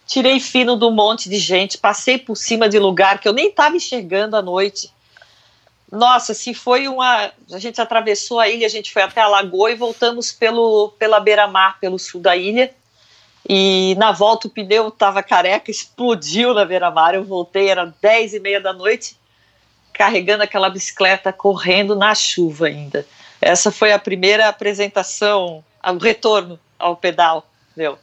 Tirei 0.06 0.40
fino 0.40 0.78
de 0.78 0.86
um 0.86 0.92
monte 0.92 1.30
de 1.30 1.38
gente, 1.38 1.78
passei 1.78 2.18
por 2.18 2.36
cima 2.36 2.68
de 2.68 2.80
lugar 2.80 3.20
que 3.20 3.28
eu 3.28 3.34
nem 3.34 3.50
estava 3.50 3.76
enxergando 3.76 4.36
à 4.36 4.42
noite. 4.42 4.92
Nossa, 5.92 6.34
se 6.34 6.54
foi 6.54 6.88
uma. 6.88 7.32
A 7.52 7.60
gente 7.60 7.80
atravessou 7.80 8.40
a 8.40 8.50
ilha, 8.50 8.66
a 8.66 8.70
gente 8.70 8.92
foi 8.92 9.02
até 9.02 9.22
a 9.22 9.28
lagoa 9.28 9.72
e 9.72 9.76
voltamos 9.76 10.32
pelo, 10.32 10.90
pela 11.00 11.20
beira-mar, 11.20 11.80
pelo 11.80 11.98
sul 11.98 12.20
da 12.20 12.36
ilha. 12.36 12.74
E 13.48 13.96
na 13.98 14.12
volta 14.12 14.48
o 14.48 14.52
pneu 14.52 14.90
estava 14.90 15.24
careca, 15.24 15.72
explodiu 15.72 16.54
na 16.54 16.66
beira-mar. 16.66 17.16
Eu 17.16 17.24
voltei, 17.24 17.70
era 17.70 17.94
10 18.02 18.34
e 18.34 18.40
meia 18.40 18.60
da 18.60 18.74
noite, 18.74 19.18
carregando 19.94 20.44
aquela 20.44 20.70
bicicleta, 20.70 21.32
correndo 21.32 21.96
na 21.96 22.14
chuva 22.14 22.68
ainda. 22.68 23.06
Essa 23.40 23.72
foi 23.72 23.94
a 23.94 24.00
primeira 24.00 24.50
apresentação, 24.50 25.64
o 25.84 25.98
retorno 25.98 26.60
ao 26.78 26.98
pedal, 26.98 27.48
meu. 27.76 27.98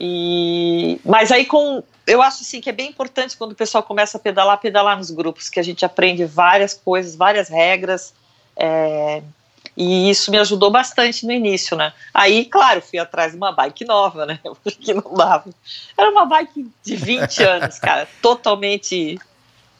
E, 0.00 1.00
mas 1.04 1.32
aí 1.32 1.44
com, 1.44 1.82
eu 2.08 2.22
acho 2.22 2.42
assim 2.42 2.60
que 2.60 2.70
é 2.70 2.72
bem 2.72 2.88
importante 2.88 3.36
quando 3.36 3.52
o 3.52 3.54
pessoal 3.54 3.82
começa 3.82 4.16
a 4.16 4.20
pedalar, 4.20 4.58
pedalar 4.58 4.96
nos 4.96 5.10
grupos, 5.10 5.48
que 5.48 5.60
a 5.60 5.62
gente 5.62 5.84
aprende 5.84 6.24
várias 6.24 6.74
coisas, 6.74 7.14
várias 7.14 7.48
regras, 7.48 8.14
é, 8.56 9.22
e 9.76 10.10
isso 10.10 10.30
me 10.30 10.38
ajudou 10.38 10.70
bastante 10.70 11.24
no 11.24 11.32
início, 11.32 11.76
né? 11.76 11.92
Aí, 12.12 12.44
claro, 12.44 12.82
fui 12.82 12.98
atrás 12.98 13.30
de 13.30 13.38
uma 13.38 13.52
bike 13.52 13.84
nova, 13.84 14.26
né? 14.26 14.40
Porque 14.64 14.92
não 14.92 15.14
dava. 15.14 15.48
Era 15.96 16.10
uma 16.10 16.26
bike 16.26 16.68
de 16.82 16.96
20 16.96 17.42
anos, 17.44 17.78
cara, 17.78 18.08
totalmente 18.20 19.18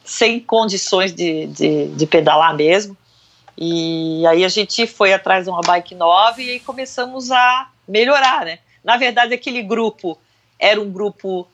sem 0.05 0.39
condições 0.39 1.13
de, 1.13 1.49
de, 1.49 1.89
de 1.89 2.07
pedalar 2.07 2.55
mesmo. 2.55 2.97
E 3.57 4.25
aí 4.29 4.45
a 4.45 4.49
gente 4.49 4.87
foi 4.87 5.13
atrás 5.13 5.45
de 5.45 5.51
uma 5.51 5.63
bike 5.63 5.97
nova 5.97 6.41
e 6.41 6.49
aí 6.49 6.61
começamos 6.61 7.33
a 7.33 7.69
melhorar, 7.89 8.45
né? 8.45 8.61
Na 8.85 8.97
verdade, 8.97 9.35
aquele 9.35 9.63
grupo 9.63 10.17
era 10.61 10.81
um 10.81 10.91
grupo 10.91 11.49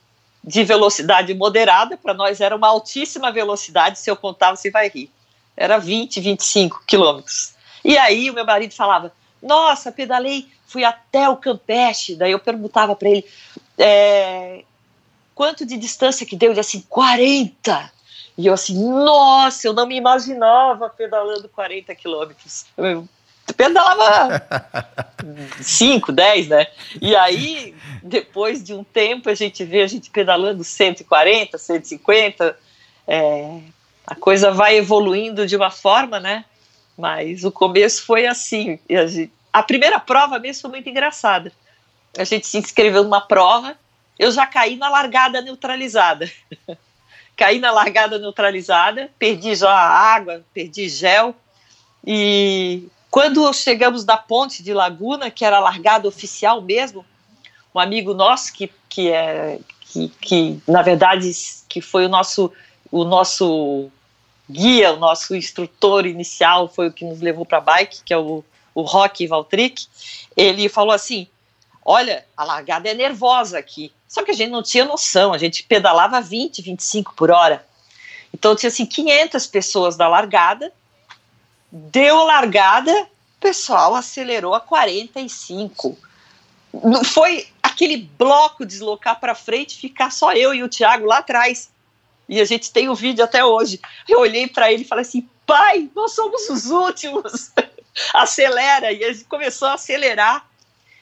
de 0.47 0.63
velocidade 0.63 1.33
moderada, 1.33 1.97
para 1.97 2.13
nós 2.13 2.41
era 2.41 2.55
uma 2.55 2.69
altíssima 2.69 3.33
velocidade, 3.33 3.99
se 3.99 4.11
eu 4.11 4.17
contava, 4.17 4.57
você 4.57 4.71
vai 4.71 4.91
rir. 4.91 5.11
Era 5.57 5.79
20, 5.79 6.21
25 6.21 6.83
quilômetros. 6.87 7.55
E 7.83 7.97
aí 7.97 8.31
o 8.31 8.35
meu 8.35 8.45
marido 8.45 8.75
falava: 8.75 9.13
Nossa, 9.43 9.91
pedalei, 9.91 10.47
fui 10.67 10.85
até 10.85 11.29
o 11.29 11.37
Campeche. 11.37 12.17
Daí 12.17 12.33
eu 12.33 12.39
perguntava 12.39 12.95
para 12.95 13.09
ele: 13.09 13.25
é, 13.79 14.65
Quanto 15.35 15.65
de 15.65 15.77
distância 15.77 16.27
que 16.27 16.37
deu? 16.37 16.51
Ele 16.51 16.61
assim: 16.61 16.85
40. 16.89 17.93
E 18.37 18.47
eu 18.47 18.55
assim: 18.55 18.79
Nossa, 18.85 19.67
eu 19.67 19.73
não 19.73 19.87
me 19.87 19.97
imaginava 19.97 20.91
pedalando 20.91 21.49
40 21.49 21.95
quilômetros. 21.95 22.67
Pedalava 23.53 24.43
5, 25.61 26.11
10, 26.13 26.49
né? 26.49 26.67
E 27.01 27.15
aí, 27.15 27.75
depois 28.03 28.63
de 28.63 28.73
um 28.73 28.83
tempo, 28.83 29.29
a 29.29 29.35
gente 29.35 29.65
vê 29.65 29.83
a 29.83 29.87
gente 29.87 30.11
pedalando 30.11 30.65
140, 30.65 31.59
150. 31.59 32.59
É, 33.07 33.61
a 34.07 34.15
coisa 34.15 34.51
vai 34.51 34.77
evoluindo 34.77 35.47
de 35.47 35.57
uma 35.57 35.71
forma, 35.71 36.19
né? 36.19 36.45
Mas 36.97 37.45
o 37.45 37.51
começo 37.51 38.05
foi 38.05 38.27
assim. 38.27 38.79
A, 38.91 39.07
gente, 39.07 39.33
a, 39.53 39.63
primeira 39.63 39.99
prova 40.01 40.39
mesmo 40.39 40.63
foi 40.63 40.71
muito 40.71 40.89
engraçada. 40.89 41.53
A 42.17 42.25
gente 42.25 42.47
se 42.47 42.59
inscreveu 42.59 43.03
numa 43.03 43.21
prova, 43.21 43.77
eu 44.19 44.31
já 44.31 44.47
caí 44.47 44.77
na 44.77 44.89
largada 44.89 45.41
neutralizada. 45.41 46.31
caí 47.37 47.59
na 47.59 47.73
largada 47.73 48.19
neutralizada, 48.19 49.11
perdi 49.19 49.55
já 49.57 49.71
a 49.71 50.15
água, 50.15 50.45
perdi 50.55 50.89
gel. 50.89 51.35
E 52.07 52.89
quando 53.15 53.53
chegamos 53.53 54.03
da 54.03 54.17
ponte 54.17 54.61
de 54.61 54.75
Laguna, 54.75 55.31
que 55.31 55.45
era 55.45 55.59
a 55.59 55.61
largada 55.61 56.09
oficial 56.09 56.61
mesmo, 56.61 57.07
um 57.73 57.79
amigo 57.79 58.13
nosso 58.13 58.53
que, 58.53 58.69
que 58.89 59.09
é 59.09 59.61
que, 59.83 60.09
que 60.21 60.61
na 60.67 60.83
verdade 60.83 61.31
que 61.69 61.81
foi 61.81 62.07
o 62.07 62.09
nosso 62.09 62.53
o 62.91 63.05
nosso 63.05 63.89
guia, 64.51 64.95
o 64.95 64.97
nosso 64.97 65.37
instrutor 65.37 66.07
inicial 66.07 66.67
foi 66.67 66.89
o 66.89 66.93
que 66.93 67.05
nos 67.05 67.21
levou 67.21 67.47
para 67.47 67.59
a 67.59 67.61
bike, 67.61 68.03
que 68.05 68.13
é 68.13 68.19
o, 68.19 68.45
o 68.75 68.83
Rock 68.83 69.25
Valtric, 69.29 69.87
ele 70.37 70.69
falou 70.69 70.93
assim, 70.93 71.29
olha, 71.85 72.27
a 72.37 72.43
largada 72.43 72.89
é 72.89 72.95
nervosa 72.95 73.61
aqui, 73.61 73.93
só 74.09 74.25
que 74.25 74.33
a 74.33 74.35
gente 74.35 74.51
não 74.51 74.61
tinha 74.61 74.85
noção, 74.85 75.33
a 75.33 75.39
gente 75.39 75.63
pedalava 75.63 76.21
20, 76.21 76.61
25 76.63 77.15
por 77.15 77.31
hora, 77.31 77.65
então 78.35 78.57
tinha 78.57 78.71
assim 78.71 78.85
500 78.85 79.47
pessoas 79.47 79.97
da 79.97 80.09
largada, 80.09 80.73
deu 81.77 82.25
largada, 82.25 82.93
o 82.93 83.41
pessoal 83.41 83.97
acelerou 83.97 84.55
a 84.55 84.61
45, 84.61 85.99
foi 87.05 87.49
aquele 87.61 87.97
bloco 87.97 88.65
deslocar 88.65 89.19
para 89.19 89.35
frente, 89.35 89.77
ficar 89.77 90.11
só 90.11 90.33
eu 90.33 90.55
e 90.55 90.63
o 90.63 90.69
Thiago 90.69 91.07
lá 91.07 91.19
atrás, 91.19 91.69
e 92.29 92.41
a 92.41 92.45
gente 92.45 92.73
tem 92.73 92.89
o 92.89 92.95
vídeo 92.95 93.25
até 93.25 93.45
hoje. 93.45 93.81
Eu 94.09 94.21
olhei 94.21 94.47
para 94.47 94.73
ele 94.73 94.83
e 94.83 94.87
falei 94.87 95.03
assim: 95.03 95.29
pai, 95.45 95.91
nós 95.95 96.15
somos 96.15 96.49
os 96.49 96.67
últimos. 96.71 97.51
Acelera. 98.15 98.93
E 98.93 99.05
a 99.05 99.13
gente 99.13 99.25
começou 99.25 99.69
a 99.69 99.75
acelerar. 99.75 100.49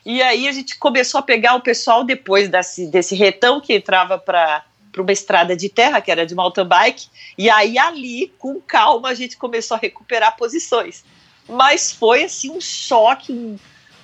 E 0.04 0.20
aí 0.20 0.48
a 0.48 0.52
gente 0.52 0.76
começou 0.78 1.20
a 1.20 1.22
pegar 1.22 1.54
o 1.54 1.60
pessoal 1.60 2.02
depois 2.02 2.48
desse, 2.48 2.86
desse 2.88 3.14
retão 3.14 3.60
que 3.60 3.72
entrava 3.72 4.18
para 4.18 4.64
uma 5.00 5.12
estrada 5.12 5.56
de 5.56 5.68
terra, 5.68 6.00
que 6.00 6.10
era 6.10 6.26
de 6.26 6.34
mountain 6.34 6.66
bike. 6.66 7.06
E 7.38 7.48
aí 7.48 7.78
ali, 7.78 8.32
com 8.38 8.60
calma, 8.60 9.08
a 9.08 9.14
gente 9.14 9.36
começou 9.36 9.76
a 9.76 9.80
recuperar 9.80 10.36
posições. 10.36 11.04
Mas 11.48 11.90
foi 11.90 12.24
assim 12.24 12.50
um 12.50 12.60
choque, 12.60 13.32
um, 13.32 13.56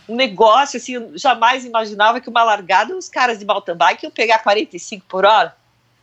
um 0.09 0.16
negócio 0.16 0.78
assim, 0.78 0.95
eu 0.95 1.12
jamais 1.16 1.64
imaginava 1.64 2.20
que 2.20 2.30
uma 2.30 2.43
largada 2.43 2.97
os 2.97 3.09
caras 3.09 3.39
de 3.39 3.45
mountain 3.45 3.76
bike 3.76 4.05
iam 4.05 4.11
pegar 4.11 4.39
45 4.39 5.05
por 5.07 5.24
hora 5.24 5.55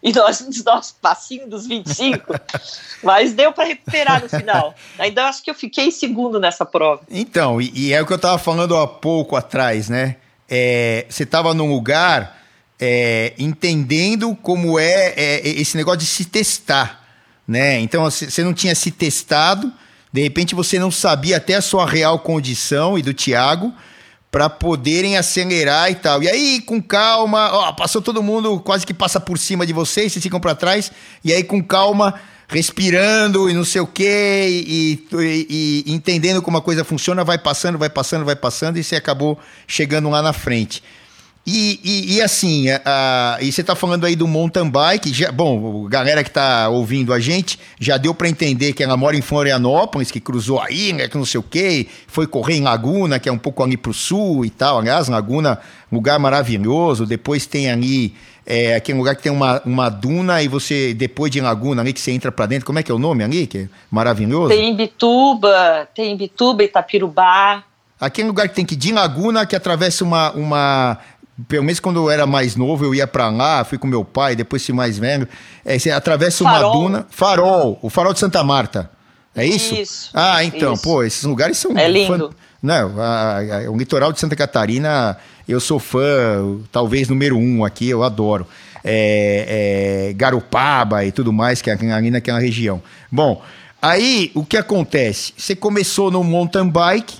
e 0.05 0.13
nós 0.13 0.39
nossos 0.63 0.91
passinho 1.01 1.49
dos 1.49 1.65
25, 1.65 2.33
mas 3.03 3.33
deu 3.33 3.51
para 3.51 3.65
recuperar 3.65 4.21
no 4.21 4.29
final. 4.29 4.75
Ainda 4.99 5.27
acho 5.27 5.43
que 5.43 5.49
eu 5.49 5.55
fiquei 5.55 5.89
segundo 5.89 6.39
nessa 6.39 6.63
prova. 6.63 7.01
Então, 7.09 7.59
e, 7.59 7.71
e 7.73 7.93
é 7.93 8.01
o 8.01 8.05
que 8.05 8.13
eu 8.13 8.17
estava 8.17 8.37
falando 8.37 8.77
há 8.77 8.87
pouco 8.87 9.35
atrás, 9.35 9.89
né? 9.89 10.17
É, 10.47 11.07
você 11.09 11.23
estava 11.23 11.55
num 11.55 11.71
lugar 11.71 12.34
é, 12.79 13.33
entendendo 13.37 14.35
como 14.35 14.79
é, 14.79 15.13
é, 15.15 15.47
esse 15.47 15.77
negócio 15.77 15.99
de 15.99 16.05
se 16.05 16.25
testar, 16.25 17.03
né? 17.47 17.79
Então, 17.79 18.03
você 18.03 18.43
não 18.43 18.53
tinha 18.53 18.75
se 18.75 18.91
testado, 18.91 19.71
de 20.11 20.21
repente 20.21 20.55
você 20.55 20.79
não 20.79 20.91
sabia 20.91 21.37
até 21.37 21.55
a 21.55 21.61
sua 21.61 21.85
real 21.85 22.19
condição 22.19 22.97
e 22.97 23.01
do 23.01 23.13
Thiago, 23.13 23.73
para 24.31 24.49
poderem 24.49 25.17
acelerar 25.17 25.89
e 25.89 25.95
tal. 25.95 26.21
E 26.21 26.27
aí, 26.27 26.61
com 26.61 26.81
calma, 26.81 27.49
ó, 27.53 27.71
passou 27.71 28.01
todo 28.01 28.21
mundo, 28.21 28.59
quase 28.59 28.85
que 28.85 28.93
passa 28.93 29.17
por 29.17 29.37
cima 29.37 29.65
de 29.65 29.71
vocês, 29.71 30.11
vocês 30.11 30.21
ficam 30.21 30.41
para 30.41 30.53
trás, 30.53 30.91
e 31.23 31.31
aí 31.31 31.41
com 31.41 31.63
calma, 31.63 32.15
respirando 32.47 33.49
e 33.49 33.53
não 33.53 33.63
sei 33.63 33.79
o 33.79 33.87
quê, 33.87 34.45
e, 34.49 35.07
e, 35.13 35.83
e, 35.87 35.93
entendendo 35.93 36.41
como 36.41 36.57
a 36.57 36.61
coisa 36.61 36.83
funciona, 36.83 37.23
vai 37.23 37.37
passando, 37.37 37.77
vai 37.77 37.89
passando, 37.89 38.25
vai 38.25 38.35
passando, 38.35 38.77
e 38.77 38.83
você 38.83 38.97
acabou 38.97 39.39
chegando 39.67 40.09
lá 40.09 40.21
na 40.21 40.33
frente. 40.33 40.83
E, 41.47 41.79
e, 41.83 42.15
e 42.15 42.21
assim, 42.23 42.65
a, 42.83 43.37
e 43.39 43.51
você 43.51 43.61
está 43.61 43.75
falando 43.75 44.03
aí 44.03 44.15
do 44.15 44.27
mountain 44.27 44.67
bike, 44.67 45.13
já, 45.13 45.31
bom, 45.31 45.83
galera 45.83 46.23
que 46.23 46.29
está 46.29 46.69
ouvindo 46.69 47.13
a 47.13 47.19
gente, 47.19 47.59
já 47.79 47.97
deu 47.97 48.15
para 48.15 48.27
entender 48.27 48.73
que 48.73 48.83
ela 48.83 48.97
mora 48.97 49.15
em 49.15 49.21
Florianópolis, 49.21 50.09
que 50.09 50.19
cruzou 50.19 50.59
aí, 50.59 50.91
né, 50.91 51.07
que 51.07 51.15
não 51.15 51.23
sei 51.23 51.39
o 51.39 51.43
quê, 51.43 51.85
foi 52.07 52.25
correr 52.25 52.55
em 52.55 52.63
Laguna, 52.63 53.19
que 53.19 53.29
é 53.29 53.31
um 53.31 53.37
pouco 53.37 53.61
ali 53.63 53.77
para 53.77 53.91
o 53.91 53.93
sul 53.93 54.43
e 54.43 54.49
tal, 54.49 54.79
aliás, 54.79 55.07
Laguna, 55.07 55.59
lugar 55.91 56.17
maravilhoso, 56.17 57.05
depois 57.05 57.45
tem 57.45 57.69
ali, 57.69 58.15
é, 58.43 58.73
aquele 58.73 58.97
lugar 58.97 59.15
que 59.15 59.21
tem 59.21 59.31
uma, 59.31 59.61
uma 59.63 59.87
duna 59.87 60.41
e 60.41 60.47
você, 60.47 60.95
depois 60.95 61.31
de 61.31 61.39
Laguna 61.41 61.83
ali, 61.83 61.93
que 61.93 62.01
você 62.01 62.09
entra 62.09 62.31
para 62.31 62.47
dentro, 62.47 62.65
como 62.65 62.79
é 62.79 62.83
que 62.83 62.91
é 62.91 62.95
o 62.95 62.99
nome 62.99 63.23
ali, 63.23 63.45
que 63.45 63.57
é 63.59 63.69
maravilhoso? 63.91 64.49
Tem 64.49 64.75
Bituba, 64.75 65.87
tem 65.93 66.17
Bituba, 66.17 66.63
Itapirubá, 66.63 67.63
Aquele 67.99 68.27
lugar 68.27 68.49
que 68.49 68.55
tem 68.55 68.65
que 68.65 68.73
ir 68.73 68.77
de 68.77 68.91
Laguna, 68.91 69.45
que 69.45 69.55
atravessa 69.55 70.03
uma, 70.03 70.31
uma 70.33 70.97
pelo 71.47 71.63
menos 71.63 71.79
quando 71.79 71.97
eu 71.97 72.09
era 72.09 72.25
mais 72.25 72.55
novo, 72.55 72.85
eu 72.85 72.95
ia 72.95 73.05
para 73.05 73.29
lá, 73.29 73.63
fui 73.63 73.77
com 73.77 73.87
meu 73.87 74.05
pai, 74.05 74.35
depois 74.35 74.65
fui 74.65 74.73
mais 74.73 74.97
velho. 74.97 75.27
É, 75.65 75.77
você 75.77 75.91
atravessa 75.91 76.43
farol. 76.43 76.71
uma 76.71 76.81
duna. 76.81 77.07
Farol, 77.09 77.79
o 77.81 77.89
farol 77.89 78.13
de 78.13 78.19
Santa 78.19 78.43
Marta. 78.43 78.89
É 79.35 79.45
isso? 79.45 79.75
Isso. 79.75 80.09
Ah, 80.13 80.43
então, 80.43 80.73
isso. 80.73 80.83
pô, 80.83 81.03
esses 81.03 81.23
lugares 81.23 81.57
são. 81.57 81.77
É 81.77 81.89
lindo. 81.89 82.29
Fã... 82.29 82.35
Não, 82.63 82.99
a, 82.99 83.39
a, 83.39 83.69
o 83.69 83.77
litoral 83.77 84.13
de 84.13 84.19
Santa 84.19 84.35
Catarina, 84.35 85.17
eu 85.47 85.59
sou 85.59 85.77
fã, 85.77 86.57
talvez 86.71 87.09
número 87.09 87.37
um 87.37 87.65
aqui, 87.65 87.89
eu 87.89 88.01
adoro. 88.01 88.47
É, 88.83 90.09
é, 90.09 90.13
Garopaba 90.13 91.03
e 91.03 91.11
tudo 91.11 91.33
mais, 91.33 91.61
que 91.61 91.69
é 91.69 91.73
ali 91.73 92.09
naquela 92.09 92.39
região. 92.39 92.81
Bom, 93.11 93.43
aí 93.81 94.31
o 94.33 94.45
que 94.45 94.55
acontece? 94.55 95.33
Você 95.37 95.55
começou 95.55 96.09
no 96.09 96.23
mountain 96.23 96.69
bike 96.69 97.17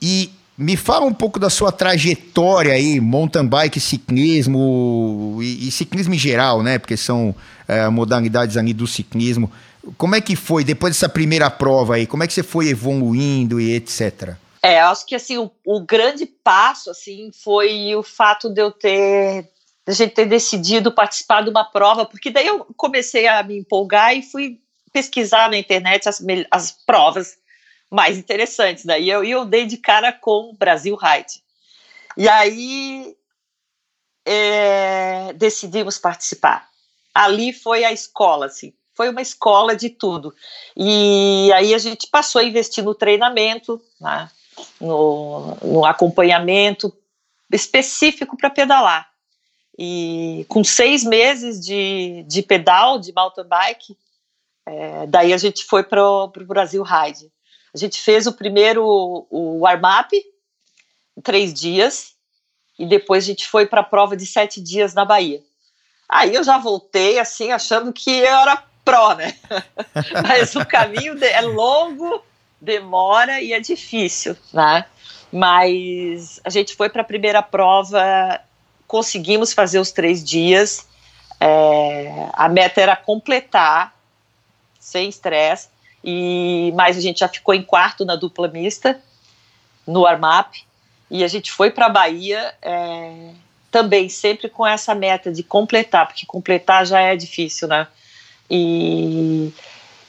e 0.00 0.30
me 0.62 0.76
fala 0.76 1.04
um 1.04 1.12
pouco 1.12 1.38
da 1.38 1.50
sua 1.50 1.72
trajetória 1.72 2.72
aí, 2.72 3.00
mountain 3.00 3.46
bike, 3.46 3.80
ciclismo 3.80 5.38
e, 5.42 5.68
e 5.68 5.70
ciclismo 5.70 6.14
em 6.14 6.18
geral, 6.18 6.62
né? 6.62 6.78
Porque 6.78 6.96
são 6.96 7.34
é, 7.66 7.88
modalidades 7.88 8.56
ali 8.56 8.72
do 8.72 8.86
ciclismo. 8.86 9.50
Como 9.98 10.14
é 10.14 10.20
que 10.20 10.36
foi 10.36 10.62
depois 10.62 10.94
dessa 10.94 11.08
primeira 11.08 11.50
prova 11.50 11.96
aí? 11.96 12.06
Como 12.06 12.22
é 12.22 12.26
que 12.26 12.32
você 12.32 12.42
foi 12.42 12.68
evoluindo 12.68 13.60
e 13.60 13.74
etc? 13.74 14.36
É, 14.62 14.80
acho 14.80 15.04
que 15.04 15.16
assim 15.16 15.38
o, 15.38 15.50
o 15.66 15.80
grande 15.80 16.24
passo 16.24 16.88
assim 16.90 17.30
foi 17.32 17.94
o 17.96 18.02
fato 18.02 18.48
de 18.48 18.62
eu 18.62 18.70
ter 18.70 19.48
a 19.84 19.90
gente 19.90 20.14
ter 20.14 20.26
decidido 20.26 20.92
participar 20.92 21.42
de 21.42 21.50
uma 21.50 21.64
prova, 21.64 22.06
porque 22.06 22.30
daí 22.30 22.46
eu 22.46 22.64
comecei 22.76 23.26
a 23.26 23.42
me 23.42 23.58
empolgar 23.58 24.16
e 24.16 24.22
fui 24.22 24.60
pesquisar 24.92 25.50
na 25.50 25.58
internet 25.58 26.08
as, 26.08 26.22
as 26.48 26.70
provas 26.70 27.36
mais 27.92 28.16
interessantes. 28.16 28.84
Né? 28.84 29.00
eu, 29.02 29.22
eu 29.22 29.44
dei 29.44 29.66
de 29.66 29.76
cara 29.76 30.12
com 30.12 30.50
o 30.50 30.54
Brasil 30.54 30.96
Ride. 30.96 31.42
E 32.16 32.28
aí 32.28 33.14
é, 34.24 35.32
decidimos 35.34 35.98
participar. 35.98 36.68
Ali 37.14 37.52
foi 37.52 37.84
a 37.84 37.92
escola, 37.92 38.46
assim, 38.46 38.72
foi 38.94 39.10
uma 39.10 39.20
escola 39.20 39.76
de 39.76 39.90
tudo. 39.90 40.34
E 40.74 41.50
aí 41.54 41.74
a 41.74 41.78
gente 41.78 42.08
passou 42.10 42.40
a 42.40 42.44
investir 42.44 42.82
no 42.82 42.94
treinamento, 42.94 43.80
né, 44.00 44.30
no, 44.80 45.56
no 45.62 45.84
acompanhamento 45.84 46.92
específico 47.52 48.36
para 48.36 48.48
pedalar. 48.48 49.10
E 49.78 50.44
com 50.48 50.62
seis 50.62 51.04
meses 51.04 51.60
de, 51.60 52.24
de 52.26 52.42
pedal, 52.42 52.98
de 52.98 53.12
mountain 53.12 53.44
bike, 53.44 53.96
é, 54.66 55.06
daí 55.06 55.32
a 55.32 55.38
gente 55.38 55.64
foi 55.64 55.82
para 55.82 56.02
o 56.02 56.28
Brasil 56.28 56.82
Ride. 56.82 57.30
A 57.74 57.78
gente 57.78 58.00
fez 58.00 58.26
o 58.26 58.32
primeiro 58.32 58.84
o 59.30 59.60
warm-up, 59.60 60.14
três 61.22 61.54
dias, 61.54 62.12
e 62.78 62.86
depois 62.86 63.24
a 63.24 63.26
gente 63.26 63.46
foi 63.46 63.66
para 63.66 63.80
a 63.80 63.84
prova 63.84 64.16
de 64.16 64.26
sete 64.26 64.60
dias 64.60 64.94
na 64.94 65.04
Bahia. 65.04 65.42
Aí 66.08 66.34
eu 66.34 66.44
já 66.44 66.58
voltei, 66.58 67.18
assim, 67.18 67.50
achando 67.50 67.92
que 67.92 68.10
eu 68.10 68.36
era 68.36 68.62
pró, 68.84 69.14
né? 69.14 69.34
Mas 70.22 70.54
o 70.54 70.66
caminho 70.66 71.16
é 71.24 71.40
longo, 71.40 72.22
demora 72.60 73.40
e 73.40 73.52
é 73.52 73.60
difícil, 73.60 74.36
né? 74.52 74.84
Mas 75.32 76.40
a 76.44 76.50
gente 76.50 76.76
foi 76.76 76.90
para 76.90 77.00
a 77.00 77.06
primeira 77.06 77.42
prova, 77.42 78.40
conseguimos 78.86 79.54
fazer 79.54 79.78
os 79.78 79.90
três 79.90 80.22
dias. 80.22 80.86
É, 81.40 82.28
a 82.34 82.48
meta 82.48 82.80
era 82.80 82.94
completar 82.94 83.94
sem 84.78 85.08
estresse, 85.08 85.68
e 86.04 86.72
mas 86.74 86.96
a 86.96 87.00
gente 87.00 87.20
já 87.20 87.28
ficou 87.28 87.54
em 87.54 87.62
quarto 87.62 88.04
na 88.04 88.16
dupla 88.16 88.48
mista 88.48 89.00
no 89.86 90.06
armap 90.06 90.54
e 91.10 91.22
a 91.22 91.28
gente 91.28 91.52
foi 91.52 91.70
para 91.70 91.86
a 91.86 91.90
Bahia 91.90 92.54
é, 92.62 93.30
também 93.70 94.08
sempre 94.08 94.48
com 94.48 94.66
essa 94.66 94.94
meta 94.94 95.32
de 95.32 95.42
completar, 95.42 96.06
porque 96.06 96.26
completar 96.26 96.86
já 96.86 97.00
é 97.00 97.16
difícil, 97.16 97.68
né? 97.68 97.86
E 98.50 99.52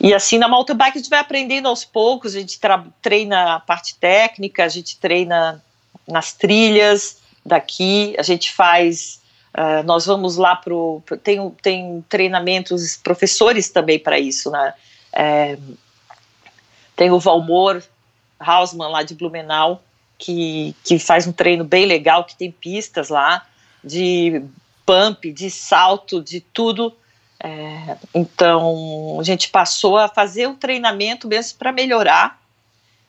e 0.04 0.14
assim, 0.14 0.38
na 0.38 0.50
mountain 0.50 0.76
bike 0.76 0.98
a 0.98 1.02
gente 1.02 1.10
vai 1.10 1.20
aprendendo 1.20 1.70
aos 1.70 1.86
poucos, 1.86 2.36
a 2.36 2.40
gente 2.40 2.60
treina 3.02 3.56
a 3.56 3.60
parte 3.62 3.96
técnica, 3.96 4.66
a 4.66 4.68
gente 4.68 4.98
treina 4.98 5.64
nas 6.06 6.34
trilhas 6.34 7.22
daqui, 7.46 8.14
a 8.18 8.22
gente 8.22 8.52
faz. 8.52 9.22
Uh, 9.58 9.82
nós 9.86 10.06
vamos 10.06 10.36
lá 10.36 10.58
para. 10.58 10.74
Tem, 11.24 11.50
tem 11.62 12.06
treinamentos, 12.10 12.98
professores 12.98 13.70
também 13.70 13.98
para 13.98 14.20
isso, 14.20 14.52
né? 14.52 14.74
É, 15.14 15.58
tem 16.96 17.12
o 17.12 17.20
Valmor 17.20 17.82
Hausmann 18.40 18.90
lá 18.90 19.04
de 19.04 19.16
Blumenau, 19.16 19.82
que, 20.18 20.76
que 20.84 21.00
faz 21.00 21.28
um 21.28 21.32
treino 21.32 21.64
bem 21.64 21.86
legal, 21.86 22.24
que 22.24 22.36
tem 22.36 22.52
pistas 22.52 23.10
lá 23.10 23.46
de 23.84 24.44
pump, 24.86 25.32
de 25.32 25.50
salto, 25.50 26.22
de 26.22 26.40
tudo 26.40 26.96
é, 27.44 27.98
então, 28.16 29.18
a 29.20 29.24
gente 29.24 29.50
passou 29.50 29.98
a 29.98 30.08
fazer 30.08 30.48
o 30.48 30.56
treinamento 30.56 31.28
mesmo 31.28 31.60
para 31.60 31.74
melhorar 31.74 32.42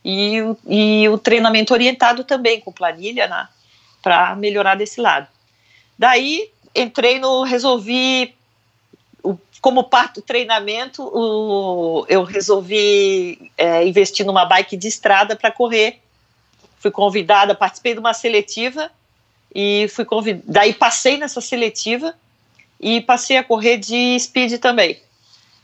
e, 0.04 0.38
e 0.66 1.08
o 1.08 1.16
treinamento 1.16 1.72
orientado 1.72 2.24
também 2.24 2.60
com 2.60 2.72
planilha, 2.72 3.28
né, 3.28 3.48
para 4.02 4.34
melhorar 4.34 4.74
desse 4.74 5.00
lado. 5.00 5.28
Daí, 5.96 6.50
entrei 6.74 7.20
no, 7.20 7.44
resolvi, 7.44 8.34
como 9.64 9.82
parte 9.82 10.16
do 10.16 10.20
treinamento, 10.20 11.02
o, 11.02 12.04
eu 12.06 12.22
resolvi 12.22 13.50
é, 13.56 13.82
investir 13.86 14.26
numa 14.26 14.44
bike 14.44 14.76
de 14.76 14.88
estrada 14.88 15.34
para 15.34 15.50
correr. 15.50 16.00
Fui 16.80 16.90
convidada, 16.90 17.54
participei 17.54 17.94
de 17.94 17.98
uma 17.98 18.12
seletiva 18.12 18.90
e 19.54 19.88
fui 19.88 20.04
convidada, 20.04 20.44
daí 20.46 20.74
passei 20.74 21.16
nessa 21.16 21.40
seletiva 21.40 22.14
e 22.78 23.00
passei 23.00 23.38
a 23.38 23.42
correr 23.42 23.78
de 23.78 24.20
speed 24.20 24.58
também. 24.58 25.00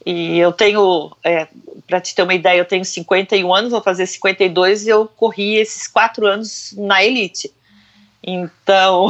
E 0.07 0.39
eu 0.39 0.51
tenho, 0.51 1.15
é, 1.23 1.47
para 1.87 2.01
te 2.01 2.15
ter 2.15 2.23
uma 2.23 2.33
ideia, 2.33 2.59
eu 2.59 2.65
tenho 2.65 2.87
51 2.87 3.55
anos, 3.55 3.71
vou 3.71 3.83
fazer 3.83 4.07
52 4.07 4.87
e 4.87 4.89
eu 4.89 5.07
corri 5.09 5.57
esses 5.57 5.87
quatro 5.87 6.27
anos 6.27 6.73
na 6.75 7.05
elite. 7.05 7.53
Então, 8.23 9.09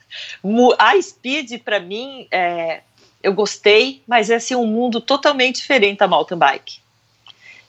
a 0.78 1.02
speed 1.02 1.60
para 1.62 1.78
mim, 1.80 2.26
é, 2.30 2.80
eu 3.22 3.32
gostei, 3.32 4.02
mas 4.06 4.30
é 4.30 4.36
assim, 4.36 4.54
um 4.54 4.66
mundo 4.66 5.00
totalmente 5.00 5.56
diferente 5.56 5.98
da 5.98 6.08
mountain 6.08 6.38
bike. 6.38 6.80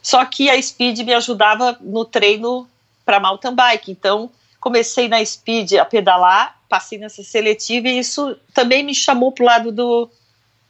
Só 0.01 0.23
que 0.25 0.49
a 0.49 0.61
speed 0.61 0.99
me 0.99 1.13
ajudava 1.13 1.77
no 1.79 2.03
treino 2.03 2.67
para 3.05 3.19
mountain 3.19 3.53
bike. 3.53 3.91
Então, 3.91 4.29
comecei 4.59 5.07
na 5.07 5.23
speed 5.23 5.73
a 5.73 5.85
pedalar 5.85 6.57
passei 6.73 6.97
nessa 6.97 7.21
seletiva 7.21 7.87
e 7.87 7.99
isso 7.99 8.35
também 8.51 8.83
me 8.83 8.95
chamou 8.95 9.31
para 9.31 9.43
o 9.43 9.45
lado 9.45 9.71
do, 9.71 10.09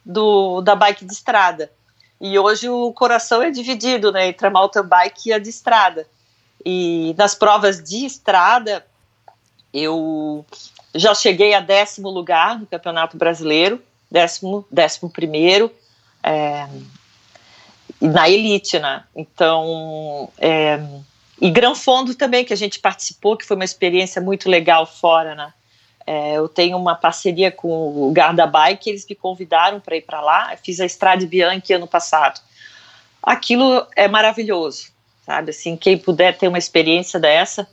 do, 0.05 0.59
da 0.59 0.75
bike 0.75 1.05
de 1.05 1.13
estrada. 1.13 1.71
E 2.19 2.37
hoje 2.37 2.67
o 2.67 2.91
coração 2.91 3.41
é 3.41 3.49
dividido 3.49 4.11
né, 4.11 4.27
entre 4.27 4.45
a 4.45 4.49
mountain 4.49 4.83
bike 4.83 5.29
e 5.29 5.33
a 5.33 5.39
de 5.39 5.49
estrada. 5.49 6.05
E 6.65 7.15
nas 7.17 7.33
provas 7.35 7.81
de 7.81 8.05
estrada, 8.05 8.85
eu 9.73 10.45
já 10.93 11.15
cheguei 11.15 11.53
a 11.53 11.61
décimo 11.61 12.09
lugar 12.09 12.59
no 12.59 12.67
Campeonato 12.67 13.15
Brasileiro, 13.15 13.81
décimo, 14.13 14.63
décimo 14.69 15.09
primeiro, 15.09 15.71
é, 16.21 16.67
na 17.99 18.29
elite, 18.29 18.77
né? 18.77 19.03
Então, 19.15 20.29
é, 20.37 20.79
e 21.41 21.49
Gran 21.49 21.73
Fondo 21.73 22.13
também, 22.13 22.45
que 22.45 22.53
a 22.53 22.57
gente 22.57 22.79
participou, 22.79 23.35
que 23.35 23.43
foi 23.43 23.55
uma 23.55 23.65
experiência 23.65 24.21
muito 24.21 24.47
legal 24.47 24.85
fora, 24.85 25.33
né? 25.33 25.51
É, 26.05 26.33
eu 26.33 26.47
tenho 26.47 26.77
uma 26.77 26.93
parceria 26.93 27.51
com 27.51 28.07
o 28.07 28.11
Garda 28.11 28.45
Bike, 28.45 28.89
eles 28.89 29.07
me 29.09 29.15
convidaram 29.15 29.79
para 29.79 29.95
ir 29.95 30.01
para 30.01 30.21
lá. 30.21 30.53
Eu 30.53 30.59
fiz 30.59 30.79
a 30.79 30.85
Estrade 30.85 31.25
Bianchi 31.25 31.73
ano 31.73 31.87
passado. 31.87 32.39
Aquilo 33.21 33.87
é 33.95 34.07
maravilhoso, 34.07 34.91
sabe? 35.25 35.49
Assim, 35.49 35.75
quem 35.75 35.97
puder 35.97 36.37
ter 36.37 36.49
uma 36.49 36.57
experiência 36.59 37.19
dessa. 37.19 37.67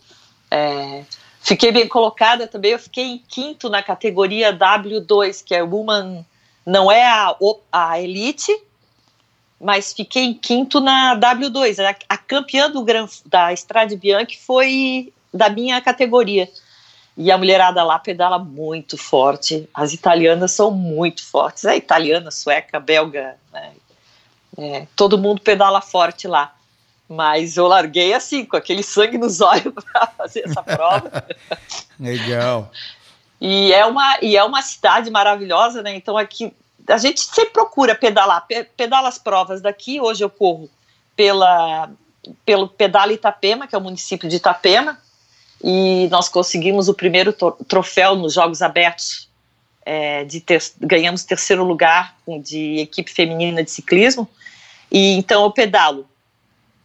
É... 0.50 1.02
Fiquei 1.42 1.72
bem 1.72 1.88
colocada 1.88 2.46
também. 2.46 2.72
Eu 2.72 2.78
fiquei 2.78 3.04
em 3.04 3.18
quinto 3.18 3.68
na 3.68 3.82
categoria 3.82 4.56
W2, 4.56 5.42
que 5.42 5.54
é 5.54 5.62
Woman, 5.62 6.24
não 6.64 6.92
é 6.92 7.04
a, 7.04 7.34
a 7.72 8.00
Elite, 8.00 8.54
mas 9.60 9.92
fiquei 9.92 10.24
em 10.24 10.34
quinto 10.34 10.80
na 10.80 11.16
W2. 11.16 11.78
A, 11.84 11.96
a 12.08 12.16
campeã 12.16 12.70
do 12.70 12.82
Gran, 12.82 13.06
da 13.26 13.52
Estrade 13.52 13.96
Bianchi 13.96 14.38
foi 14.38 15.12
da 15.32 15.48
minha 15.48 15.80
categoria. 15.80 16.48
E 17.16 17.30
a 17.30 17.38
mulherada 17.38 17.82
lá 17.82 17.98
pedala 17.98 18.38
muito 18.38 18.96
forte. 18.96 19.68
As 19.74 19.92
italianas 19.92 20.52
são 20.52 20.70
muito 20.70 21.24
fortes. 21.24 21.64
É 21.64 21.76
italiana, 21.76 22.30
sueca, 22.30 22.78
belga, 22.78 23.36
né? 23.52 23.72
É, 24.56 24.86
todo 24.94 25.18
mundo 25.18 25.40
pedala 25.40 25.80
forte 25.80 26.28
lá. 26.28 26.54
Mas 27.12 27.56
eu 27.56 27.66
larguei 27.66 28.14
assim, 28.14 28.44
com 28.44 28.56
aquele 28.56 28.84
sangue 28.84 29.18
nos 29.18 29.40
olhos 29.40 29.74
para 29.92 30.06
fazer 30.16 30.44
essa 30.46 30.62
prova. 30.62 31.26
Legal. 31.98 32.70
E 33.40 33.72
é, 33.72 33.84
uma, 33.84 34.18
e 34.22 34.36
é 34.36 34.44
uma 34.44 34.62
cidade 34.62 35.10
maravilhosa, 35.10 35.82
né? 35.82 35.92
Então 35.96 36.16
aqui 36.16 36.54
a 36.86 36.98
gente 36.98 37.20
sempre 37.20 37.52
procura 37.52 37.96
pedalar, 37.96 38.46
pedala 38.76 39.08
as 39.08 39.18
provas 39.18 39.60
daqui. 39.60 40.00
Hoje 40.00 40.22
eu 40.22 40.30
corro 40.30 40.70
pela, 41.16 41.90
pelo 42.46 42.68
Pedala 42.68 43.12
Itapema, 43.12 43.66
que 43.66 43.74
é 43.74 43.78
o 43.78 43.82
município 43.82 44.28
de 44.28 44.36
Itapema, 44.36 44.96
e 45.64 46.06
nós 46.12 46.28
conseguimos 46.28 46.88
o 46.88 46.94
primeiro 46.94 47.34
troféu 47.66 48.14
nos 48.14 48.34
Jogos 48.34 48.62
Abertos, 48.62 49.28
é, 49.84 50.22
de 50.24 50.40
ter, 50.40 50.62
ganhamos 50.80 51.24
terceiro 51.24 51.64
lugar 51.64 52.16
de 52.42 52.78
equipe 52.78 53.10
feminina 53.10 53.64
de 53.64 53.70
ciclismo, 53.70 54.28
e 54.90 55.14
então 55.14 55.42
eu 55.42 55.50
pedalo 55.50 56.08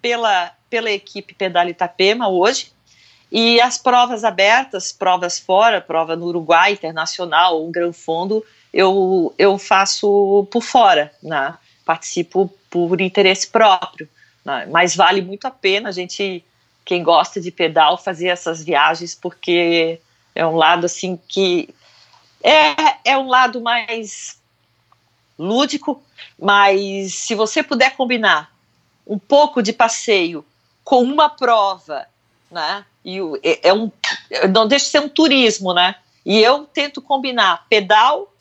pela, 0.06 0.52
pela 0.70 0.92
equipe 0.92 1.34
Pedala 1.34 1.72
Itapema 1.72 2.28
hoje, 2.28 2.72
e 3.32 3.60
as 3.60 3.76
provas 3.76 4.24
abertas, 4.24 4.92
provas 4.92 5.40
fora, 5.40 5.82
prova 5.82 6.16
no 6.16 6.28
Uruguai, 6.28 6.74
internacional, 6.74 7.66
um 7.66 7.72
Gran 7.72 7.92
Fundo, 7.92 8.46
eu, 8.72 9.34
eu 9.36 9.58
faço 9.58 10.48
por 10.52 10.62
fora, 10.62 11.12
né? 11.24 11.58
participo 11.84 12.54
por 12.70 13.02
interesse 13.02 13.48
próprio, 13.48 14.08
né? 14.46 14.68
mas 14.70 14.96
vale 14.96 15.24
muito 15.24 15.48
a 15.48 15.52
pena 15.52 15.90
a 15.90 15.92
gente 15.92 16.46
quem 16.86 17.02
gosta 17.02 17.42
de 17.42 17.50
pedal 17.50 17.98
fazer 17.98 18.28
essas 18.28 18.64
viagens, 18.64 19.16
porque 19.16 20.00
é 20.36 20.46
um 20.46 20.56
lado 20.56 20.86
assim 20.86 21.20
que 21.28 21.74
é, 22.44 23.10
é 23.12 23.18
um 23.18 23.26
lado 23.26 23.60
mais 23.60 24.40
lúdico, 25.38 26.00
mas 26.38 27.16
se 27.16 27.34
você 27.34 27.64
puder 27.64 27.96
combinar 27.96 28.55
um 29.06 29.20
pouco 29.20 29.62
de 29.62 29.72
passeio 29.74 30.46
com 30.84 31.02
uma 31.02 31.30
prova, 31.30 32.06
né? 32.50 32.86
E 33.04 33.20
é, 33.44 33.70
é 33.70 33.74
um 33.74 33.92
não 34.52 34.68
deixa 34.68 34.86
de 34.86 34.92
ser 34.92 35.00
um 35.00 35.10
turismo, 35.10 35.74
né? 35.74 35.96
E 36.26 36.40
eu 36.40 36.66
tento 36.66 37.02
combinar 37.02 37.66
pedal 37.70 38.32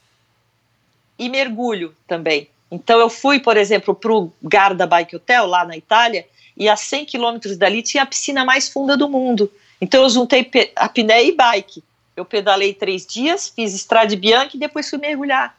e 1.19 1.29
mergulho 1.29 1.95
também, 2.09 2.49
Então 2.71 2.99
eu 2.99 3.09
fui, 3.09 3.39
por 3.39 3.57
exemplo, 3.57 3.95
para 3.95 4.12
o 4.12 4.33
Garda 4.43 4.87
Bike 4.87 5.15
Hotel, 5.15 5.47
lá 5.47 5.65
na 5.65 5.77
Itália, 5.77 6.27
e 6.57 6.69
a 6.69 6.77
100 6.77 7.05
quilômetros 7.05 7.57
dali 7.57 7.83
tinha 7.83 8.03
a 8.03 8.07
piscina 8.07 8.45
mais 8.45 8.69
funda 8.69 8.97
do 8.97 9.09
mundo. 9.09 9.51
Então 9.81 10.03
eu 10.03 10.09
juntei 10.09 10.51
a 10.75 10.89
piné 10.89 11.25
e 11.25 11.33
bike. 11.33 11.85
Eu 12.17 12.25
pedalei 12.25 12.73
três 12.73 13.07
dias, 13.07 13.49
fiz 13.49 13.75
estrada 13.75 14.17
Bianca 14.17 14.57
e 14.57 14.59
depois 14.59 14.89
fui 14.89 14.99
mergulhar. 14.99 15.57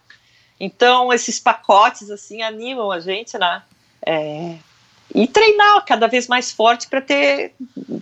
Então 0.59 1.11
esses 1.13 1.39
pacotes 1.39 2.09
assim 2.09 2.41
animam 2.41 2.91
a 2.91 2.99
gente, 2.99 3.37
né? 3.37 3.61
É, 4.05 4.55
e 5.15 5.27
treinar 5.27 5.85
cada 5.85 6.07
vez 6.07 6.27
mais 6.27 6.51
forte 6.51 6.89
para 6.89 6.99
ter, 6.99 7.53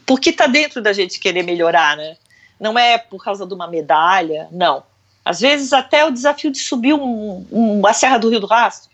porque 0.04 0.32
está 0.32 0.48
dentro 0.48 0.82
da 0.82 0.92
gente 0.92 1.20
querer 1.20 1.44
melhorar, 1.44 1.96
né? 1.96 2.18
Não 2.60 2.78
é 2.78 2.98
por 2.98 3.24
causa 3.24 3.46
de 3.46 3.54
uma 3.54 3.68
medalha, 3.68 4.48
não. 4.52 4.84
Às 5.24 5.40
vezes 5.40 5.72
até 5.74 6.04
o 6.04 6.12
desafio 6.12 6.52
de 6.52 6.58
subir 6.58 6.96
um, 6.96 7.46
um, 7.52 7.86
a 7.86 7.94
Serra 7.94 8.18
do 8.18 8.30
Rio 8.30 8.40
do 8.40 8.48
Rastro, 8.48 8.90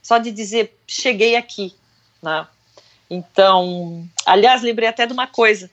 só 0.00 0.16
de 0.18 0.30
dizer 0.30 0.78
cheguei 0.86 1.34
aqui, 1.34 1.74
né? 2.22 2.46
Então, 3.10 4.08
aliás, 4.24 4.62
lembrei 4.62 4.88
até 4.88 5.04
de 5.04 5.12
uma 5.12 5.26
coisa. 5.26 5.68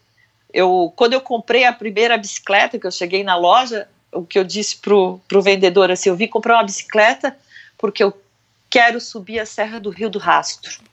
Eu, 0.52 0.92
quando 0.96 1.14
eu 1.14 1.22
comprei 1.22 1.64
a 1.64 1.74
primeira 1.74 2.18
bicicleta, 2.18 2.80
que 2.80 2.88
eu 2.88 2.92
cheguei 2.92 3.24
na 3.24 3.36
loja, 3.36 3.88
o 4.12 4.26
que 4.26 4.40
eu 4.40 4.44
disse 4.44 4.78
pro, 4.78 5.20
pro 5.28 5.44
vendedor 5.44 5.92
assim, 5.92 6.10
eu 6.10 6.16
vim 6.16 6.28
comprar 6.28 6.56
uma 6.56 6.64
bicicleta 6.64 7.38
porque 7.78 8.04
eu 8.04 8.20
quero 8.68 9.00
subir 9.00 9.40
a 9.40 9.46
Serra 9.46 9.80
do 9.80 9.92
Rio 9.92 10.10
do 10.10 10.18
Rastro. 10.18 10.93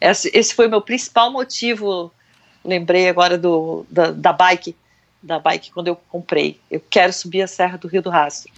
Esse, 0.00 0.54
foi 0.54 0.66
o 0.66 0.70
meu 0.70 0.80
principal 0.80 1.30
motivo. 1.30 2.12
Lembrei 2.64 3.08
agora 3.08 3.38
do, 3.38 3.86
da, 3.90 4.10
da 4.10 4.32
bike, 4.32 4.76
da 5.22 5.38
bike 5.38 5.70
quando 5.70 5.88
eu 5.88 5.96
comprei. 5.96 6.60
Eu 6.70 6.80
quero 6.90 7.12
subir 7.12 7.42
a 7.42 7.46
Serra 7.46 7.78
do 7.78 7.88
Rio 7.88 8.02
do 8.02 8.10
Rastro. 8.10 8.52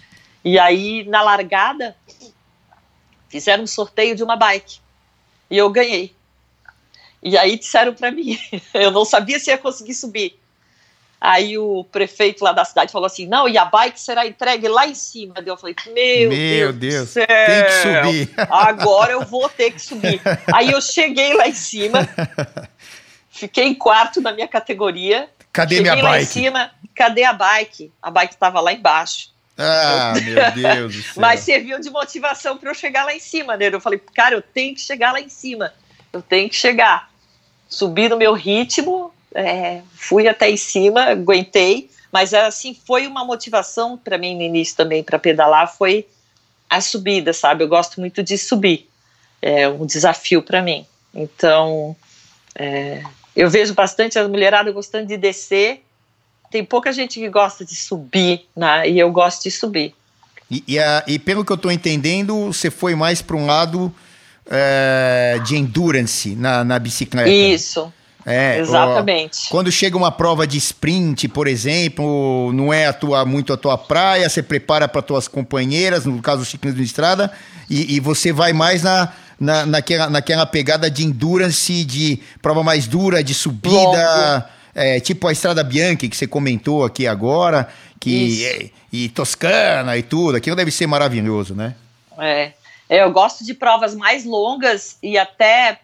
E 0.45 0.59
aí, 0.59 1.05
na 1.05 1.23
largada, 1.23 1.97
fizeram 3.29 3.65
um 3.65 3.67
sorteio 3.67 4.17
de 4.17 4.23
uma 4.23 4.37
bike. 4.37 4.81
E 5.51 5.57
eu 5.57 5.69
ganhei. 5.71 6.15
E 7.23 7.37
aí 7.37 7.59
disseram 7.59 7.95
para 7.95 8.11
mim, 8.11 8.39
eu 8.73 8.91
não 8.91 9.05
sabia 9.05 9.39
se 9.39 9.51
ia 9.51 9.59
conseguir 9.59 9.95
subir. 9.95 10.40
Aí 11.21 11.59
o 11.59 11.85
prefeito 11.85 12.43
lá 12.43 12.53
da 12.53 12.65
cidade 12.65 12.91
falou 12.91 13.07
assim: 13.07 13.27
não, 13.27 13.47
e 13.47 13.59
a 13.59 13.65
bike 13.67 14.01
será 14.01 14.27
entregue 14.27 14.69
lá 14.69 14.87
em 14.87 14.95
cima. 14.95 15.35
Eu 15.45 15.57
falei: 15.57 15.77
meu, 15.89 16.31
meu 16.31 16.73
Deus, 16.73 17.13
Deus 17.13 17.15
tem 17.15 17.65
que 17.67 17.73
subir. 17.83 18.35
Agora 18.51 19.13
eu 19.13 19.27
vou 19.27 19.47
ter 19.49 19.71
que 19.71 19.83
subir. 19.83 20.21
Aí 20.53 20.71
eu 20.71 20.81
cheguei 20.81 21.35
lá 21.35 21.47
em 21.47 21.53
cima, 21.53 22.09
fiquei 23.31 23.65
em 23.65 23.75
quarto 23.75 24.23
na 24.23 24.33
minha 24.33 24.49
categoria. 24.49 25.29
Cadê 25.53 25.77
cheguei 25.77 25.93
minha 25.93 26.03
lá 26.03 26.11
bike? 26.13 26.23
em 26.23 26.27
cima, 26.27 26.71
cadê 26.95 27.25
a 27.25 27.33
bike? 27.35 27.93
A 28.01 28.11
bike 28.11 28.33
estava 28.33 28.61
lá 28.61 28.73
embaixo. 28.73 29.31
Ah, 29.59 30.15
meu 30.15 30.53
Deus 30.53 30.97
do 30.97 31.03
céu. 31.03 31.13
Mas 31.17 31.41
serviu 31.41 31.79
de 31.81 31.91
motivação 31.91 32.57
para 32.57 32.71
eu 32.71 32.75
chegar 32.75 33.05
lá 33.05 33.15
em 33.15 33.21
cima, 33.21 33.59
né? 33.59 33.69
Eu 33.71 33.81
falei, 33.81 34.01
cara, 34.15 34.35
eu 34.35 34.41
tenho 34.41 34.75
que 34.75 34.81
chegar 34.81 35.13
lá 35.13 35.21
em 35.21 35.29
cima. 35.29 35.75
Eu 36.11 36.23
tenho 36.23 36.49
que 36.49 36.57
chegar. 36.57 37.11
Subi 37.69 38.09
no 38.09 38.17
meu 38.17 38.33
ritmo, 38.33 39.13
é, 39.35 39.83
fui 39.95 40.29
até 40.29 40.51
em 40.51 40.57
cima, 40.57 41.11
aguentei, 41.11 41.91
mas 42.13 42.35
assim 42.35 42.77
foi 42.87 43.07
uma 43.07 43.25
motivação 43.25 43.97
para 43.97 44.19
mim 44.19 44.35
no 44.35 44.43
início 44.43 44.77
também 44.77 45.03
para 45.03 45.19
pedalar 45.19 45.73
foi 45.77 46.07
a 46.69 46.81
subida, 46.81 47.33
sabe? 47.33 47.65
Eu 47.65 47.69
gosto 47.69 48.01
muito 48.01 48.23
de 48.23 48.39
subir, 48.39 48.89
é 49.41 49.69
um 49.69 49.87
desafio 49.87 50.43
para 50.43 50.63
mim. 50.63 50.87
Então 51.15 51.97
é, 52.55 53.03
eu 53.35 53.49
vejo 53.49 53.75
bastante 53.75 54.19
a 54.19 54.29
mulherada 54.29 54.71
gostando 54.73 55.07
de 55.07 55.17
descer. 55.17 55.83
Tem 56.51 56.65
pouca 56.65 56.93
gente 56.93 57.21
que 57.21 57.29
gosta 57.29 57.65
de 57.65 57.77
subir, 57.77 58.47
né? 58.57 58.89
E 58.89 58.99
eu 58.99 59.11
gosto 59.13 59.45
de 59.45 59.51
subir. 59.51 59.95
E, 60.51 60.65
e, 60.67 60.79
a, 60.79 61.05
e 61.07 61.19
pelo 61.19 61.45
que 61.45 61.53
eu 61.53 61.57
estou 61.57 61.71
entendendo, 61.71 62.47
você 62.47 62.71
foi 62.71 62.97
mais 62.97 63.23
para 63.23 63.37
um 63.37 63.47
lado 63.47 63.95
é, 64.51 65.39
de 65.47 65.57
endurance 65.57 66.35
na, 66.35 66.65
na 66.65 66.79
bicicleta. 66.79 67.31
Isso. 67.31 67.93
É, 68.27 68.59
Exatamente. 68.59 69.47
Ó, 69.47 69.51
quando 69.51 69.73
chega 69.73 69.97
uma 69.97 70.13
prova 70.13 70.47
de 70.47 70.59
sprint, 70.59 71.29
por 71.29 71.47
exemplo, 71.47 72.53
não 72.53 72.73
é 72.73 72.87
a 72.87 72.93
tua, 72.93 73.25
muito 73.25 73.53
a 73.53 73.57
tua 73.57 73.79
praia, 73.79 74.29
você 74.29 74.43
prepara 74.43 74.87
para 74.87 75.03
tuas 75.03 75.27
companheiras, 75.27 76.05
no 76.05 76.21
caso 76.21 76.41
do 76.41 76.45
ciclismo 76.45 76.79
de 76.79 76.85
estrada, 76.85 77.33
e, 77.69 77.97
e 77.97 78.01
você 78.01 78.33
vai 78.33 78.53
mais 78.53 78.83
na, 78.83 79.13
na, 79.39 79.65
naquela, 79.65 80.11
naquela 80.11 80.47
pegada 80.47 80.91
de 80.91 81.05
endurance, 81.05 81.85
de 81.85 82.21
prova 82.43 82.63
mais 82.63 82.87
dura, 82.87 83.25
de 83.25 83.33
subida, 83.33 84.49
é, 84.75 85.01
tipo 85.01 85.27
a 85.27 85.33
Estrada 85.33 85.65
Bianchi 85.65 86.09
que 86.09 86.17
você 86.17 86.27
comentou 86.27 86.85
aqui 86.85 87.07
agora, 87.07 87.69
que 87.99 88.45
é, 88.45 88.71
e 88.93 89.09
Toscana 89.09 89.97
e 89.97 90.03
tudo, 90.03 90.37
aquilo 90.37 90.57
deve 90.57 90.71
ser 90.71 90.87
maravilhoso, 90.87 91.55
né? 91.55 91.75
É. 92.19 92.53
Eu 92.89 93.13
gosto 93.13 93.45
de 93.45 93.55
provas 93.55 93.95
mais 93.95 94.25
longas 94.25 94.97
e 95.01 95.17
até 95.17 95.79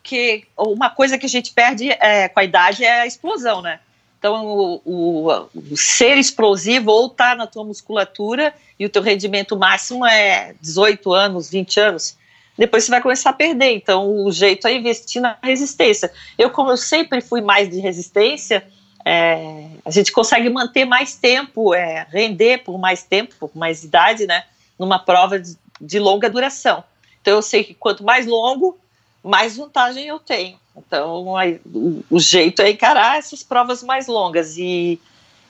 porque 0.00 0.44
uma 0.56 0.90
coisa 0.90 1.18
que 1.18 1.26
a 1.26 1.28
gente 1.28 1.52
perde 1.52 1.90
é, 1.90 2.28
com 2.28 2.40
a 2.40 2.44
idade 2.44 2.84
é 2.84 3.02
a 3.02 3.06
explosão, 3.06 3.62
né? 3.62 3.78
Então, 4.18 4.44
o, 4.44 4.82
o, 4.84 5.48
o 5.54 5.76
ser 5.76 6.18
explosivo 6.18 6.90
ou 6.90 7.08
tá 7.08 7.34
na 7.34 7.46
tua 7.46 7.64
musculatura 7.64 8.52
e 8.78 8.84
o 8.84 8.88
teu 8.90 9.02
rendimento 9.02 9.56
máximo 9.56 10.04
é 10.04 10.54
18 10.60 11.12
anos, 11.12 11.50
20 11.50 11.80
anos. 11.80 12.16
Depois 12.56 12.84
você 12.84 12.90
vai 12.90 13.00
começar 13.00 13.30
a 13.30 13.34
perder. 13.34 13.72
Então, 13.72 14.24
o 14.24 14.30
jeito 14.30 14.66
é 14.66 14.74
investir 14.74 15.22
na 15.22 15.38
resistência. 15.42 16.12
Eu, 16.36 16.50
como 16.50 16.70
eu 16.70 16.76
sempre 16.76 17.20
fui 17.22 17.40
mais 17.40 17.70
de 17.70 17.78
resistência, 17.78 18.66
é, 19.04 19.66
a 19.84 19.90
gente 19.90 20.12
consegue 20.12 20.50
manter 20.50 20.84
mais 20.84 21.14
tempo, 21.14 21.72
é, 21.74 22.06
render 22.10 22.58
por 22.58 22.78
mais 22.78 23.02
tempo, 23.02 23.34
por 23.38 23.50
mais 23.54 23.84
idade, 23.84 24.26
né? 24.26 24.44
Numa 24.78 24.98
prova 24.98 25.38
de, 25.38 25.56
de 25.80 25.98
longa 25.98 26.28
duração. 26.28 26.84
Então 27.22 27.34
eu 27.34 27.42
sei 27.42 27.64
que 27.64 27.74
quanto 27.74 28.04
mais 28.04 28.26
longo, 28.26 28.78
mais 29.22 29.56
vantagem 29.56 30.06
eu 30.06 30.18
tenho. 30.18 30.58
Então 30.76 31.36
aí, 31.36 31.60
o, 31.66 32.02
o, 32.10 32.20
jeito 32.20 32.62
é 32.62 32.70
encarar 32.70 33.18
essas 33.18 33.42
provas 33.42 33.82
mais 33.82 34.06
longas 34.06 34.56
e, 34.56 35.00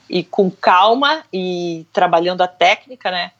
e 0.09 0.23
com 0.23 0.49
calma 0.49 1.23
e 1.31 1.85
trabalhando 1.93 2.41
a 2.41 2.47
técnica, 2.47 3.11
né? 3.11 3.31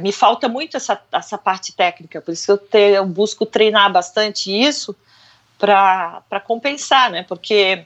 Me 0.00 0.10
falta 0.10 0.48
muito 0.48 0.76
essa, 0.76 1.00
essa 1.12 1.38
parte 1.38 1.72
técnica, 1.72 2.20
por 2.20 2.32
isso 2.32 2.46
que 2.46 2.50
eu, 2.50 2.58
te, 2.58 2.94
eu 2.94 3.06
busco 3.06 3.46
treinar 3.46 3.92
bastante 3.92 4.50
isso 4.50 4.94
para 5.56 6.42
compensar, 6.44 7.10
né? 7.10 7.24
Porque 7.28 7.84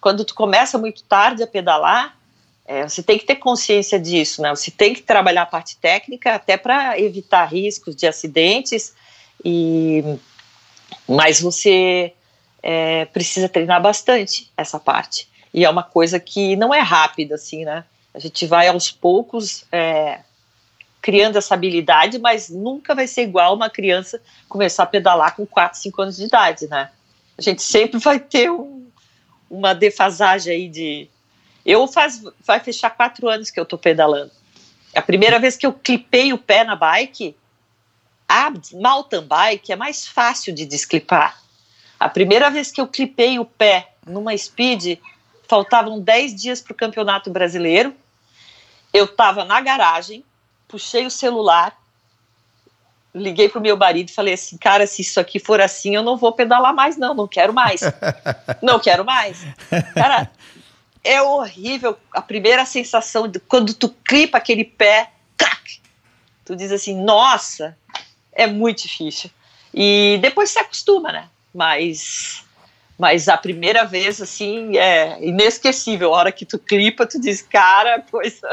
quando 0.00 0.24
tu 0.24 0.34
começa 0.34 0.76
muito 0.76 1.02
tarde 1.02 1.42
a 1.42 1.46
pedalar, 1.46 2.16
é, 2.66 2.88
você 2.88 3.02
tem 3.02 3.18
que 3.18 3.24
ter 3.24 3.36
consciência 3.36 3.98
disso, 3.98 4.40
né? 4.42 4.50
Você 4.50 4.70
tem 4.70 4.94
que 4.94 5.02
trabalhar 5.02 5.42
a 5.42 5.46
parte 5.46 5.76
técnica 5.76 6.34
até 6.34 6.56
para 6.56 6.98
evitar 7.00 7.44
riscos 7.46 7.96
de 7.96 8.06
acidentes 8.06 8.94
e 9.44 10.04
mas 11.08 11.40
você 11.40 12.12
é, 12.62 13.04
precisa 13.06 13.48
treinar 13.48 13.80
bastante 13.80 14.50
essa 14.56 14.78
parte 14.78 15.28
e 15.52 15.64
é 15.64 15.70
uma 15.70 15.82
coisa 15.82 16.20
que 16.20 16.56
não 16.56 16.72
é 16.72 16.80
rápida 16.80 17.34
assim, 17.34 17.64
né? 17.64 17.84
A 18.14 18.18
gente 18.18 18.46
vai 18.46 18.68
aos 18.68 18.90
poucos 18.90 19.64
é, 19.70 20.20
criando 21.00 21.36
essa 21.36 21.54
habilidade, 21.54 22.18
mas 22.18 22.48
nunca 22.48 22.94
vai 22.94 23.06
ser 23.06 23.22
igual 23.22 23.54
uma 23.54 23.70
criança 23.70 24.20
começar 24.48 24.84
a 24.84 24.86
pedalar 24.86 25.34
com 25.34 25.46
4, 25.46 25.78
5 25.78 26.02
anos 26.02 26.16
de 26.16 26.24
idade, 26.24 26.68
né? 26.68 26.90
A 27.36 27.42
gente 27.42 27.62
sempre 27.62 27.98
vai 27.98 28.18
ter 28.18 28.50
um, 28.50 28.86
uma 29.50 29.74
defasagem 29.74 30.52
aí 30.52 30.68
de. 30.68 31.08
Eu 31.64 31.86
faz, 31.86 32.22
vai 32.44 32.60
fechar 32.60 32.90
quatro 32.90 33.28
anos 33.28 33.50
que 33.50 33.58
eu 33.58 33.64
tô 33.64 33.76
pedalando. 33.78 34.30
A 34.94 35.02
primeira 35.02 35.38
vez 35.38 35.56
que 35.56 35.66
eu 35.66 35.72
clipei 35.72 36.32
o 36.32 36.38
pé 36.38 36.64
na 36.64 36.74
bike, 36.74 37.36
a 38.30 38.52
mountain 38.74 39.26
bike 39.26 39.72
é 39.72 39.76
mais 39.76 40.06
fácil 40.06 40.54
de 40.54 40.64
desclipar. 40.64 41.42
A 41.98 42.08
primeira 42.08 42.48
vez 42.48 42.70
que 42.70 42.80
eu 42.80 42.86
clipei 42.86 43.40
o 43.40 43.44
pé 43.44 43.94
numa 44.06 44.36
speed, 44.38 45.00
faltavam 45.48 45.98
10 45.98 46.36
dias 46.36 46.60
para 46.60 46.72
o 46.72 46.76
campeonato 46.76 47.28
brasileiro. 47.28 47.92
Eu 48.92 49.06
estava 49.06 49.44
na 49.44 49.60
garagem, 49.60 50.24
puxei 50.68 51.04
o 51.04 51.10
celular, 51.10 51.76
liguei 53.12 53.48
pro 53.48 53.60
meu 53.60 53.76
marido 53.76 54.10
e 54.10 54.14
falei 54.14 54.34
assim, 54.34 54.56
cara, 54.56 54.86
se 54.86 55.02
isso 55.02 55.18
aqui 55.18 55.40
for 55.40 55.60
assim, 55.60 55.96
eu 55.96 56.02
não 56.04 56.16
vou 56.16 56.30
pedalar 56.32 56.72
mais, 56.72 56.96
não, 56.96 57.12
não 57.12 57.26
quero 57.26 57.52
mais. 57.52 57.80
não 58.62 58.78
quero 58.78 59.04
mais. 59.04 59.44
Cara, 59.92 60.30
é 61.02 61.20
horrível 61.20 61.98
a 62.12 62.22
primeira 62.22 62.64
sensação 62.64 63.26
de 63.26 63.40
quando 63.40 63.74
tu 63.74 63.88
clipa 63.88 64.38
aquele 64.38 64.64
pé, 64.64 65.10
crack, 65.36 65.82
tu 66.44 66.54
diz 66.54 66.70
assim, 66.70 66.94
nossa, 66.94 67.76
é 68.42 68.46
muito 68.46 68.82
difícil. 68.82 69.30
E 69.72 70.18
depois 70.20 70.50
se 70.50 70.58
acostuma, 70.58 71.12
né? 71.12 71.24
Mas 71.54 72.42
mas 72.98 73.28
a 73.28 73.36
primeira 73.36 73.84
vez, 73.84 74.20
assim, 74.20 74.76
é 74.76 75.16
inesquecível. 75.22 76.14
A 76.14 76.18
hora 76.18 76.32
que 76.32 76.44
tu 76.44 76.58
clipa, 76.58 77.06
tu 77.06 77.18
diz, 77.18 77.40
cara, 77.40 78.04
coisa. 78.10 78.46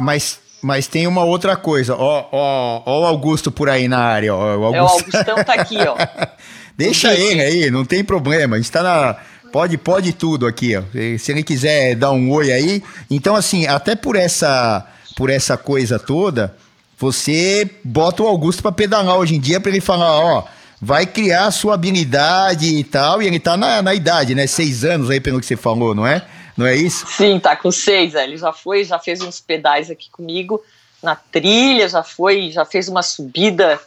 Mas 0.00 0.40
mas 0.60 0.86
tem 0.88 1.06
uma 1.06 1.24
outra 1.24 1.56
coisa, 1.56 1.94
ó, 1.94 2.28
ó, 2.32 2.82
ó 2.84 3.00
o 3.02 3.06
Augusto 3.06 3.50
por 3.50 3.68
aí 3.68 3.86
na 3.86 3.98
área, 3.98 4.34
ó. 4.34 4.56
O 4.56 4.64
Augusto. 4.64 4.74
É, 4.74 4.82
o 4.82 4.86
Augustão 4.86 5.44
tá 5.44 5.54
aqui, 5.54 5.78
ó. 5.78 5.96
Deixa 6.76 7.14
ele 7.14 7.40
aí, 7.40 7.70
não 7.70 7.84
tem 7.84 8.04
problema. 8.04 8.56
A 8.56 8.58
gente 8.58 8.70
tá 8.70 8.82
na. 8.82 9.16
Pode, 9.52 9.78
pode 9.78 10.12
tudo 10.12 10.46
aqui, 10.46 10.76
ó. 10.76 10.82
Se 11.18 11.32
ele 11.32 11.42
quiser 11.42 11.94
dar 11.94 12.12
um 12.12 12.30
oi 12.30 12.52
aí. 12.52 12.82
Então, 13.10 13.34
assim, 13.34 13.66
até 13.66 13.96
por 13.96 14.14
essa, 14.14 14.86
por 15.16 15.30
essa 15.30 15.56
coisa 15.56 15.98
toda, 15.98 16.54
você 16.98 17.70
bota 17.84 18.22
o 18.22 18.26
Augusto 18.26 18.60
para 18.60 18.72
pedalar 18.72 19.16
hoje 19.16 19.36
em 19.36 19.40
dia 19.40 19.60
para 19.60 19.70
ele 19.70 19.80
falar, 19.80 20.18
ó, 20.18 20.44
vai 20.82 21.06
criar 21.06 21.46
a 21.46 21.50
sua 21.50 21.74
habilidade 21.74 22.66
e 22.66 22.82
tal, 22.82 23.22
e 23.22 23.26
ele 23.26 23.38
tá 23.38 23.56
na, 23.56 23.80
na 23.80 23.94
idade, 23.94 24.34
né? 24.34 24.46
Seis 24.46 24.84
anos 24.84 25.08
aí, 25.08 25.20
pelo 25.20 25.38
que 25.38 25.46
você 25.46 25.56
falou, 25.56 25.94
não 25.94 26.06
é? 26.06 26.26
Não 26.56 26.66
é 26.66 26.74
isso? 26.74 27.06
Sim, 27.06 27.38
tá 27.38 27.54
com 27.54 27.70
seis, 27.70 28.16
é. 28.16 28.24
ele 28.24 28.36
já 28.36 28.52
foi, 28.52 28.82
já 28.82 28.98
fez 28.98 29.20
uns 29.20 29.40
pedais 29.40 29.90
aqui 29.90 30.10
comigo 30.10 30.60
na 31.00 31.14
trilha, 31.14 31.88
já 31.88 32.02
foi, 32.02 32.50
já 32.50 32.64
fez 32.64 32.88
uma 32.88 33.02
subida 33.02 33.80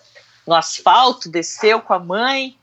no 0.48 0.56
asfalto, 0.56 1.30
desceu 1.30 1.82
com 1.82 1.94
a 1.94 2.00
mãe, 2.00 2.56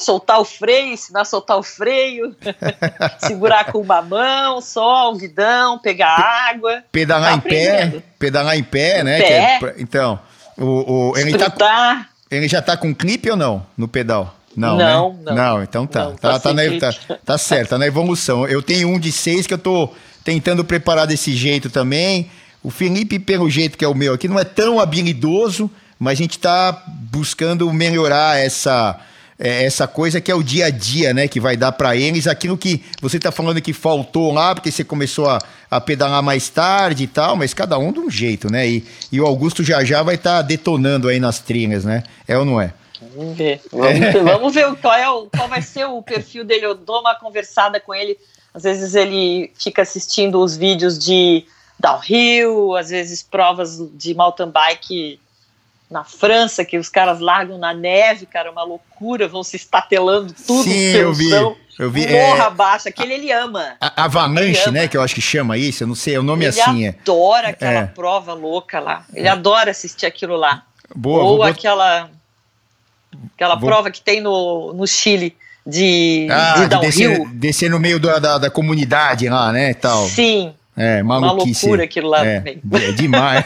soltar 0.00 0.40
o 0.40 0.44
freio, 0.44 0.94
ensinar 0.94 1.22
a 1.22 1.24
soltar 1.24 1.58
o 1.58 1.62
freio, 1.62 2.34
segurar 3.20 3.70
com 3.70 3.80
uma 3.80 4.02
mão, 4.02 4.60
só 4.60 5.12
guidão, 5.14 5.78
pegar 5.78 6.16
água. 6.50 6.82
Pedalar 6.90 7.32
tá 7.32 7.36
em 7.36 7.40
pé, 7.40 8.02
pedalar 8.18 8.56
em 8.56 8.62
pé, 8.62 9.04
né? 9.04 9.20
Pé. 9.20 9.60
É, 9.62 9.74
então, 9.78 10.18
o, 10.56 11.10
o 11.10 11.18
ele, 11.18 11.36
tá, 11.36 12.06
ele 12.30 12.48
já 12.48 12.62
tá 12.62 12.76
com 12.76 12.94
clipe 12.94 13.30
ou 13.30 13.36
não 13.36 13.64
no 13.76 13.86
pedal? 13.86 14.34
Não, 14.56 14.76
não, 14.76 15.12
né? 15.12 15.22
não, 15.26 15.34
não. 15.34 15.62
então 15.62 15.86
tá. 15.86 16.04
Não, 16.04 16.16
tá, 16.16 16.32
tá, 16.32 16.40
tá, 16.40 16.54
na, 16.54 16.62
tá, 16.78 17.18
tá, 17.24 17.38
certo, 17.38 17.70
tá 17.70 17.78
na 17.78 17.86
evolução. 17.86 18.46
Eu 18.46 18.62
tenho 18.62 18.88
um 18.88 18.98
de 18.98 19.12
seis 19.12 19.46
que 19.46 19.54
eu 19.54 19.58
tô 19.58 19.90
tentando 20.24 20.64
preparar 20.64 21.06
desse 21.06 21.34
jeito 21.34 21.70
também. 21.70 22.30
O 22.62 22.70
Felipe, 22.70 23.18
pelo 23.18 23.48
jeito 23.48 23.78
que 23.78 23.84
é 23.84 23.88
o 23.88 23.94
meu 23.94 24.14
aqui, 24.14 24.28
não 24.28 24.38
é 24.38 24.44
tão 24.44 24.80
habilidoso, 24.80 25.70
mas 25.98 26.18
a 26.18 26.22
gente 26.22 26.38
tá 26.38 26.82
buscando 26.86 27.72
melhorar 27.72 28.38
essa 28.38 28.98
é, 29.40 29.64
essa 29.64 29.88
coisa 29.88 30.20
que 30.20 30.30
é 30.30 30.34
o 30.34 30.42
dia 30.42 30.66
a 30.66 30.70
dia, 30.70 31.14
né? 31.14 31.26
Que 31.26 31.40
vai 31.40 31.56
dar 31.56 31.72
para 31.72 31.96
eles 31.96 32.26
aquilo 32.26 32.58
que 32.58 32.84
você 33.00 33.16
está 33.16 33.32
falando 33.32 33.60
que 33.62 33.72
faltou 33.72 34.30
lá, 34.32 34.54
porque 34.54 34.70
você 34.70 34.84
começou 34.84 35.28
a, 35.30 35.38
a 35.70 35.80
pedalar 35.80 36.22
mais 36.22 36.50
tarde 36.50 37.04
e 37.04 37.06
tal, 37.06 37.36
mas 37.36 37.54
cada 37.54 37.78
um 37.78 37.90
de 37.90 37.98
um 37.98 38.10
jeito, 38.10 38.52
né? 38.52 38.68
E, 38.68 38.86
e 39.10 39.18
o 39.18 39.26
Augusto 39.26 39.64
já 39.64 39.82
já 39.82 40.02
vai 40.02 40.16
estar 40.16 40.36
tá 40.36 40.42
detonando 40.42 41.08
aí 41.08 41.18
nas 41.18 41.38
trilhas, 41.38 41.86
né? 41.86 42.02
É 42.28 42.36
ou 42.36 42.44
não 42.44 42.60
é? 42.60 42.74
Vamos 43.16 43.34
ver. 43.34 43.62
Vamos, 43.72 43.98
ver, 43.98 44.12
vamos 44.22 44.54
ver 44.54 44.76
qual, 44.76 44.94
é 44.94 45.08
o, 45.08 45.26
qual 45.34 45.48
vai 45.48 45.62
ser 45.62 45.86
o 45.86 46.02
perfil 46.02 46.44
dele. 46.44 46.66
Eu 46.66 46.74
dou 46.74 47.00
uma 47.00 47.14
conversada 47.14 47.80
com 47.80 47.94
ele. 47.94 48.18
Às 48.52 48.64
vezes 48.64 48.94
ele 48.94 49.50
fica 49.58 49.80
assistindo 49.80 50.38
os 50.38 50.54
vídeos 50.54 50.98
de 50.98 51.46
downhill, 51.78 52.76
às 52.76 52.90
vezes 52.90 53.22
provas 53.22 53.78
de 53.94 54.12
mountain 54.12 54.50
bike 54.50 55.18
na 55.90 56.04
França, 56.04 56.64
que 56.64 56.78
os 56.78 56.88
caras 56.88 57.18
largam 57.18 57.58
na 57.58 57.74
neve, 57.74 58.24
cara, 58.24 58.50
uma 58.50 58.62
loucura, 58.62 59.26
vão 59.26 59.42
se 59.42 59.56
estatelando 59.56 60.32
tudo. 60.46 60.62
Sim, 60.62 60.92
eu 60.96 61.12
vi. 61.12 61.30
Eu 61.78 61.90
vi. 61.90 62.06
Morra 62.06 62.44
é, 62.44 62.50
baixa, 62.50 62.88
aquele 62.90 63.14
ele 63.14 63.32
ama. 63.32 63.76
A, 63.80 64.04
avalanche, 64.04 64.62
ama. 64.66 64.72
né? 64.72 64.88
Que 64.88 64.96
eu 64.96 65.02
acho 65.02 65.14
que 65.14 65.20
chama 65.20 65.58
isso, 65.58 65.82
eu 65.82 65.88
não 65.88 65.94
sei, 65.94 66.14
é 66.14 66.20
o 66.20 66.22
nome 66.22 66.44
ele 66.44 66.60
assim. 66.60 66.84
Ele 66.84 66.96
adora 67.00 67.48
é. 67.48 67.50
aquela 67.50 67.80
é. 67.80 67.86
prova 67.86 68.34
louca 68.34 68.78
lá. 68.78 69.04
Ele 69.12 69.26
é. 69.26 69.30
adora 69.30 69.70
assistir 69.70 70.06
aquilo 70.06 70.36
lá. 70.36 70.62
Boa, 70.94 71.24
Ou 71.24 71.42
aquela, 71.42 72.10
aquela 73.34 73.56
vou... 73.56 73.68
prova 73.68 73.90
que 73.90 74.00
tem 74.00 74.20
no, 74.20 74.72
no 74.72 74.86
Chile 74.86 75.36
de, 75.66 76.28
ah, 76.30 76.54
de, 76.54 76.68
de 76.68 76.80
descer, 76.80 77.28
descer, 77.30 77.70
no 77.70 77.80
meio 77.80 77.98
da, 77.98 78.18
da, 78.18 78.38
da 78.38 78.50
comunidade 78.50 79.28
lá, 79.28 79.52
né? 79.52 79.74
Tal. 79.74 80.06
Sim, 80.06 80.54
é, 80.80 81.02
maluquice. 81.02 81.66
Uma 81.66 81.70
loucura 81.70 81.84
aquilo 81.84 82.08
lá 82.08 82.24
é, 82.24 82.38
também. 82.38 82.60
É 82.72 82.92
demais. 82.92 83.44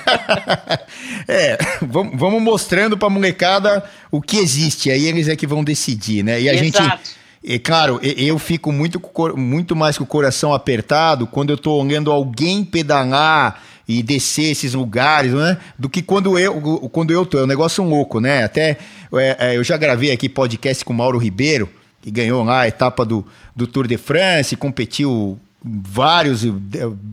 é, 1.26 1.59
vamos, 1.82 2.18
vamos 2.18 2.43
mostrando 2.43 2.97
pra 2.97 3.11
molecada 3.11 3.82
o 4.11 4.22
que 4.22 4.37
existe, 4.39 4.91
aí 4.91 5.07
eles 5.07 5.28
é 5.28 5.35
que 5.35 5.47
vão 5.47 5.64
decidir, 5.64 6.22
né? 6.22 6.41
E 6.41 6.49
a 6.49 6.55
Exato. 6.55 6.99
gente. 6.99 7.24
É 7.47 7.59
claro, 7.59 8.01
eu 8.03 8.39
fico 8.39 8.72
muito, 8.72 8.99
muito 9.37 9.76
mais 9.76 9.99
com 9.99 10.05
o 10.05 10.07
coração 10.07 10.55
apertado 10.55 11.26
quando 11.26 11.51
eu 11.51 11.59
tô 11.59 11.74
olhando 11.74 12.11
alguém 12.11 12.64
pedalar 12.64 13.62
e 13.87 14.03
descer 14.03 14.53
esses 14.53 14.72
lugares, 14.72 15.32
né? 15.32 15.59
Do 15.78 15.91
que 15.91 16.01
quando 16.01 16.39
eu, 16.39 16.59
quando 16.91 17.12
eu 17.12 17.26
tô. 17.26 17.39
É 17.39 17.43
um 17.43 17.47
negócio 17.47 17.85
louco, 17.85 18.18
né? 18.18 18.45
Até 18.45 18.78
é, 19.12 19.37
é, 19.39 19.57
eu 19.57 19.62
já 19.62 19.76
gravei 19.76 20.11
aqui 20.11 20.28
podcast 20.28 20.85
com 20.85 20.93
o 20.93 20.97
Mauro 20.97 21.18
Ribeiro, 21.18 21.68
que 22.01 22.11
ganhou 22.11 22.43
lá 22.43 22.61
a 22.61 22.68
etapa 22.68 23.05
do, 23.05 23.26
do 23.55 23.66
Tour 23.66 23.87
de 23.87 23.99
France, 23.99 24.57
competiu 24.57 25.39
vários, 25.65 26.45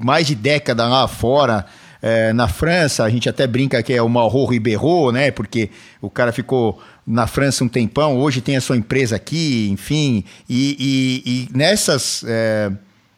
mais 0.03 0.27
de 0.27 0.35
década 0.35 0.87
lá 0.87 1.07
fora, 1.07 1.65
é, 2.01 2.33
na 2.33 2.47
França, 2.47 3.03
a 3.03 3.09
gente 3.09 3.29
até 3.29 3.47
brinca 3.47 3.81
que 3.81 3.93
é 3.93 4.01
o 4.01 4.09
Mauro 4.09 4.45
Ribeiro, 4.45 5.11
né? 5.11 5.31
Porque 5.31 5.69
o 6.01 6.09
cara 6.09 6.31
ficou 6.31 6.81
na 7.05 7.27
França 7.27 7.63
um 7.63 7.67
tempão, 7.67 8.17
hoje 8.17 8.41
tem 8.41 8.57
a 8.57 8.61
sua 8.61 8.75
empresa 8.75 9.15
aqui, 9.15 9.69
enfim. 9.71 10.23
E, 10.49 10.75
e, 10.79 11.31
e 11.31 11.57
nessas 11.57 12.25
é, 12.27 12.71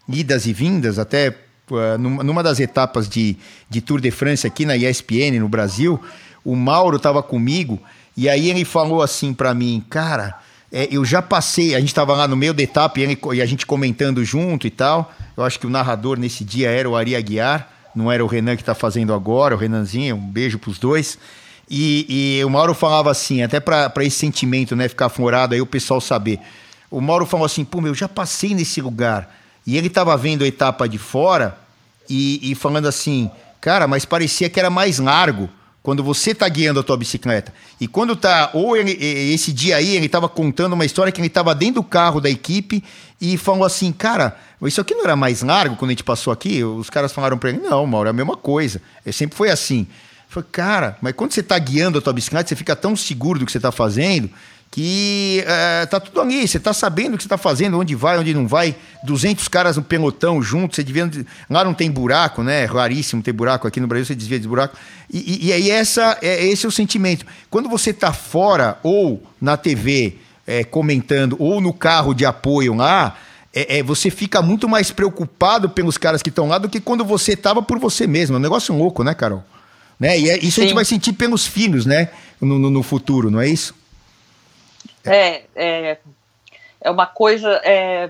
idas 0.08 0.46
e 0.46 0.54
vindas, 0.54 1.00
até 1.00 1.28
é, 1.28 1.98
numa 1.98 2.44
das 2.44 2.60
etapas 2.60 3.08
de, 3.08 3.38
de 3.70 3.82
Tour 3.82 4.02
de 4.02 4.12
France 4.12 4.46
aqui 4.46 4.66
na 4.66 4.76
ESPN, 4.76 5.40
no 5.40 5.48
Brasil, 5.48 6.00
o 6.44 6.56
Mauro 6.56 6.98
estava 6.98 7.24
comigo 7.24 7.82
e 8.16 8.30
aí 8.30 8.50
ele 8.50 8.66
falou 8.66 9.02
assim 9.02 9.34
para 9.34 9.54
mim, 9.54 9.84
cara, 9.90 10.38
é, 10.76 10.88
eu 10.90 11.06
já 11.06 11.22
passei, 11.22 11.76
a 11.76 11.80
gente 11.80 11.90
estava 11.90 12.14
lá 12.14 12.28
no 12.28 12.36
meio 12.36 12.52
da 12.52 12.64
etapa 12.64 13.00
e, 13.00 13.04
ele, 13.04 13.20
e 13.36 13.42
a 13.44 13.46
gente 13.46 13.64
comentando 13.64 14.26
junto 14.26 14.66
e 14.66 14.72
tal. 14.72 15.14
Eu 15.38 15.44
acho 15.44 15.60
que 15.60 15.68
o 15.68 15.70
narrador 15.70 16.18
nesse 16.18 16.44
dia 16.44 16.72
era 16.72 16.90
o 16.90 16.96
Ari 16.96 17.16
Aguiar, 17.16 17.70
não 17.96 18.12
era 18.12 18.26
o 18.26 18.28
Renan 18.28 18.56
que 18.56 18.64
está 18.64 18.74
fazendo 18.74 19.14
agora, 19.14 19.54
o 19.54 19.58
Renanzinho, 19.58 20.16
um 20.16 20.20
beijo 20.20 20.58
para 20.58 20.72
os 20.72 20.80
dois. 20.80 21.20
E, 21.70 22.40
e, 22.40 22.44
o 22.44 22.50
Mauro 22.50 22.74
falava 22.74 23.12
assim, 23.12 23.44
até 23.44 23.60
para 23.60 23.92
esse 24.00 24.18
sentimento, 24.18 24.76
né, 24.76 24.88
ficar 24.88 25.10
furado 25.10 25.54
aí 25.54 25.62
o 25.62 25.66
pessoal 25.66 26.02
saber. 26.02 26.40
O 26.90 27.00
Mauro 27.00 27.28
falou 27.28 27.46
assim, 27.46 27.64
pô, 27.64 27.80
meu, 27.80 27.92
eu 27.92 27.96
já 27.96 28.10
passei 28.10 28.56
nesse 28.56 28.82
lugar. 28.82 29.32
E 29.68 29.78
ele 29.78 29.88
estava 29.88 30.18
vendo 30.18 30.44
a 30.44 30.48
etapa 30.48 30.90
de 30.90 30.98
fora 30.98 31.56
e, 32.10 32.52
e 32.52 32.56
falando 32.56 32.88
assim, 32.88 33.30
cara, 33.62 33.88
mas 33.88 34.06
parecia 34.06 34.50
que 34.50 34.60
era 34.60 34.72
mais 34.72 34.98
largo 34.98 35.48
quando 35.84 36.02
você 36.02 36.32
está 36.32 36.48
guiando 36.48 36.80
a 36.80 36.84
tua 36.84 36.96
bicicleta. 36.96 37.54
E 37.80 37.90
quando 37.90 38.16
tá, 38.16 38.50
ou 38.54 38.78
ele, 38.78 38.94
esse 39.34 39.52
dia 39.52 39.76
aí, 39.76 39.98
ele 39.98 40.06
estava 40.06 40.30
contando 40.30 40.72
uma 40.72 40.86
história 40.86 41.12
que 41.12 41.20
ele 41.20 41.28
estava 41.28 41.54
dentro 41.54 41.76
do 41.76 41.84
carro 41.84 42.22
da 42.22 42.30
equipe 42.30 42.82
e 43.20 43.38
falou 43.38 43.66
assim, 43.66 43.92
cara, 43.92 44.38
isso 44.64 44.80
aqui 44.80 44.96
não 44.96 45.04
era 45.04 45.18
mais 45.18 45.42
largo 45.42 45.76
quando 45.76 45.90
a 45.90 45.92
gente 45.92 46.04
passou 46.04 46.32
aqui? 46.32 46.64
Os 46.64 46.90
caras 46.90 47.12
falaram 47.12 47.38
para 47.38 47.50
ele, 47.50 47.60
não, 47.60 47.86
Mauro, 47.86 48.08
é 48.08 48.12
a 48.12 48.14
mesma 48.14 48.38
coisa. 48.38 48.82
Eu 49.06 49.12
sempre 49.12 49.36
foi 49.36 49.52
assim. 49.52 49.86
Falei, 50.30 50.48
cara, 50.54 50.98
mas 51.02 51.14
quando 51.14 51.34
você 51.34 51.42
está 51.42 51.60
guiando 51.60 52.00
a 52.00 52.02
tua 52.02 52.14
bicicleta, 52.14 52.48
você 52.48 52.56
fica 52.56 52.78
tão 52.78 52.96
seguro 52.96 53.40
do 53.40 53.46
que 53.46 53.52
você 53.52 53.58
está 53.58 53.72
fazendo 53.72 54.30
que 54.74 55.44
é, 55.46 55.86
tá 55.86 56.00
tudo 56.00 56.20
ali, 56.20 56.48
você 56.48 56.60
tá 56.60 56.74
sabendo 56.74 57.14
o 57.14 57.18
que 57.18 57.22
você 57.22 57.30
tá 57.30 57.38
fazendo, 57.38 57.80
onde 57.80 57.94
vai, 57.94 58.18
onde 58.18 58.34
não 58.34 58.48
vai, 58.48 58.76
200 59.04 59.48
caras 59.48 59.78
no 59.78 59.84
pelotão 59.84 60.42
junto, 60.42 60.76
você 60.76 60.84
devia, 60.84 61.08
lá 61.48 61.64
não 61.64 61.76
tem 61.76 61.92
buraco, 61.92 62.42
né, 62.42 62.66
raríssimo 62.66 63.22
ter 63.22 63.34
buraco, 63.34 63.68
aqui 63.68 63.80
no 63.80 63.86
Brasil 63.86 64.08
você 64.08 64.16
desvia 64.16 64.40
de 64.40 64.48
buraco, 64.48 64.76
e, 65.14 65.20
e, 65.20 65.48
e 65.50 65.54
aí 65.54 65.70
essa, 65.70 66.18
é, 66.24 66.44
esse 66.46 66.66
é 66.66 66.70
o 66.70 66.72
sentimento, 66.72 67.24
quando 67.52 67.70
você 67.70 67.94
tá 67.94 68.12
fora, 68.12 68.80
ou 68.82 69.22
na 69.40 69.56
TV, 69.56 70.18
é, 70.48 70.64
comentando, 70.64 71.36
ou 71.38 71.62
no 71.62 71.72
carro 71.72 72.12
de 72.12 72.26
apoio 72.26 72.74
lá, 72.74 73.16
é, 73.54 73.78
é, 73.78 73.84
você 73.84 74.10
fica 74.10 74.42
muito 74.42 74.68
mais 74.68 74.90
preocupado 74.90 75.70
pelos 75.70 76.00
caras 76.00 76.24
que 76.24 76.30
estão 76.30 76.48
lá 76.48 76.58
do 76.58 76.68
que 76.68 76.80
quando 76.80 77.06
você 77.06 77.36
tava 77.36 77.62
por 77.62 77.78
você 77.78 78.08
mesmo, 78.08 78.38
é 78.38 78.40
um 78.40 78.42
negócio 78.42 78.76
louco, 78.76 79.04
né, 79.04 79.14
Carol? 79.14 79.44
Né? 80.00 80.20
E 80.20 80.32
é, 80.32 80.38
isso 80.40 80.56
Sim. 80.56 80.62
a 80.62 80.64
gente 80.64 80.74
vai 80.74 80.86
sentir 80.86 81.14
pelos 81.14 81.46
filhos, 81.46 81.86
né, 81.86 82.10
no, 82.42 82.58
no, 82.58 82.72
no 82.72 82.82
futuro, 82.82 83.30
não 83.30 83.40
é 83.40 83.48
isso? 83.48 83.83
É, 85.06 85.44
é, 85.56 85.98
é 86.82 86.92
uma 86.92 87.06
coisa. 87.06 87.62
É, 87.64 88.10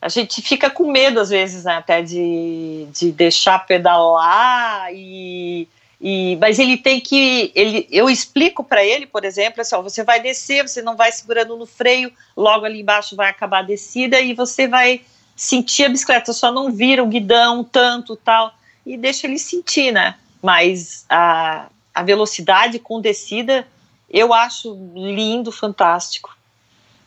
a 0.00 0.08
gente 0.08 0.42
fica 0.42 0.68
com 0.68 0.90
medo, 0.90 1.20
às 1.20 1.30
vezes, 1.30 1.64
né, 1.64 1.76
até 1.76 2.02
de, 2.02 2.88
de 2.92 3.12
deixar 3.12 3.66
pedalar 3.66 4.92
e. 4.92 5.68
E, 6.04 6.36
mas 6.40 6.58
ele 6.58 6.76
tem 6.76 7.00
que. 7.00 7.52
Ele, 7.54 7.86
eu 7.88 8.10
explico 8.10 8.64
para 8.64 8.84
ele, 8.84 9.06
por 9.06 9.24
exemplo, 9.24 9.60
assim, 9.60 9.76
ó, 9.76 9.80
você 9.80 10.02
vai 10.02 10.20
descer, 10.20 10.66
você 10.66 10.82
não 10.82 10.96
vai 10.96 11.12
segurando 11.12 11.56
no 11.56 11.64
freio, 11.64 12.12
logo 12.36 12.64
ali 12.64 12.80
embaixo 12.80 13.14
vai 13.14 13.30
acabar 13.30 13.60
a 13.60 13.62
descida 13.62 14.20
e 14.20 14.34
você 14.34 14.66
vai 14.66 15.02
sentir 15.36 15.84
a 15.84 15.88
bicicleta, 15.88 16.32
só 16.32 16.50
não 16.50 16.72
vira 16.72 17.04
o 17.04 17.06
guidão 17.06 17.62
tanto 17.62 18.16
tal. 18.16 18.52
E 18.84 18.96
deixa 18.96 19.28
ele 19.28 19.38
sentir, 19.38 19.92
né? 19.92 20.16
Mas 20.42 21.06
a, 21.08 21.68
a 21.94 22.02
velocidade 22.02 22.80
com 22.80 23.00
descida 23.00 23.64
eu 24.12 24.34
acho 24.34 24.74
lindo, 24.94 25.50
fantástico, 25.50 26.36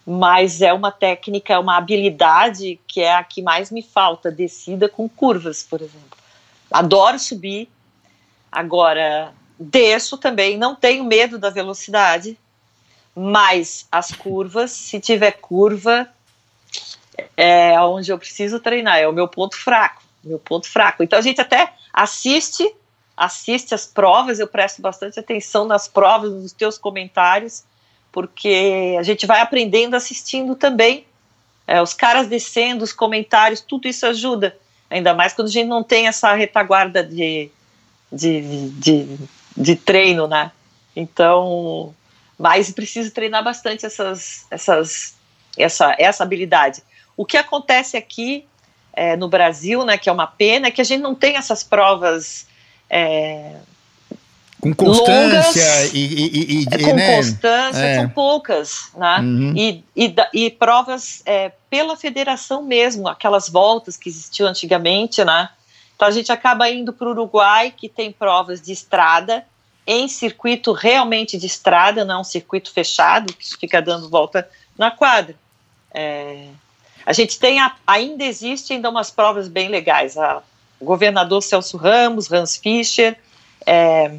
mas 0.05 0.61
é 0.61 0.73
uma 0.73 0.91
técnica, 0.91 1.53
é 1.53 1.59
uma 1.59 1.77
habilidade 1.77 2.79
que 2.87 3.01
é 3.01 3.15
a 3.15 3.23
que 3.23 3.41
mais 3.41 3.69
me 3.69 3.83
falta, 3.83 4.31
descida 4.31 4.89
com 4.89 5.07
curvas, 5.07 5.63
por 5.63 5.81
exemplo. 5.81 6.17
Adoro 6.71 7.19
subir, 7.19 7.69
agora 8.51 9.33
desço 9.59 10.17
também, 10.17 10.57
não 10.57 10.75
tenho 10.75 11.03
medo 11.03 11.37
da 11.37 11.49
velocidade, 11.49 12.37
mas 13.15 13.87
as 13.91 14.11
curvas, 14.11 14.71
se 14.71 14.99
tiver 14.99 15.31
curva, 15.33 16.09
é 17.37 17.79
onde 17.81 18.11
eu 18.11 18.17
preciso 18.17 18.59
treinar, 18.59 18.97
é 18.97 19.07
o 19.07 19.13
meu 19.13 19.27
ponto 19.27 19.55
fraco, 19.55 20.01
meu 20.23 20.39
ponto 20.39 20.67
fraco. 20.67 21.03
Então 21.03 21.17
a 21.17 21.21
gente 21.21 21.39
até 21.39 21.71
assiste 21.93 22.69
assiste 23.15 23.73
as 23.73 23.85
provas, 23.85 24.39
eu 24.39 24.47
presto 24.47 24.81
bastante 24.81 25.19
atenção 25.19 25.65
nas 25.65 25.87
provas, 25.87 26.31
nos 26.31 26.51
teus 26.51 26.77
comentários, 26.77 27.63
porque 28.11 28.95
a 28.99 29.03
gente 29.03 29.25
vai 29.25 29.41
aprendendo 29.41 29.95
assistindo 29.95 30.55
também. 30.55 31.05
É, 31.67 31.81
os 31.81 31.93
caras 31.93 32.27
descendo, 32.27 32.83
os 32.83 32.93
comentários, 32.93 33.61
tudo 33.61 33.87
isso 33.87 34.05
ajuda. 34.05 34.55
Ainda 34.89 35.13
mais 35.13 35.33
quando 35.33 35.47
a 35.47 35.51
gente 35.51 35.67
não 35.67 35.83
tem 35.83 36.07
essa 36.07 36.33
retaguarda 36.33 37.03
de, 37.03 37.49
de, 38.11 38.69
de 38.71 39.17
de 39.55 39.75
treino, 39.75 40.27
né? 40.27 40.51
Então, 40.95 41.93
mas 42.37 42.71
preciso 42.71 43.11
treinar 43.11 43.43
bastante 43.43 43.85
essas, 43.85 44.45
essas, 44.51 45.15
essa, 45.57 45.95
essa 45.97 46.23
habilidade. 46.23 46.83
O 47.15 47.25
que 47.25 47.37
acontece 47.37 47.95
aqui 47.95 48.45
é, 48.93 49.15
no 49.15 49.27
Brasil, 49.27 49.85
né, 49.85 49.97
que 49.97 50.09
é 50.09 50.11
uma 50.11 50.27
pena, 50.27 50.67
é 50.67 50.71
que 50.71 50.81
a 50.81 50.85
gente 50.85 51.01
não 51.01 51.15
tem 51.15 51.37
essas 51.37 51.63
provas 51.63 52.47
é, 52.89 53.55
com 54.73 54.73
constância 54.73 55.63
longas, 55.63 55.93
e, 55.93 55.99
e, 55.99 56.61
e, 56.61 56.65
com 56.65 56.93
né? 56.95 57.17
constância 57.17 57.85
é. 57.85 57.95
são 57.99 58.09
poucas, 58.09 58.89
né? 58.95 59.19
Uhum. 59.19 59.53
E, 59.55 59.83
e, 60.33 60.49
provas 60.49 61.21
é, 61.25 61.51
pela 61.69 61.95
federação 61.95 62.63
mesmo, 62.63 63.07
aquelas 63.07 63.47
voltas 63.47 63.95
que 63.95 64.09
existiam 64.09 64.47
antigamente, 64.47 65.23
né? 65.23 65.49
Então 65.95 66.07
a 66.07 66.11
gente 66.11 66.31
acaba 66.31 66.69
indo 66.69 66.91
para 66.91 67.07
o 67.07 67.11
Uruguai, 67.11 67.73
que 67.75 67.87
tem 67.87 68.11
provas 68.11 68.61
de 68.61 68.71
estrada, 68.71 69.45
em 69.85 70.07
circuito 70.07 70.71
realmente 70.71 71.37
de 71.37 71.45
estrada, 71.45 72.03
não 72.03 72.15
é 72.15 72.17
um 72.21 72.23
circuito 72.23 72.71
fechado, 72.71 73.33
que 73.33 73.55
fica 73.55 73.81
dando 73.81 74.09
volta 74.09 74.49
na 74.77 74.89
quadra. 74.89 75.35
É, 75.93 76.47
a 77.05 77.13
gente 77.13 77.37
tem, 77.37 77.59
a, 77.59 77.75
ainda 77.85 78.23
existe 78.23 78.73
ainda 78.73 78.89
umas 78.89 79.11
provas 79.11 79.47
bem 79.47 79.69
legais. 79.69 80.17
A, 80.17 80.41
o 80.79 80.85
governador 80.85 81.41
Celso 81.41 81.77
Ramos, 81.77 82.31
Hans 82.31 82.57
Fischer, 82.57 83.17
é, 83.65 84.17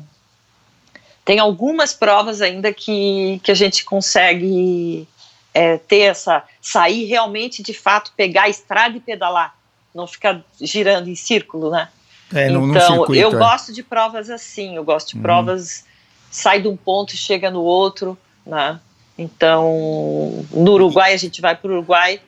tem 1.25 1.39
algumas 1.39 1.93
provas 1.93 2.41
ainda 2.41 2.73
que, 2.73 3.41
que 3.43 3.51
a 3.51 3.55
gente 3.55 3.85
consegue 3.85 5.07
é, 5.53 5.79
ter 5.79 6.01
essa, 6.01 6.45
sair 6.61 7.05
realmente 7.05 7.63
de 7.63 7.75
fato, 7.75 8.13
pegar 8.17 8.45
a 8.45 8.49
estrada 8.49 8.97
e 8.97 9.01
pedalar, 9.01 9.57
não 9.95 10.07
ficar 10.07 10.43
girando 10.61 11.09
em 11.09 11.15
círculo, 11.15 11.71
né? 11.71 11.89
É, 12.35 12.49
então, 12.49 12.81
circuito, 12.81 13.15
eu 13.15 13.29
é. 13.31 13.39
gosto 13.39 13.73
de 13.73 13.83
provas 13.83 14.31
assim, 14.31 14.77
eu 14.77 14.85
gosto 14.85 15.11
de 15.11 15.17
uhum. 15.17 15.23
provas 15.23 15.85
sai 16.31 16.61
de 16.61 16.69
um 16.69 16.77
ponto 16.77 17.15
e 17.15 17.17
chega 17.17 17.51
no 17.51 17.63
outro, 17.63 18.19
né? 18.45 18.79
Então, 19.17 20.45
no 20.51 20.73
Uruguai 20.73 21.15
a 21.15 21.17
gente 21.17 21.41
vai 21.41 21.57
para 21.57 21.71
o 21.71 21.75
Uruguai. 21.75 22.21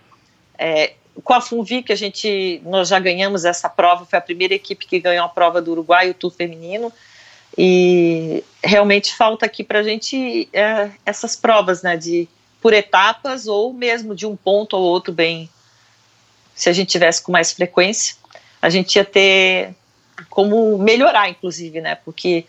Com 1.24 1.34
a 1.34 1.40
Funvic 1.40 1.92
a 1.92 1.96
gente 1.96 2.60
nós 2.64 2.88
já 2.88 2.98
ganhamos 2.98 3.44
essa 3.44 3.68
prova, 3.68 4.06
foi 4.06 4.18
a 4.18 4.22
primeira 4.22 4.54
equipe 4.54 4.86
que 4.86 5.00
ganhou 5.00 5.24
a 5.24 5.28
prova 5.28 5.60
do 5.60 5.72
Uruguai, 5.72 6.10
o 6.10 6.14
Tour 6.14 6.30
feminino. 6.30 6.92
E 7.56 8.44
realmente 8.62 9.16
falta 9.16 9.46
aqui 9.46 9.64
para 9.64 9.80
a 9.80 9.82
gente 9.82 10.48
é, 10.52 10.90
essas 11.04 11.34
provas, 11.34 11.82
né, 11.82 11.96
de 11.96 12.28
por 12.60 12.72
etapas 12.72 13.46
ou 13.46 13.72
mesmo 13.72 14.14
de 14.14 14.26
um 14.26 14.36
ponto 14.36 14.76
ou 14.76 14.82
outro 14.82 15.12
bem. 15.12 15.48
Se 16.54 16.68
a 16.68 16.72
gente 16.72 16.88
tivesse 16.88 17.22
com 17.22 17.32
mais 17.32 17.52
frequência, 17.52 18.16
a 18.60 18.68
gente 18.68 18.96
ia 18.96 19.04
ter 19.04 19.74
como 20.28 20.76
melhorar, 20.78 21.28
inclusive, 21.28 21.80
né? 21.80 21.94
Porque 21.94 22.44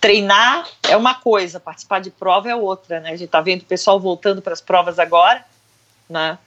treinar 0.00 0.68
é 0.88 0.96
uma 0.96 1.14
coisa, 1.14 1.58
participar 1.58 2.00
de 2.00 2.10
prova 2.10 2.48
é 2.48 2.54
outra, 2.54 3.00
né? 3.00 3.10
A 3.10 3.16
gente 3.16 3.28
tá 3.28 3.40
vendo 3.40 3.62
o 3.62 3.66
pessoal 3.66 3.98
voltando 3.98 4.40
para 4.40 4.52
as 4.52 4.60
provas 4.60 4.98
agora, 4.98 5.44
né? 6.08 6.38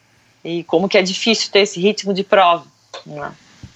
E 0.44 0.64
como 0.64 0.88
que 0.88 0.98
é 0.98 1.02
difícil 1.02 1.50
ter 1.52 1.60
esse 1.60 1.80
ritmo 1.80 2.14
de 2.14 2.24
prova. 2.24 2.66
Né? 3.06 3.32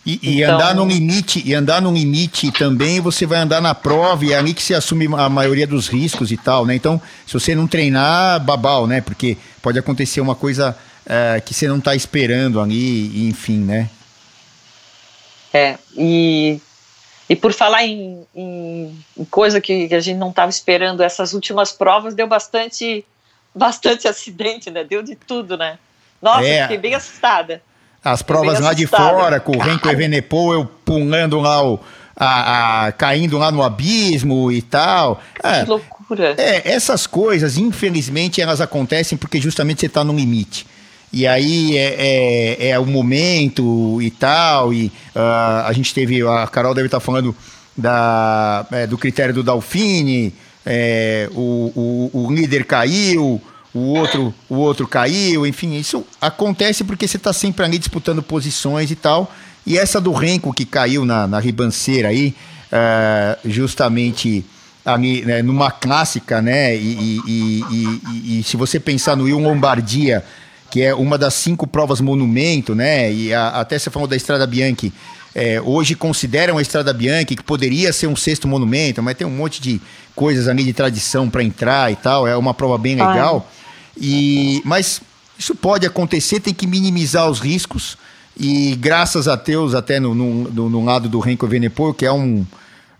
E, 0.06 0.20
e 0.24 0.42
então, 0.42 0.56
andar 0.56 0.76
no 0.76 0.86
limite, 0.86 1.44
e 1.46 1.54
andar 1.54 1.82
no 1.82 1.94
limite 1.94 2.52
também, 2.52 3.00
você 3.00 3.26
vai 3.26 3.40
andar 3.40 3.62
na 3.62 3.76
prova 3.76 4.26
e 4.26 4.34
é 4.34 4.38
ali 4.38 4.54
que 4.54 4.64
se 4.64 4.74
assume 4.74 5.08
a 5.16 5.30
maioria 5.30 5.68
dos 5.68 5.88
riscos 5.88 6.32
e 6.32 6.38
tal, 6.38 6.66
né? 6.66 6.74
Então, 6.74 7.00
se 7.26 7.34
você 7.34 7.54
não 7.54 7.68
treinar, 7.68 8.40
babau, 8.44 8.88
né? 8.88 9.00
Porque 9.00 9.38
pode 9.62 9.78
acontecer 9.78 10.20
uma 10.20 10.34
coisa 10.34 10.76
é, 11.06 11.40
que 11.40 11.54
você 11.54 11.68
não 11.68 11.78
está 11.78 11.96
esperando 11.96 12.60
ali, 12.60 13.30
enfim, 13.30 13.60
né? 13.60 13.90
É, 15.54 15.78
e, 15.96 16.60
e 17.30 17.36
por 17.36 17.54
falar 17.54 17.84
em, 17.84 18.26
em, 18.34 19.06
em 19.16 19.26
coisa 19.26 19.62
que 19.62 19.94
a 19.94 20.00
gente 20.00 20.18
não 20.18 20.32
estava 20.32 20.50
esperando, 20.50 21.04
essas 21.04 21.34
últimas 21.34 21.72
provas 21.72 22.16
deu 22.16 22.26
bastante, 22.26 23.06
bastante 23.54 24.08
acidente, 24.10 24.72
né? 24.72 24.84
Deu 24.84 25.04
de 25.04 25.16
tudo, 25.16 25.56
né? 25.56 25.78
Nossa, 26.22 26.46
é. 26.46 26.64
fiquei 26.64 26.78
bem 26.78 26.96
assustada. 26.96 27.62
As 28.04 28.22
provas 28.22 28.60
lá 28.60 28.74
de 28.74 28.88
fora, 28.88 29.40
com 29.40 29.56
o 29.56 29.60
Renko 29.60 29.88
Evenepoel 29.88 30.62
eu 30.62 30.66
pulando 30.66 31.40
lá, 31.40 31.64
o, 31.64 31.80
a, 32.16 32.88
a, 32.88 32.92
caindo 32.92 33.38
lá 33.38 33.52
no 33.52 33.62
abismo 33.62 34.52
e 34.52 34.62
tal. 34.62 35.22
É, 35.44 35.64
que 35.64 35.70
loucura. 35.70 36.36
É, 36.38 36.72
essas 36.72 37.06
coisas, 37.06 37.58
infelizmente, 37.58 38.42
elas 38.42 38.60
acontecem 38.60 39.18
porque 39.18 39.40
justamente 39.40 39.82
você 39.82 39.86
está 39.86 40.04
no 40.04 40.16
limite. 40.16 40.66
E 41.14 41.28
aí 41.28 41.78
é, 41.78 41.96
é, 41.98 42.70
é, 42.70 42.80
o 42.80 42.86
momento 42.86 44.02
e 44.02 44.10
tal. 44.10 44.74
E 44.74 44.92
uh, 45.16 45.66
a 45.66 45.72
gente 45.74 45.94
teve, 45.94 46.26
a 46.26 46.48
Carol 46.48 46.74
deve 46.74 46.88
estar 46.88 47.00
tá 47.00 47.06
falando 47.06 47.36
da, 47.78 48.66
é, 48.72 48.88
do 48.88 48.98
critério 48.98 49.34
do 49.34 49.44
Dalfini, 49.44 50.34
é, 50.66 51.30
o, 51.34 52.10
o, 52.14 52.26
o 52.26 52.32
líder 52.32 52.66
caiu, 52.66 53.42
o 53.74 53.80
outro, 53.80 54.34
o 54.50 54.56
outro 54.56 54.88
caiu, 54.88 55.46
enfim, 55.46 55.76
isso 55.76 56.06
acontece 56.20 56.84
porque 56.84 57.08
você 57.08 57.18
está 57.18 57.32
sempre 57.32 57.66
ali 57.66 57.78
disputando 57.78 58.22
posições 58.22 58.92
e 58.92 58.96
tal. 58.96 59.32
E 59.66 59.78
essa 59.78 60.02
do 60.02 60.12
Renko 60.12 60.54
que 60.54 60.66
caiu 60.66 61.06
na, 61.06 61.28
na 61.28 61.40
ribanceira 61.40 62.10
aí, 62.10 62.36
uh, 62.72 63.50
justamente 63.50 64.44
ali, 64.84 65.24
né, 65.24 65.42
numa 65.42 65.72
clássica, 65.72 66.42
né? 66.42 66.76
E, 66.76 67.22
e, 67.28 67.64
e, 67.70 68.40
e, 68.40 68.44
se 68.44 68.58
você 68.58 68.80
pensar 68.80 69.16
no 69.16 69.26
Will 69.26 69.40
Lombardia, 69.40 70.24
que 70.70 70.82
é 70.82 70.94
uma 70.94 71.18
das 71.18 71.36
cinco 71.36 71.68
provas 71.68 72.02
monumento, 72.02 72.74
né? 72.74 73.12
E 73.14 73.34
a, 73.34 73.50
até 73.50 73.78
você 73.78 73.90
falou 73.90 74.08
da 74.08 74.16
Estrada 74.16 74.46
Bianchi. 74.48 74.92
É, 75.34 75.62
hoje 75.62 75.96
consideram 75.96 76.58
a 76.58 76.62
Estrada 76.62 76.92
Bianchi 76.92 77.38
que 77.38 77.44
poderia 77.44 77.94
ser 77.94 78.08
um 78.08 78.18
sexto 78.18 78.50
monumento, 78.50 79.02
mas 79.02 79.16
tem 79.16 79.26
um 79.26 79.32
monte 79.32 79.62
de 79.62 79.80
coisas 80.14 80.50
ali 80.50 80.64
de 80.64 80.74
tradição 80.74 81.30
para 81.30 81.42
entrar 81.42 81.92
e 81.92 81.96
tal. 81.96 82.28
É 82.28 82.36
uma 82.36 82.54
prova 82.54 82.78
bem 82.78 82.96
legal. 82.96 83.48
Ah. 83.48 83.61
E, 84.00 84.62
mas 84.66 85.02
isso 85.38 85.56
pode 85.56 85.86
acontecer, 85.86 86.40
tem 86.40 86.54
que 86.54 86.68
minimizar 86.68 87.30
os 87.30 87.40
riscos. 87.40 87.98
E 88.38 88.76
graças 88.76 89.28
a 89.28 89.36
Deus, 89.36 89.74
até 89.74 90.00
no, 90.00 90.16
no, 90.16 90.70
no 90.70 90.86
lado 90.86 91.10
do 91.10 91.20
Renko 91.20 91.46
Evenepoel, 91.46 91.94
que 91.94 92.06
é, 92.06 92.12
um, 92.12 92.46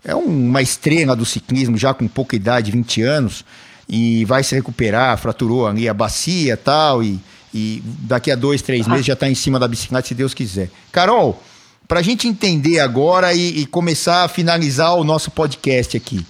é 0.04 0.14
uma 0.14 0.60
estrela 0.60 1.16
do 1.16 1.24
ciclismo, 1.24 1.76
já 1.78 1.94
com 1.94 2.06
pouca 2.06 2.36
idade, 2.36 2.70
20 2.70 3.02
anos, 3.02 3.44
e 3.88 4.24
vai 4.24 4.42
se 4.42 4.54
recuperar, 4.54 5.16
fraturou 5.18 5.66
ali 5.66 5.88
a 5.88 5.94
bacia 5.94 6.56
tal, 6.56 7.02
e, 7.02 7.20
e 7.52 7.82
daqui 7.84 8.30
a 8.30 8.36
dois, 8.36 8.62
três 8.62 8.86
meses 8.86 9.06
já 9.06 9.14
está 9.14 9.28
em 9.28 9.34
cima 9.34 9.58
da 9.58 9.66
bicicleta, 9.66 10.08
se 10.08 10.14
Deus 10.14 10.34
quiser. 10.34 10.70
Carol, 10.90 11.42
para 11.88 12.00
a 12.00 12.02
gente 12.02 12.28
entender 12.28 12.80
agora 12.80 13.34
e, 13.34 13.60
e 13.60 13.66
começar 13.66 14.24
a 14.24 14.28
finalizar 14.28 14.94
o 14.94 15.04
nosso 15.04 15.30
podcast 15.30 15.96
aqui. 15.96 16.24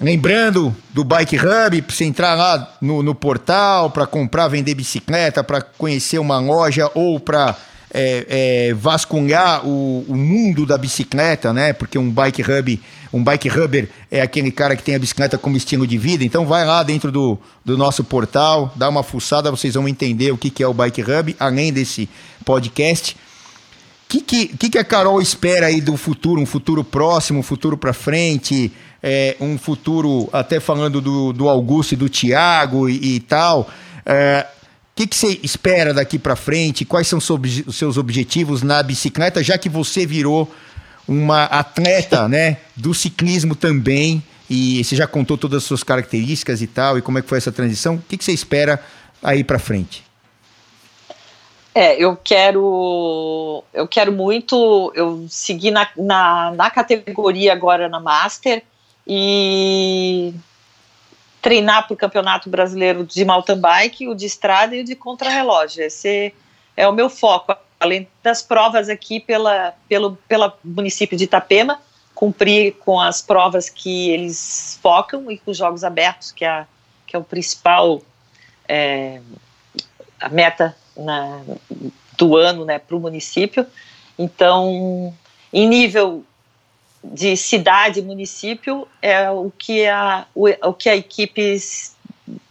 Lembrando 0.00 0.74
do 0.92 1.04
Bike 1.04 1.36
Hub, 1.36 1.82
para 1.82 1.94
você 1.94 2.04
entrar 2.04 2.34
lá 2.34 2.76
no, 2.80 3.02
no 3.02 3.14
portal 3.14 3.90
para 3.90 4.06
comprar, 4.06 4.48
vender 4.48 4.74
bicicleta, 4.74 5.44
para 5.44 5.62
conhecer 5.62 6.18
uma 6.18 6.38
loja 6.40 6.90
ou 6.94 7.20
para 7.20 7.56
é, 7.92 8.26
é, 8.28 8.74
vasculhar 8.74 9.64
o, 9.64 10.04
o, 10.08 10.16
mundo 10.16 10.66
da 10.66 10.76
bicicleta, 10.76 11.52
né? 11.52 11.72
Porque 11.72 11.96
um 11.96 12.10
Bike 12.10 12.42
Hub, 12.42 12.82
um 13.12 13.22
Bike 13.22 13.48
Hubber 13.48 13.88
é 14.10 14.20
aquele 14.20 14.50
cara 14.50 14.74
que 14.74 14.82
tem 14.82 14.96
a 14.96 14.98
bicicleta 14.98 15.38
como 15.38 15.56
estilo 15.56 15.86
de 15.86 15.96
vida. 15.96 16.24
Então 16.24 16.44
vai 16.44 16.64
lá 16.66 16.82
dentro 16.82 17.12
do, 17.12 17.38
do 17.64 17.78
nosso 17.78 18.02
portal, 18.02 18.72
dá 18.74 18.88
uma 18.88 19.04
fuçada, 19.04 19.48
vocês 19.48 19.74
vão 19.74 19.86
entender 19.86 20.32
o 20.32 20.36
que, 20.36 20.50
que 20.50 20.60
é 20.60 20.66
o 20.66 20.74
Bike 20.74 21.02
Hub, 21.02 21.36
além 21.38 21.72
desse 21.72 22.08
podcast. 22.44 23.14
O 23.14 23.16
que, 24.08 24.20
que, 24.20 24.46
que, 24.48 24.70
que 24.70 24.78
a 24.78 24.84
Carol 24.84 25.22
espera 25.22 25.66
aí 25.66 25.80
do 25.80 25.96
futuro, 25.96 26.40
um 26.40 26.46
futuro 26.46 26.82
próximo, 26.82 27.38
um 27.38 27.44
futuro 27.44 27.76
para 27.76 27.92
frente? 27.92 28.72
É, 29.06 29.36
um 29.38 29.58
futuro, 29.58 30.30
até 30.32 30.58
falando 30.58 30.98
do, 30.98 31.30
do 31.30 31.46
Augusto 31.46 31.92
e 31.92 31.96
do 31.96 32.08
Tiago 32.08 32.88
e, 32.88 33.16
e, 33.16 33.20
tal. 33.20 33.68
É, 34.06 34.46
o 34.48 34.96
que, 34.96 35.06
que, 35.06 35.14
você 35.14 35.38
espera 35.42 35.92
daqui 35.92 36.18
para 36.18 36.34
frente? 36.34 36.86
Quais 36.86 37.06
são 37.06 37.18
os 37.18 37.76
seus 37.76 37.98
objetivos 37.98 38.62
na 38.62 38.82
bicicleta, 38.82 39.44
já 39.44 39.58
que 39.58 39.68
você 39.68 40.06
virou 40.06 40.50
uma 41.06 41.44
atleta 41.44 42.26
né, 42.26 42.56
do 42.74 42.94
ciclismo 42.94 43.54
também? 43.54 44.22
E 44.48 44.82
você 44.82 44.96
já 44.96 45.06
contou 45.06 45.36
todas 45.36 45.58
as 45.58 45.64
suas 45.64 45.82
características 45.82 46.62
e 46.62 46.66
tal, 46.66 46.96
e 46.96 47.02
como 47.02 47.18
é 47.18 47.22
que 47.22 47.28
foi 47.28 47.36
essa 47.36 47.52
transição? 47.52 47.96
O 47.96 48.02
que, 48.08 48.16
que 48.16 48.24
você 48.24 48.32
espera 48.32 48.82
aí 49.22 49.44
para 49.44 49.58
frente? 49.58 50.02
É, 51.74 52.02
eu 52.02 52.16
quero, 52.16 53.62
eu 53.74 53.86
quero 53.86 54.12
muito, 54.12 54.92
eu 54.94 55.26
segui 55.28 55.70
na, 55.70 55.88
na, 55.94 56.52
na 56.52 56.70
categoria 56.70 57.52
agora 57.52 57.86
na 57.88 58.00
Master, 58.00 58.62
e 59.06 60.34
treinar 61.42 61.86
para 61.86 61.94
o 61.94 61.96
Campeonato 61.96 62.48
Brasileiro 62.48 63.04
de 63.04 63.24
mountain 63.24 63.60
bike, 63.60 64.08
o 64.08 64.14
de 64.14 64.24
estrada 64.24 64.74
e 64.74 64.80
o 64.80 64.84
de 64.84 64.94
contrarrelógio. 64.94 65.84
Esse 65.84 66.32
é 66.76 66.88
o 66.88 66.92
meu 66.92 67.10
foco, 67.10 67.54
além 67.78 68.08
das 68.22 68.40
provas 68.40 68.88
aqui 68.88 69.20
pela, 69.20 69.74
pelo 69.88 70.16
pela 70.28 70.56
município 70.64 71.18
de 71.18 71.24
Itapema, 71.24 71.80
cumprir 72.14 72.76
com 72.76 72.98
as 72.98 73.20
provas 73.20 73.68
que 73.68 74.10
eles 74.10 74.78
focam 74.80 75.30
e 75.30 75.36
com 75.36 75.50
os 75.50 75.56
jogos 75.56 75.84
abertos, 75.84 76.32
que 76.32 76.44
é, 76.44 76.64
que 77.06 77.14
é 77.14 77.18
o 77.18 77.24
principal 77.24 78.00
é, 78.66 79.20
a 80.18 80.28
meta 80.30 80.74
na, 80.96 81.42
do 82.16 82.36
ano 82.36 82.64
né, 82.64 82.78
para 82.78 82.96
o 82.96 83.00
município. 83.00 83.66
Então, 84.18 85.12
em 85.52 85.68
nível 85.68 86.24
de 87.04 87.36
cidade, 87.36 88.00
município, 88.00 88.88
é 89.02 89.30
o 89.30 89.52
que 89.56 89.86
a, 89.86 90.26
o, 90.34 90.48
o 90.48 90.72
que 90.72 90.88
a 90.88 90.96
equipe 90.96 91.56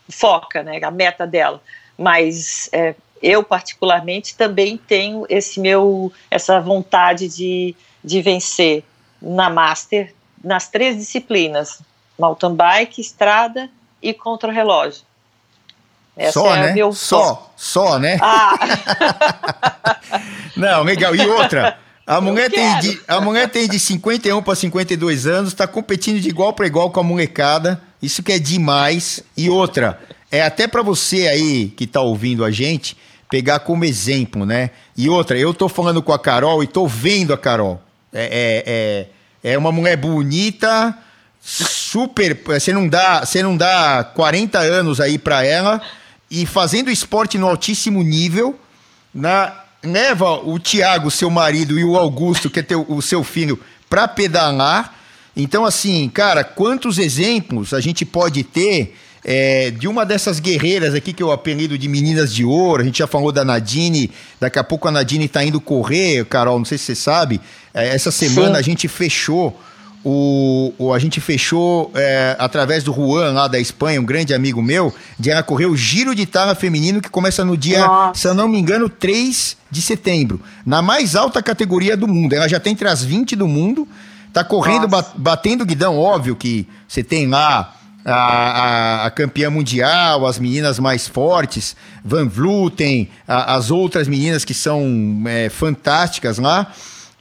foca, 0.10 0.62
né, 0.62 0.80
a 0.84 0.92
meta 0.92 1.26
dela. 1.26 1.62
Mas 1.98 2.70
é, 2.72 2.94
eu, 3.22 3.44
particularmente, 3.44 4.36
também 4.36 4.78
tenho 4.78 5.26
esse 5.30 5.60
meu, 5.60 6.14
essa 6.30 6.60
vontade 6.60 7.28
de, 7.28 7.76
de 8.04 8.22
vencer 8.22 8.84
na 9.22 9.50
Master 9.50 10.14
nas 10.44 10.68
três 10.70 10.98
disciplinas, 10.98 11.82
mountain 12.20 12.54
bike, 12.54 13.00
estrada 13.00 13.70
e 14.02 14.14
contra-relógio. 14.14 15.02
só, 16.32 16.54
é 16.56 16.60
né? 16.60 16.74
Meu... 16.74 16.92
Só, 16.92 17.50
só, 17.56 17.98
né? 17.98 18.18
Ah. 18.22 18.56
Não, 20.56 20.84
legal. 20.84 21.16
E 21.16 21.26
outra, 21.26 21.80
a 22.06 22.20
mulher, 22.20 22.52
tem 22.52 22.80
de, 22.80 23.02
a 23.08 23.22
mulher 23.22 23.50
tem 23.50 23.68
de 23.68 23.80
51 23.80 24.42
para 24.42 24.56
52 24.56 25.26
anos, 25.26 25.52
está 25.52 25.66
competindo 25.66 26.20
de 26.20 26.28
igual 26.28 26.52
para 26.52 26.68
igual 26.68 26.92
com 26.92 27.00
a 27.00 27.04
molecada. 27.04 27.82
Isso 28.02 28.22
que 28.22 28.34
é 28.34 28.40
demais. 28.40 29.24
E 29.38 29.50
outra, 29.50 30.00
é 30.30 30.42
até 30.42 30.68
para 30.68 30.82
você 30.82 31.28
aí 31.28 31.70
que 31.70 31.86
está 31.86 32.02
ouvindo 32.02 32.44
a 32.44 32.52
gente 32.52 32.98
pegar 33.30 33.60
como 33.60 33.86
exemplo, 33.86 34.46
né? 34.46 34.72
E 34.98 35.10
outra, 35.10 35.38
eu 35.38 35.54
tô 35.54 35.70
falando 35.70 36.04
com 36.04 36.12
a 36.12 36.20
Carol 36.20 36.62
e 36.62 36.68
tô 36.68 36.86
vendo 36.86 37.34
a 37.34 37.38
Carol. 37.38 37.82
É, 38.12 39.08
é, 39.44 39.50
é, 39.50 39.54
é 39.54 39.58
uma 39.58 39.72
mulher 39.72 39.96
bonita, 39.96 40.96
super. 41.42 42.38
Você 42.46 42.74
não 42.74 42.88
dá, 42.88 43.26
você 43.26 43.42
não 43.42 43.56
dá 43.56 44.04
40 44.04 44.60
anos 44.60 45.00
aí 45.00 45.18
para 45.18 45.46
ela 45.46 45.82
e 46.30 46.46
fazendo 46.46 46.92
esporte 46.92 47.38
no 47.38 47.48
altíssimo 47.48 48.04
nível, 48.04 48.60
na 49.14 49.63
leva 49.84 50.32
o 50.32 50.58
Tiago, 50.58 51.12
seu 51.12 51.30
marido, 51.30 51.78
e 51.78 51.84
o 51.84 51.98
Augusto, 51.98 52.50
que 52.50 52.60
é 52.60 52.64
teu, 52.64 52.86
o 52.88 53.02
seu 53.02 53.24
filho, 53.24 53.60
para 53.90 54.08
pedalar. 54.08 54.96
Então, 55.36 55.66
assim, 55.66 56.10
cara, 56.10 56.44
quantos 56.44 56.98
exemplos 56.98 57.74
a 57.74 57.82
gente 57.82 58.06
pode 58.06 58.44
ter 58.44 58.96
é, 59.26 59.72
de 59.72 59.88
uma 59.88 60.06
dessas 60.06 60.40
guerreiras 60.40 60.94
aqui 60.94 61.12
que 61.12 61.24
eu 61.24 61.32
apelido 61.32 61.78
de 61.78 61.88
meninas 61.88 62.34
de 62.34 62.46
ouro? 62.46 62.82
A 62.82 62.86
gente 62.86 63.00
já 63.00 63.08
falou 63.08 63.32
da 63.32 63.44
Nadine, 63.44 64.12
daqui 64.40 64.60
a 64.60 64.64
pouco 64.64 64.88
a 64.88 64.92
Nadine 64.92 65.28
tá 65.28 65.44
indo 65.44 65.60
correr, 65.60 66.26
Carol, 66.26 66.58
não 66.58 66.66
sei 66.66 66.78
se 66.78 66.86
você 66.86 66.96
sabe. 66.96 67.42
É, 67.74 67.90
essa 67.90 68.12
semana 68.12 68.56
Sim. 68.56 68.60
a 68.60 68.62
gente 68.62 68.88
fechou 68.88 69.60
o, 70.04 70.74
o, 70.78 70.94
a 70.94 71.00
gente 71.00 71.22
fechou 71.22 71.92
é, 71.96 72.36
através 72.38 72.84
do 72.84 72.94
Juan, 72.94 73.32
lá 73.32 73.48
da 73.48 73.60
Espanha, 73.60 74.02
um 74.02 74.06
grande 74.06 74.34
amigo 74.34 74.62
meu, 74.62 74.94
de 75.18 75.30
ela 75.30 75.42
correr 75.42 75.66
o 75.66 75.78
Giro 75.78 76.14
de 76.14 76.26
Tala 76.26 76.56
Feminino, 76.56 77.02
que 77.02 77.10
começa 77.10 77.46
no 77.46 77.56
dia, 77.56 77.88
Nossa. 77.88 78.20
se 78.20 78.28
eu 78.28 78.34
não 78.34 78.48
me 78.48 78.60
engano, 78.60 78.90
3 78.90 79.56
de 79.72 79.82
setembro. 79.82 80.42
Na 80.66 80.82
mais 80.82 81.16
alta 81.16 81.42
categoria 81.42 81.96
do 81.96 82.08
mundo. 82.08 82.34
Ela 82.34 82.48
já 82.50 82.60
tem 82.60 82.74
entre 82.74 82.88
as 82.88 83.04
20 83.04 83.36
do 83.36 83.48
mundo, 83.48 83.88
tá 84.34 84.44
correndo, 84.44 84.88
batendo 85.16 85.66
guidão. 85.66 85.98
Óbvio 85.98 86.36
que 86.36 86.68
você 86.88 87.02
tem 87.02 87.28
lá 87.28 87.74
a, 88.06 88.14
a, 88.14 89.06
a, 89.06 89.12
campeã 89.12 89.50
mundial, 89.50 90.26
as 90.26 90.38
meninas 90.38 90.80
mais 90.80 91.08
fortes, 91.08 91.76
Van 92.04 92.28
Vluten, 92.28 93.10
a, 93.28 93.56
as 93.56 93.72
outras 93.72 94.08
meninas 94.08 94.44
que 94.44 94.54
são 94.54 95.24
é, 95.26 95.50
fantásticas 95.50 96.38
lá. 96.40 96.72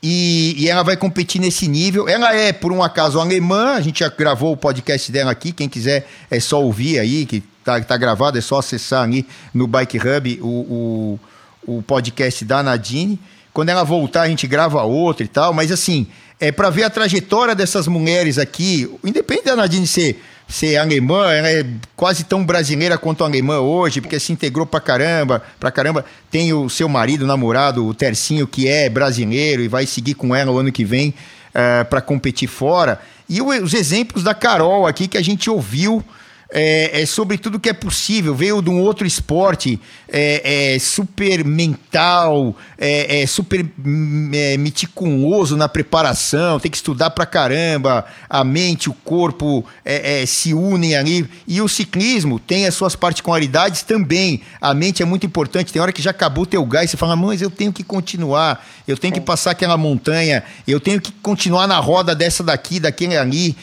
E, 0.03 0.57
e, 0.59 0.68
ela 0.68 0.82
vai 0.82 0.96
competir 0.96 1.40
nesse 1.40 1.68
nível. 1.68 2.09
Ela 2.09 2.34
é, 2.34 2.53
por 2.53 2.72
um 2.72 2.82
acaso, 2.82 3.20
alemã. 3.20 3.74
A 3.74 3.80
gente 3.80 4.00
já 4.00 4.09
gravou 4.09 4.53
o 4.53 4.57
podcast 4.57 5.12
dela 5.12 5.30
aqui. 5.30 5.53
Quem 5.53 5.68
quiser 5.68 6.09
é 6.28 6.40
só 6.40 6.61
ouvir 6.61 6.98
aí, 6.98 7.24
que 7.24 7.42
tá, 7.62 7.80
tá 7.80 7.96
gravado, 7.96 8.36
é 8.36 8.40
só 8.40 8.59
acessar 8.59 9.05
ali 9.05 9.24
no 9.55 9.68
Bike 9.68 9.98
Hub 9.98 10.40
o, 10.42 10.46
o, 10.46 11.76
o 11.76 11.82
podcast 11.82 12.44
da 12.44 12.62
Nadine. 12.62 13.18
Quando 13.53 13.68
ela 13.68 13.84
voltar, 13.84 14.22
a 14.22 14.28
gente 14.28 14.46
grava 14.46 14.82
outro 14.82 15.24
e 15.24 15.28
tal. 15.28 15.53
Mas 15.53 15.70
assim, 15.70 16.09
é 16.40 16.50
para 16.50 16.68
ver 16.70 16.82
a 16.82 16.90
trajetória 16.90 17.55
dessas 17.55 17.86
mulheres 17.86 18.38
aqui, 18.38 18.90
independente 19.05 19.46
da 19.46 19.55
Nadine 19.55 19.86
ser 19.86 20.20
ser 20.53 20.76
alemã, 20.76 21.32
ela 21.32 21.48
é 21.48 21.64
quase 21.96 22.24
tão 22.24 22.44
brasileira 22.44 22.98
quanto 22.98 23.24
alemã 23.24 23.61
hoje, 23.61 24.03
porque 24.03 24.20
se 24.20 24.32
integrou 24.32 24.66
pra 24.66 24.80
caramba, 24.80 25.42
pra 25.59 25.70
caramba. 25.70 26.05
Tem 26.30 26.53
o 26.53 26.68
seu 26.68 26.88
marido, 26.88 27.26
namorado, 27.26 27.86
o 27.86 27.94
Tercinho, 27.94 28.46
que 28.46 28.68
é 28.68 28.90
brasileiro 28.90 29.62
e 29.62 29.68
vai 29.68 29.86
seguir 29.86 30.12
com 30.12 30.36
ela 30.36 30.53
o 30.53 30.59
ano 30.59 30.70
que 30.70 30.84
vem 30.84 31.09
uh, 31.09 31.14
eh, 31.55 31.84
para 31.84 32.03
competir 32.03 32.48
fora. 32.48 33.00
E 33.28 33.40
os 33.40 33.72
exemplos 33.72 34.22
da 34.22 34.34
Carol 34.34 34.86
aqui 34.86 35.09
que 35.09 35.16
a 35.16 35.22
gente 35.22 35.48
ouviu 35.48 36.05
é, 36.53 37.00
é, 37.00 37.07
sobre 37.07 37.38
tudo 37.38 37.59
que 37.59 37.70
é 37.70 37.72
possível. 37.72 38.34
Veio 38.34 38.61
de 38.61 38.68
um 38.68 38.78
outro 38.78 39.07
esporte 39.07 39.80
é, 40.07 40.74
é 40.74 40.78
super 40.78 41.42
mental, 41.44 42.55
é, 42.76 43.22
é 43.22 43.26
super 43.26 43.64
hum, 43.84 44.30
é, 44.34 44.59
meticuloso 44.59 45.57
na 45.57 45.66
preparação, 45.66 46.61
tem 46.61 46.70
que 46.70 46.76
estudar 46.76 47.11
pra 47.11 47.24
caramba, 47.24 48.05
a 48.28 48.44
mente, 48.44 48.90
o 48.90 48.92
corpo 48.92 49.64
é, 49.82 50.26
se 50.26 50.53
unem 50.53 50.94
ali. 50.94 51.26
E 51.48 51.62
o 51.62 51.68
ciclismo 51.68 52.38
tem 52.38 52.66
as 52.66 52.74
suas 52.74 52.94
particularidades 52.94 53.82
também. 53.82 54.42
A 54.61 54.74
mente 54.74 55.03
é 55.03 55.07
muito 55.07 55.24
importante. 55.24 55.72
Tem 55.72 55.80
hora 55.80 55.92
que 55.92 56.03
já 56.03 56.11
acabou 56.11 56.44
o 56.44 56.46
teu 56.46 56.64
gás, 56.66 56.90
você 56.90 56.98
fala, 56.98 57.16
mas 57.16 57.40
eu 57.40 57.50
tenho 57.50 57.72
que 57.72 57.82
continuar, 57.82 58.62
eu 58.86 58.96
tenho 58.96 59.14
que 59.14 59.20
passar 59.20 59.53
aquela 59.53 59.78
montanha, 59.78 60.44
eu 60.68 60.78
tenho 60.78 61.00
que 61.00 61.12
continuar 61.12 61.66
na 61.66 61.78
roda 61.78 62.14
dessa 62.14 62.42
daqui, 62.42 62.78
daquele 62.78 63.16
ali. 63.16 63.57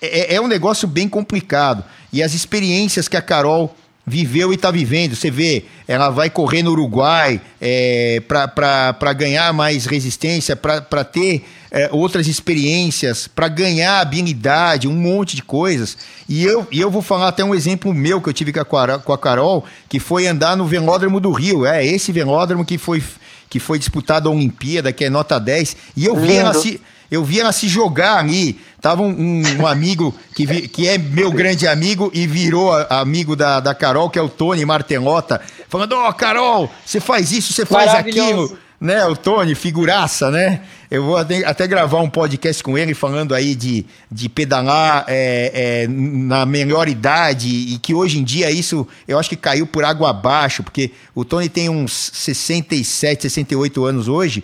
É, 0.00 0.36
é, 0.36 0.40
um 0.40 0.46
negócio 0.46 0.86
bem 0.86 1.08
complicado. 1.08 1.84
E 2.12 2.22
as 2.22 2.34
experiências 2.34 3.08
que 3.08 3.16
a 3.16 3.22
Carol 3.22 3.74
viveu 4.06 4.52
e 4.52 4.56
está 4.56 4.70
vivendo. 4.70 5.14
Você 5.14 5.30
vê, 5.30 5.64
ela 5.86 6.10
vai 6.10 6.28
correr 6.28 6.62
no 6.62 6.72
Uruguai 6.72 7.40
é, 7.60 8.20
para 8.26 9.12
ganhar 9.12 9.52
mais 9.52 9.86
resistência, 9.86 10.56
para 10.56 11.04
ter 11.04 11.44
é, 11.70 11.88
outras 11.92 12.26
experiências, 12.26 13.28
para 13.28 13.48
ganhar 13.48 14.00
habilidade, 14.00 14.88
um 14.88 14.94
monte 14.94 15.36
de 15.36 15.42
coisas. 15.42 15.96
E 16.28 16.44
eu, 16.44 16.66
e 16.70 16.80
eu 16.80 16.90
vou 16.90 17.02
falar 17.02 17.28
até 17.28 17.44
um 17.44 17.54
exemplo 17.54 17.94
meu 17.94 18.20
que 18.20 18.28
eu 18.28 18.32
tive 18.32 18.52
com 18.52 18.76
a, 18.76 18.98
com 18.98 19.12
a 19.12 19.18
Carol, 19.18 19.64
que 19.88 20.00
foi 20.00 20.26
andar 20.26 20.56
no 20.56 20.66
velódromo 20.66 21.20
do 21.20 21.30
Rio. 21.30 21.64
É 21.64 21.84
esse 21.84 22.10
velódromo 22.10 22.64
que 22.64 22.78
foi, 22.78 23.02
que 23.48 23.60
foi 23.60 23.78
disputado 23.78 24.28
a 24.28 24.32
Olimpíada, 24.32 24.92
que 24.92 25.04
é 25.04 25.10
nota 25.10 25.38
10. 25.38 25.76
E 25.96 26.04
eu 26.04 26.16
vi 26.16 26.34
ela 26.34 26.54
se 26.54 26.80
eu 27.12 27.22
vi 27.22 27.40
ela 27.40 27.52
se 27.52 27.68
jogar 27.68 28.16
ali. 28.16 28.58
Tava 28.80 29.02
um, 29.02 29.42
um 29.60 29.66
amigo 29.66 30.14
que, 30.34 30.46
vi, 30.46 30.66
que 30.66 30.88
é 30.88 30.96
meu 30.96 31.30
grande 31.30 31.68
amigo 31.68 32.10
e 32.14 32.26
virou 32.26 32.72
amigo 32.88 33.36
da, 33.36 33.60
da 33.60 33.74
Carol, 33.74 34.08
que 34.08 34.18
é 34.18 34.22
o 34.22 34.30
Tony 34.30 34.64
Martelota, 34.64 35.38
falando: 35.68 35.92
Ó, 35.92 36.08
oh, 36.08 36.14
Carol, 36.14 36.72
você 36.84 37.00
faz 37.00 37.30
isso, 37.30 37.52
você 37.52 37.66
faz 37.66 37.94
aquilo. 37.94 38.58
Né, 38.80 39.04
o 39.06 39.14
Tony, 39.14 39.54
figuraça, 39.54 40.28
né? 40.28 40.62
Eu 40.90 41.04
vou 41.04 41.16
até, 41.16 41.46
até, 41.46 41.68
gravar 41.68 42.00
um 42.00 42.10
podcast 42.10 42.60
com 42.64 42.76
ele 42.76 42.94
falando 42.94 43.32
aí 43.32 43.54
de, 43.54 43.86
de 44.10 44.28
pedalar 44.28 45.04
é, 45.06 45.84
é, 45.84 45.86
na 45.88 46.44
melhor 46.44 46.88
idade 46.88 47.46
e 47.48 47.78
que 47.78 47.94
hoje 47.94 48.18
em 48.18 48.24
dia 48.24 48.50
isso 48.50 48.84
eu 49.06 49.20
acho 49.20 49.28
que 49.28 49.36
caiu 49.36 49.68
por 49.68 49.84
água 49.84 50.10
abaixo, 50.10 50.64
porque 50.64 50.90
o 51.14 51.24
Tony 51.24 51.48
tem 51.48 51.68
uns 51.68 52.10
67, 52.12 53.22
68 53.22 53.84
anos 53.84 54.08
hoje 54.08 54.42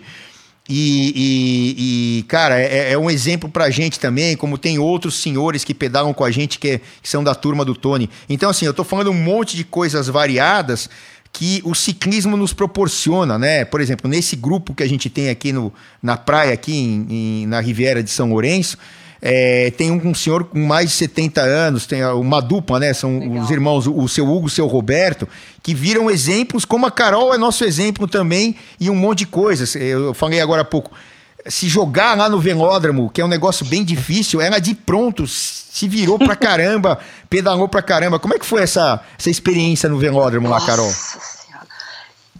e, 0.69 1.13
e, 1.15 2.19
e, 2.19 2.23
cara, 2.23 2.61
é, 2.61 2.91
é, 2.91 2.97
um 2.97 3.09
exemplo 3.09 3.49
pra 3.49 3.71
gente 3.71 3.99
também, 3.99 4.37
como 4.37 4.55
tem 4.55 4.77
outros 4.77 5.15
senhores 5.15 5.63
que 5.63 5.73
pedalam 5.73 6.13
com 6.13 6.23
a 6.23 6.29
gente 6.29 6.59
que, 6.59 6.79
que, 7.01 7.09
são 7.09 7.23
da 7.23 7.33
turma 7.33 7.65
do 7.65 7.73
Tony. 7.73 8.07
Então, 8.29 8.51
assim, 8.51 8.67
eu 8.67 8.73
tô 8.73 8.83
falando 8.83 9.09
um 9.09 9.15
monte 9.15 9.57
de 9.57 9.63
coisas 9.63 10.07
variadas 10.07 10.87
que 11.33 11.59
o 11.65 11.73
ciclismo 11.73 12.37
nos 12.37 12.53
proporciona, 12.53 13.39
né? 13.39 13.65
Por 13.65 13.81
exemplo, 13.81 14.07
nesse 14.07 14.35
grupo 14.35 14.75
que 14.75 14.83
a 14.83 14.87
gente 14.87 15.09
tem 15.09 15.29
aqui 15.29 15.51
no, 15.51 15.73
na 16.03 16.15
praia, 16.15 16.53
aqui 16.53 16.75
em, 16.75 17.07
em, 17.09 17.47
na 17.47 17.59
Riviera 17.59 18.03
de 18.03 18.11
São 18.11 18.29
Lourenço, 18.29 18.77
é, 19.21 19.71
tem 19.71 19.91
um, 19.91 20.09
um, 20.09 20.13
senhor 20.13 20.45
com 20.45 20.59
mais 20.59 20.89
de 20.89 20.95
70 20.95 21.41
anos, 21.41 21.85
tem 21.85 22.03
uma 22.05 22.41
dupla, 22.41 22.79
né? 22.79 22.93
São 22.93 23.19
Legal. 23.19 23.43
os 23.43 23.51
irmãos, 23.51 23.87
o, 23.87 23.97
o 23.97 24.07
seu 24.07 24.25
Hugo 24.25 24.45
e 24.45 24.47
o 24.47 24.49
seu 24.49 24.67
Roberto, 24.67 25.27
que 25.61 25.73
viram 25.73 26.09
exemplos, 26.09 26.63
como 26.63 26.85
a 26.85 26.91
Carol 26.91 27.33
é 27.33 27.37
nosso 27.37 27.65
exemplo 27.65 28.07
também, 28.07 28.55
e 28.79 28.89
um 28.89 28.95
monte 28.95 29.19
de 29.19 29.25
coisas. 29.25 29.75
Eu 29.75 30.13
falei 30.13 30.39
agora 30.39 30.61
há 30.61 30.65
pouco. 30.65 30.91
Se 31.47 31.67
jogar 31.67 32.17
lá 32.17 32.29
no 32.29 32.39
velódromo, 32.39 33.09
que 33.09 33.21
é 33.21 33.25
um 33.25 33.29
negócio 33.29 33.65
bem 33.65 33.83
difícil, 33.83 34.41
ela 34.41 34.59
de 34.59 34.75
pronto 34.75 35.25
se 35.25 35.87
virou 35.87 36.19
pra 36.19 36.35
caramba, 36.37 36.99
pedalou 37.29 37.67
pra 37.67 37.81
caramba. 37.81 38.19
Como 38.19 38.33
é 38.33 38.39
que 38.39 38.45
foi 38.45 38.61
essa, 38.61 39.01
essa 39.17 39.29
experiência 39.29 39.89
no 39.89 39.97
velódromo 39.97 40.49
lá, 40.49 40.59
Carol? 40.65 40.91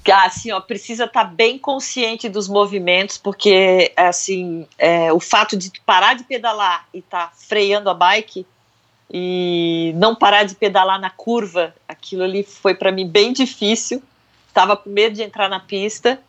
Assim, 0.08 0.52
ó, 0.52 0.60
precisa 0.60 1.06
estar 1.06 1.26
tá 1.26 1.30
bem 1.30 1.58
consciente 1.58 2.30
dos 2.30 2.48
movimentos, 2.48 3.18
porque 3.18 3.92
assim, 3.96 4.68
é, 4.78 5.12
o 5.12 5.20
fato 5.20 5.58
de 5.58 5.72
parar 5.86 6.16
de 6.16 6.24
pedalar 6.24 6.88
e 6.94 7.00
estar 7.00 7.28
tá 7.28 7.34
freando 7.36 7.90
a 7.90 7.94
bike 7.94 8.46
e 9.12 9.92
não 9.96 10.16
parar 10.16 10.44
de 10.44 10.56
pedalar 10.56 11.00
na 11.00 11.10
curva, 11.10 11.74
aquilo 11.88 12.24
ali 12.24 12.44
foi 12.44 12.76
para 12.76 12.92
mim 12.92 13.08
bem 13.08 13.34
difícil. 13.34 14.02
Tava 14.54 14.78
com 14.78 14.90
medo 14.90 15.16
de 15.16 15.24
entrar 15.24 15.50
na 15.50 15.60
pista. 15.60 16.20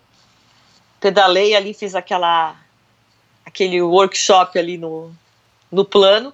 Pedalei 0.99 1.55
ali, 1.55 1.75
fiz 1.75 1.95
aquela 1.95 2.57
aquele 3.45 3.83
workshop 3.83 4.59
ali 4.59 4.79
no, 4.79 5.13
no 5.71 5.85
plano. 5.85 6.33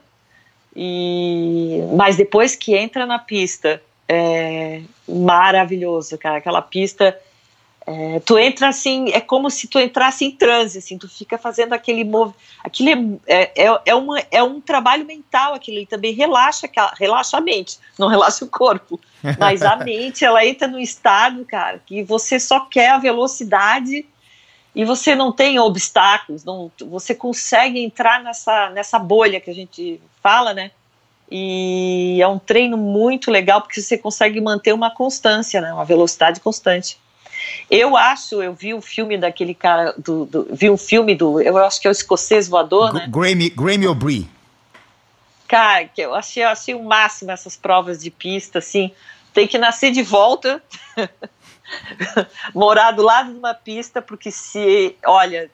E 0.75 1.81
mas 1.97 2.17
depois 2.17 2.55
que 2.55 2.77
entra 2.77 3.07
na 3.07 3.19
pista, 3.19 3.83
é 4.09 4.83
maravilhoso, 5.09 6.17
cara. 6.19 6.39
Aquela 6.39 6.63
pista 6.63 7.19
é, 7.87 8.19
tu 8.19 8.37
entra 8.37 8.69
assim, 8.69 9.11
é 9.13 9.21
como 9.21 9.49
se 9.49 9.69
tu 9.69 9.79
entrasse 9.79 10.25
em 10.25 10.33
transe, 10.33 10.79
assim, 10.79 10.99
tu 10.99 11.09
fica 11.09 11.39
fazendo 11.39 11.73
aquele 11.73 12.03
movimento, 12.03 12.41
aquilo 12.65 13.21
é, 13.29 13.43
é, 13.55 13.65
é, 13.65 13.81
é, 13.87 13.95
uma, 13.95 14.19
é 14.29 14.43
um 14.43 14.61
trabalho 14.61 15.07
mental, 15.07 15.55
aquilo 15.55 15.79
e 15.79 15.87
também 15.87 16.13
relaxa, 16.13 16.69
relaxa 16.99 17.37
a 17.37 17.41
mente, 17.41 17.79
não 17.97 18.09
relaxa 18.09 18.45
o 18.45 18.49
corpo, 18.49 19.01
mas 19.39 19.63
a 19.63 19.77
mente, 19.85 20.25
ela 20.25 20.45
entra 20.45 20.67
no 20.67 20.81
estado, 20.81 21.45
cara, 21.45 21.81
que 21.87 22.03
você 22.03 22.41
só 22.41 22.59
quer 22.59 22.91
a 22.91 22.99
velocidade 22.99 24.05
e 24.75 24.85
você 24.85 25.15
não 25.15 25.31
tem 25.31 25.61
obstáculos, 25.61 26.45
não, 26.45 26.73
você 26.81 27.15
consegue 27.15 27.79
entrar 27.79 28.21
nessa, 28.21 28.69
nessa 28.71 28.99
bolha 28.99 29.41
que 29.41 29.49
a 29.49 29.55
gente 29.55 30.01
fala, 30.21 30.53
né, 30.53 30.73
e 31.31 32.19
é 32.21 32.29
um 32.29 32.39
treino 32.39 32.77
muito 32.77 33.31
legal 33.31 33.61
porque 33.61 33.81
você 33.81 33.99
consegue 33.99 34.41
manter 34.41 34.73
uma 34.73 34.91
constância, 34.91 35.61
né, 35.61 35.73
uma 35.73 35.85
velocidade 35.85 36.41
constante. 36.41 36.99
Eu 37.71 37.97
acho, 37.97 38.43
eu 38.43 38.53
vi 38.53 38.75
o 38.75 38.79
um 38.79 38.81
filme 38.81 39.19
daquele 39.19 39.55
cara, 39.55 39.95
do, 39.99 40.25
do, 40.25 40.49
vi 40.51 40.71
um 40.71 40.77
filme 40.77 41.15
do, 41.15 41.41
eu 41.41 41.57
acho 41.59 41.81
que 41.81 41.87
é 41.87 41.91
o 41.91 41.93
escocês 41.93 42.49
voador, 42.49 42.93
G 42.93 42.99
né? 42.99 43.07
Grammy, 43.09 43.51
Grammy 43.51 43.87
O'Brien. 43.87 44.31
Cara, 45.49 45.85
que 45.85 46.01
eu 46.01 46.15
achei, 46.15 46.43
eu 46.43 46.49
achei 46.49 46.75
o 46.75 46.83
máximo 46.83 47.31
essas 47.31 47.57
provas 47.57 48.03
de 48.03 48.11
pista, 48.11 48.59
assim, 48.59 48.91
tem 49.33 49.47
que 49.47 49.59
nascer 49.59 49.91
de 49.93 50.03
volta, 50.03 50.63
morar 52.55 52.93
do 52.93 53.03
lado 53.03 53.33
de 53.33 53.39
uma 53.39 53.55
pista, 53.55 54.01
porque 54.01 54.31
se, 54.31 54.97
olha, 55.05 55.51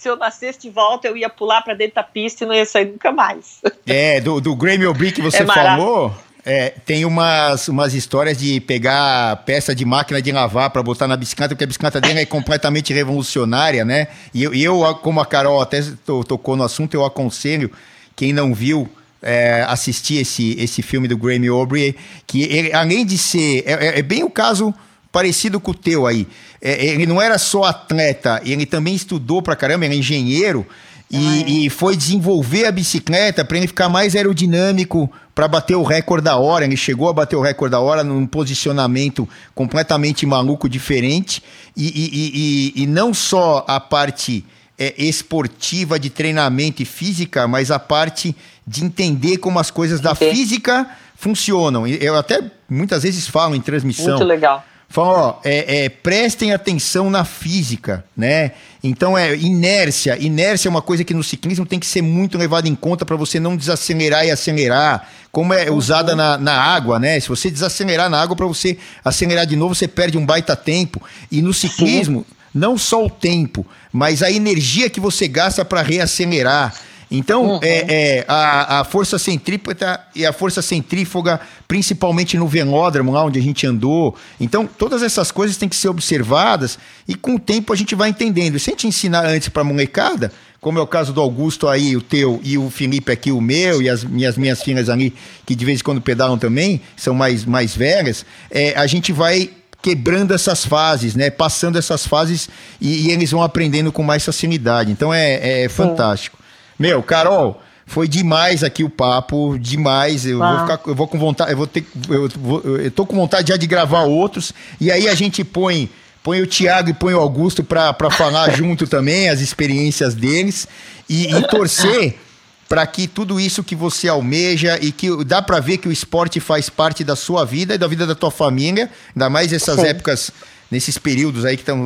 se 0.00 0.08
eu 0.08 0.16
nascesse 0.16 0.58
de 0.58 0.70
volta, 0.70 1.08
eu 1.08 1.14
ia 1.14 1.28
pular 1.28 1.60
para 1.60 1.74
dentro 1.74 1.96
da 1.96 2.02
pista 2.02 2.44
e 2.44 2.46
não 2.46 2.54
ia 2.54 2.64
sair 2.64 2.86
nunca 2.86 3.12
mais. 3.12 3.60
É, 3.86 4.18
do, 4.18 4.40
do 4.40 4.56
Grammy 4.56 4.86
O'Brien 4.86 5.12
que 5.12 5.20
você 5.20 5.42
é 5.42 5.46
falou, 5.46 6.10
é, 6.42 6.70
tem 6.86 7.04
umas, 7.04 7.68
umas 7.68 7.92
histórias 7.92 8.38
de 8.38 8.60
pegar 8.60 9.36
peça 9.44 9.74
de 9.74 9.84
máquina 9.84 10.22
de 10.22 10.32
lavar 10.32 10.70
para 10.70 10.82
botar 10.82 11.06
na 11.06 11.18
bicicleta, 11.18 11.54
porque 11.54 11.64
a 11.64 11.66
bicicleta 11.66 12.00
dele 12.00 12.20
é 12.20 12.24
completamente 12.24 12.94
revolucionária, 12.94 13.84
né? 13.84 14.08
E 14.32 14.42
eu, 14.42 14.54
eu, 14.54 14.94
como 15.02 15.20
a 15.20 15.26
Carol 15.26 15.60
até 15.60 15.82
tocou 16.26 16.56
no 16.56 16.64
assunto, 16.64 16.94
eu 16.94 17.04
aconselho 17.04 17.70
quem 18.16 18.32
não 18.32 18.54
viu 18.54 18.88
é, 19.20 19.66
assistir 19.68 20.22
esse, 20.22 20.56
esse 20.58 20.80
filme 20.80 21.08
do 21.08 21.18
Grammy 21.18 21.48
Aubrey, 21.48 21.94
que 22.26 22.44
ele, 22.44 22.72
além 22.72 23.04
de 23.04 23.18
ser. 23.18 23.64
É, 23.66 23.72
é, 23.72 23.98
é, 23.98 24.02
bem 24.02 24.24
o 24.24 24.30
caso 24.30 24.74
parecido 25.12 25.60
com 25.60 25.70
o 25.70 25.74
teu 25.74 26.06
aí. 26.06 26.26
É, 26.60 26.84
ele 26.84 27.06
não 27.06 27.20
era 27.20 27.38
só 27.38 27.64
atleta, 27.64 28.40
ele 28.44 28.66
também 28.66 28.94
estudou 28.94 29.42
pra 29.42 29.56
caramba, 29.56 29.84
ele 29.84 29.94
é 29.94 29.98
engenheiro. 29.98 30.66
E, 31.12 31.66
e, 31.66 31.70
foi 31.70 31.96
desenvolver 31.96 32.66
a 32.66 32.70
bicicleta 32.70 33.44
para 33.44 33.56
ele 33.56 33.66
ficar 33.66 33.88
mais 33.88 34.14
aerodinâmico 34.14 35.10
para 35.34 35.48
bater 35.48 35.74
o 35.74 35.82
recorde 35.82 36.22
da 36.22 36.36
hora. 36.36 36.64
Ele 36.64 36.76
chegou 36.76 37.08
a 37.08 37.12
bater 37.12 37.34
o 37.34 37.40
recorde 37.40 37.72
da 37.72 37.80
hora 37.80 38.04
num 38.04 38.24
posicionamento 38.24 39.28
completamente 39.52 40.24
maluco, 40.24 40.68
diferente. 40.68 41.42
E, 41.76 42.72
e, 42.76 42.82
e 42.82 42.86
não 42.86 43.12
só 43.12 43.64
a 43.66 43.80
parte 43.80 44.44
é, 44.78 44.94
esportiva 45.02 45.98
de 45.98 46.10
treinamento 46.10 46.80
e 46.80 46.84
física, 46.84 47.48
mas 47.48 47.72
a 47.72 47.80
parte 47.80 48.36
de 48.64 48.84
entender 48.84 49.38
como 49.38 49.58
as 49.58 49.68
coisas 49.68 50.00
da 50.00 50.14
física 50.14 50.88
funcionam. 51.16 51.88
Eu 51.88 52.16
até 52.16 52.40
muitas 52.68 53.02
vezes 53.02 53.26
falo 53.26 53.56
em 53.56 53.60
transmissão. 53.60 54.10
Muito 54.10 54.24
legal 54.24 54.64
falam, 54.90 55.12
ó, 55.12 55.34
é, 55.44 55.84
é, 55.84 55.88
prestem 55.88 56.52
atenção 56.52 57.08
na 57.08 57.24
física, 57.24 58.04
né? 58.16 58.50
Então 58.82 59.16
é 59.16 59.36
inércia. 59.36 60.18
Inércia 60.18 60.68
é 60.68 60.70
uma 60.70 60.82
coisa 60.82 61.04
que 61.04 61.14
no 61.14 61.22
ciclismo 61.22 61.64
tem 61.64 61.78
que 61.78 61.86
ser 61.86 62.02
muito 62.02 62.36
levada 62.36 62.68
em 62.68 62.74
conta 62.74 63.06
para 63.06 63.14
você 63.14 63.38
não 63.38 63.56
desacelerar 63.56 64.26
e 64.26 64.32
acelerar. 64.32 65.08
Como 65.30 65.54
é 65.54 65.70
usada 65.70 66.16
na, 66.16 66.36
na 66.36 66.60
água, 66.60 66.98
né? 66.98 67.20
Se 67.20 67.28
você 67.28 67.48
desacelerar 67.48 68.10
na 68.10 68.20
água 68.20 68.34
para 68.34 68.46
você 68.46 68.76
acelerar 69.04 69.46
de 69.46 69.54
novo, 69.54 69.76
você 69.76 69.86
perde 69.86 70.18
um 70.18 70.26
baita 70.26 70.56
tempo. 70.56 71.00
E 71.30 71.40
no 71.40 71.54
ciclismo, 71.54 72.26
Sim. 72.28 72.34
não 72.52 72.76
só 72.76 73.06
o 73.06 73.10
tempo, 73.10 73.64
mas 73.92 74.24
a 74.24 74.30
energia 74.30 74.90
que 74.90 74.98
você 74.98 75.28
gasta 75.28 75.64
para 75.64 75.82
reacelerar. 75.82 76.74
Então, 77.10 77.54
uhum. 77.54 77.60
é, 77.60 78.18
é, 78.18 78.24
a, 78.28 78.80
a 78.80 78.84
força 78.84 79.18
centrípeta 79.18 80.00
e 80.14 80.24
a 80.24 80.32
força 80.32 80.62
centrífuga, 80.62 81.40
principalmente 81.66 82.36
no 82.36 82.46
velódromo, 82.46 83.10
lá 83.10 83.24
onde 83.24 83.38
a 83.38 83.42
gente 83.42 83.66
andou. 83.66 84.14
Então, 84.38 84.64
todas 84.66 85.02
essas 85.02 85.32
coisas 85.32 85.56
têm 85.56 85.68
que 85.68 85.74
ser 85.74 85.88
observadas 85.88 86.78
e 87.08 87.16
com 87.16 87.34
o 87.34 87.38
tempo 87.38 87.72
a 87.72 87.76
gente 87.76 87.96
vai 87.96 88.10
entendendo. 88.10 88.56
E 88.56 88.60
se 88.60 88.70
a 88.70 88.72
gente 88.72 88.86
ensinar 88.86 89.26
antes 89.26 89.48
para 89.48 89.62
a 89.62 89.64
molecada, 89.64 90.30
como 90.60 90.78
é 90.78 90.82
o 90.82 90.86
caso 90.86 91.12
do 91.12 91.20
Augusto 91.20 91.66
aí, 91.66 91.96
o 91.96 92.02
teu, 92.02 92.38
e 92.44 92.56
o 92.56 92.70
Felipe 92.70 93.10
aqui, 93.10 93.32
o 93.32 93.40
meu, 93.40 93.82
e 93.82 93.88
as 93.88 94.04
minhas, 94.04 94.36
minhas 94.36 94.62
filhas 94.62 94.88
ali, 94.88 95.12
que 95.44 95.56
de 95.56 95.64
vez 95.64 95.80
em 95.80 95.82
quando 95.82 96.00
pedalam 96.00 96.38
também, 96.38 96.80
são 96.96 97.14
mais, 97.14 97.44
mais 97.44 97.74
velhas, 97.74 98.24
é, 98.50 98.72
a 98.76 98.86
gente 98.86 99.12
vai 99.12 99.50
quebrando 99.82 100.34
essas 100.34 100.64
fases, 100.64 101.14
né? 101.14 101.30
Passando 101.30 101.78
essas 101.78 102.06
fases 102.06 102.48
e, 102.80 103.08
e, 103.08 103.10
eles 103.10 103.30
vão 103.30 103.42
aprendendo 103.42 103.90
com 103.90 104.02
mais 104.02 104.24
facilidade. 104.24 104.92
Então 104.92 105.12
é, 105.12 105.64
é 105.64 105.68
fantástico. 105.68 106.39
Meu, 106.80 107.02
Carol, 107.02 107.60
foi 107.84 108.08
demais 108.08 108.64
aqui 108.64 108.82
o 108.82 108.88
papo, 108.88 109.58
demais. 109.58 110.24
Eu 110.24 110.42
ah. 110.42 110.50
vou 110.50 110.60
ficar, 110.60 110.90
eu 110.90 110.94
vou 110.94 111.06
com 111.06 111.18
vontade, 111.18 111.50
eu 111.50 111.56
vou 111.58 111.66
ter, 111.66 111.84
eu, 112.08 112.26
vou, 112.40 112.60
eu 112.62 112.90
tô 112.90 113.04
com 113.04 113.14
vontade 113.14 113.48
já 113.48 113.56
de 113.58 113.66
gravar 113.66 114.04
outros. 114.04 114.54
E 114.80 114.90
aí 114.90 115.06
a 115.06 115.14
gente 115.14 115.44
põe, 115.44 115.90
põe 116.22 116.40
o 116.40 116.46
Thiago 116.46 116.88
e 116.88 116.94
põe 116.94 117.12
o 117.12 117.20
Augusto 117.20 117.62
para 117.62 118.10
falar 118.10 118.48
junto 118.56 118.86
também 118.86 119.28
as 119.28 119.42
experiências 119.42 120.14
deles 120.14 120.66
e, 121.06 121.30
e 121.30 121.42
torcer 121.48 122.18
para 122.66 122.86
que 122.86 123.06
tudo 123.06 123.38
isso 123.38 123.62
que 123.62 123.74
você 123.74 124.08
almeja 124.08 124.78
e 124.80 124.90
que 124.90 125.22
dá 125.24 125.42
para 125.42 125.60
ver 125.60 125.76
que 125.76 125.88
o 125.88 125.92
esporte 125.92 126.40
faz 126.40 126.70
parte 126.70 127.04
da 127.04 127.14
sua 127.14 127.44
vida 127.44 127.74
e 127.74 127.78
da 127.78 127.86
vida 127.86 128.06
da 128.06 128.14
tua 128.14 128.30
família, 128.30 128.88
ainda 129.14 129.28
mais 129.28 129.52
essas 129.52 129.80
Sim. 129.80 129.86
épocas 129.86 130.32
nesses 130.70 130.96
períodos 130.96 131.44
aí 131.44 131.56
que 131.56 131.62
estão. 131.62 131.76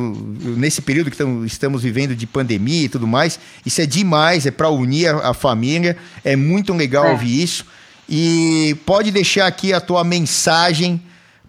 Nesse 0.57 0.81
período 0.81 1.09
que 1.09 1.17
estamos 1.45 1.81
vivendo 1.81 2.15
de 2.15 2.27
pandemia 2.27 2.85
e 2.85 2.89
tudo 2.89 3.07
mais. 3.07 3.39
Isso 3.65 3.81
é 3.81 3.85
demais, 3.85 4.45
é 4.45 4.51
para 4.51 4.69
unir 4.69 5.07
a, 5.07 5.29
a, 5.29 5.33
família. 5.33 5.97
É 6.23 6.35
muito 6.35 6.73
legal 6.73 7.07
é. 7.07 7.11
ouvir 7.11 7.41
isso. 7.41 7.65
E 8.07 8.77
pode 8.85 9.11
deixar 9.11 9.47
aqui 9.47 9.73
a 9.73 9.81
tua 9.81 10.03
mensagem 10.03 11.01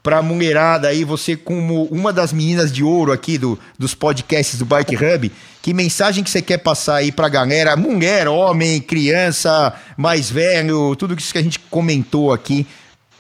para 0.03 0.19
a 0.19 0.23
mulherada 0.23 0.87
aí, 0.87 1.03
você 1.03 1.35
como 1.35 1.83
uma 1.87 2.13
das 2.13 2.33
meninas 2.33 2.71
de 2.73 2.85
ouro 2.85 3.11
aqui 3.11 3.37
do, 3.37 3.59
dos 3.77 3.93
podcasts 3.93 4.57
do 4.57 4.65
Bike 4.65 4.95
Hub, 4.95 5.33
que 5.61 5.75
mensagem 5.75 6.23
que 6.23 6.31
você 6.31 6.41
quer 6.41 6.59
passar 6.59 6.99
aí 6.99 7.11
para 7.11 7.27
a 7.27 7.29
galera, 7.29 7.77
mulher, 7.77 8.29
homem, 8.29 8.81
criança, 8.81 9.75
mais 9.97 10.31
velho, 10.31 10.95
tudo 10.95 11.17
isso 11.19 11.33
que 11.33 11.39
a 11.39 11.43
gente 11.43 11.59
comentou 11.59 12.33
aqui, 12.33 12.65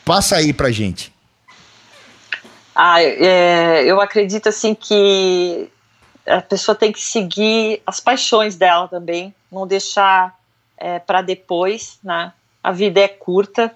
passa 0.04 0.36
aí 0.36 0.52
para 0.52 0.70
gente. 0.70 1.12
Ah, 2.78 3.02
é, 3.02 3.84
eu 3.84 4.02
acredito 4.02 4.50
assim 4.50 4.74
que 4.74 5.72
a 6.26 6.42
pessoa 6.42 6.74
tem 6.74 6.92
que 6.92 7.00
seguir 7.00 7.80
as 7.86 8.00
paixões 8.00 8.54
dela 8.54 8.86
também, 8.86 9.34
não 9.50 9.66
deixar 9.66 10.38
é, 10.76 10.98
para 10.98 11.22
depois, 11.22 11.98
né? 12.04 12.34
A 12.62 12.72
vida 12.72 13.00
é 13.00 13.08
curta, 13.08 13.74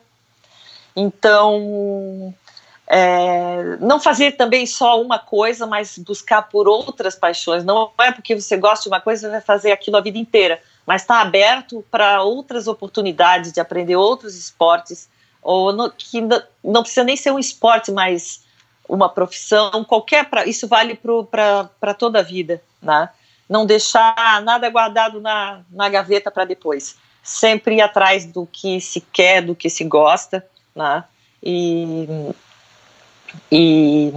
então 0.95 2.35
é, 2.87 3.79
não 3.81 3.99
fazer 3.99 4.33
também 4.33 4.67
só 4.67 5.01
uma 5.01 5.19
coisa, 5.19 5.67
mas 5.67 5.97
buscar 5.97 6.43
por 6.43 6.69
outras 6.69 7.15
paixões. 7.15 7.65
Não 7.65 7.91
é 7.99 8.13
porque 8.13 8.39
você 8.39 8.59
gosta 8.59 8.83
de 8.83 8.89
uma 8.91 9.01
coisa 9.01 9.23
você 9.23 9.31
vai 9.31 9.41
fazer 9.41 9.73
aquilo 9.73 9.97
a 9.97 10.03
vida 10.03 10.19
inteira, 10.19 10.61
mas 10.85 11.01
está 11.01 11.23
aberto 11.23 11.83
para 11.91 12.23
outras 12.23 12.69
oportunidades 12.69 13.51
de 13.51 13.61
aprender 13.61 13.97
outros 13.97 14.37
esportes 14.37 15.09
ou 15.43 15.73
no, 15.73 15.91
que 15.91 16.21
não, 16.21 16.43
não 16.63 16.83
precisa 16.83 17.03
nem 17.03 17.17
ser 17.17 17.31
um 17.31 17.39
esporte, 17.39 17.91
mas 17.91 18.43
uma 18.91 19.09
profissão, 19.09 19.85
qualquer. 19.85 20.29
Pra, 20.29 20.45
isso 20.45 20.67
vale 20.67 20.99
para 21.31 21.95
toda 21.95 22.19
a 22.19 22.23
vida, 22.23 22.61
né? 22.83 23.09
Não 23.49 23.65
deixar 23.65 24.43
nada 24.43 24.69
guardado 24.69 25.21
na, 25.21 25.63
na 25.71 25.89
gaveta 25.89 26.31
para 26.31 26.45
depois. 26.45 26.97
Sempre 27.23 27.77
ir 27.77 27.81
atrás 27.81 28.27
do 28.27 28.47
que 28.47 28.81
se 28.81 29.01
quer, 29.01 29.43
do 29.43 29.55
que 29.55 29.71
se 29.71 29.85
gosta, 29.85 30.45
né? 30.75 31.05
E, 31.43 32.07
e, 33.51 34.13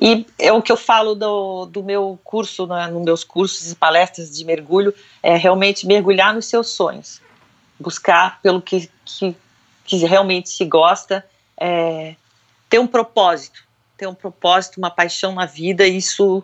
e 0.00 0.26
é 0.38 0.52
o 0.52 0.62
que 0.62 0.72
eu 0.72 0.76
falo 0.76 1.14
do, 1.14 1.66
do 1.66 1.82
meu 1.82 2.18
curso, 2.24 2.66
né, 2.66 2.88
nos 2.88 3.04
meus 3.04 3.24
cursos 3.24 3.70
e 3.70 3.76
palestras 3.76 4.30
de 4.36 4.44
mergulho, 4.44 4.94
é 5.22 5.36
realmente 5.36 5.86
mergulhar 5.86 6.34
nos 6.34 6.46
seus 6.46 6.70
sonhos. 6.70 7.20
Buscar 7.78 8.40
pelo 8.42 8.60
que, 8.60 8.90
que, 9.04 9.36
que 9.84 9.96
realmente 9.98 10.50
se 10.50 10.64
gosta, 10.64 11.24
é, 11.56 12.14
ter 12.68 12.78
um 12.78 12.86
propósito 12.86 13.69
ter 14.00 14.06
um 14.06 14.14
propósito, 14.14 14.78
uma 14.78 14.90
paixão 14.90 15.34
na 15.34 15.44
vida, 15.44 15.86
isso 15.86 16.42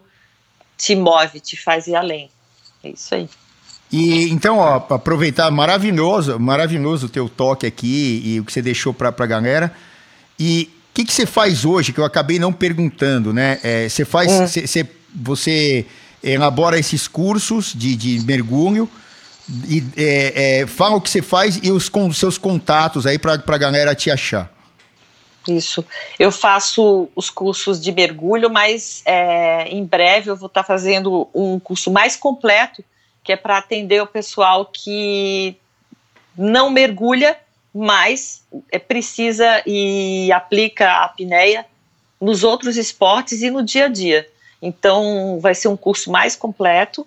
te 0.77 0.95
move, 0.95 1.41
te 1.41 1.57
faz 1.57 1.87
ir 1.87 1.97
além. 1.97 2.29
É 2.85 2.91
isso 2.91 3.15
aí. 3.15 3.29
E 3.91 4.29
então, 4.29 4.59
ó, 4.59 4.77
aproveitar 4.91 5.51
maravilhoso, 5.51 6.39
maravilhoso 6.39 7.07
o 7.07 7.09
teu 7.09 7.31
toque 7.31 7.67
aqui 7.67 8.21
e 8.23 8.41
o 8.41 8.45
que 8.45 8.53
você 8.53 8.61
deixou 8.61 8.93
para 8.93 9.09
a 9.09 9.27
galera. 9.27 9.73
E 10.39 10.71
o 10.91 10.95
que, 10.95 11.05
que 11.07 11.15
você 11.15 11.25
faz 11.25 11.65
hoje, 11.65 11.95
que 11.95 12.01
eu 12.01 12.05
acabei 12.05 12.39
não 12.39 12.53
perguntando, 12.53 13.33
né? 13.33 13.59
É, 13.63 13.89
você 13.89 14.05
faz, 14.05 14.31
é. 14.31 14.47
cê, 14.47 14.67
cê, 14.67 14.87
você 15.15 15.87
elabora 16.23 16.79
esses 16.79 17.09
cursos 17.09 17.73
de, 17.75 17.97
de 17.97 18.21
mergulho 18.27 18.89
e 19.67 19.83
é, 19.97 20.61
é, 20.61 20.67
fala 20.67 20.97
o 20.97 21.01
que 21.01 21.09
você 21.09 21.23
faz 21.23 21.59
e 21.63 21.71
os 21.71 21.89
com, 21.89 22.13
seus 22.13 22.37
contatos 22.37 23.07
aí 23.07 23.19
para 23.19 23.35
a 23.35 23.59
galera 23.59 23.95
te 23.95 24.11
achar. 24.11 24.56
Isso. 25.49 25.85
Eu 26.19 26.33
faço 26.33 27.09
os 27.15 27.31
cursos 27.31 27.81
de 27.81 27.93
mergulho, 27.93 28.51
mas 28.51 29.03
é, 29.05 29.69
em 29.69 29.85
breve 29.85 30.31
eu 30.31 30.37
vou 30.37 30.49
estar 30.49 30.65
fazendo 30.65 31.29
um 31.35 31.59
curso 31.61 31.91
mais 31.91 32.17
completo, 32.17 32.85
que 33.23 33.33
é 33.33 33.37
para 33.37 33.59
atender 33.59 34.03
o 34.03 34.07
pessoal 34.07 34.67
que 34.67 35.57
não 36.37 36.71
mergulha, 36.71 37.37
mas 37.73 38.45
é, 38.73 38.79
precisa 38.79 39.63
e 39.67 40.31
aplica 40.33 40.89
a 40.89 41.05
apneia 41.05 41.65
nos 42.21 42.43
outros 42.43 42.77
esportes 42.77 43.43
e 43.43 43.51
no 43.51 43.63
dia 43.63 43.87
a 43.87 43.89
dia. 43.89 44.29
Então, 44.61 45.39
vai 45.41 45.55
ser 45.55 45.69
um 45.69 45.77
curso 45.77 46.11
mais 46.11 46.35
completo, 46.35 47.07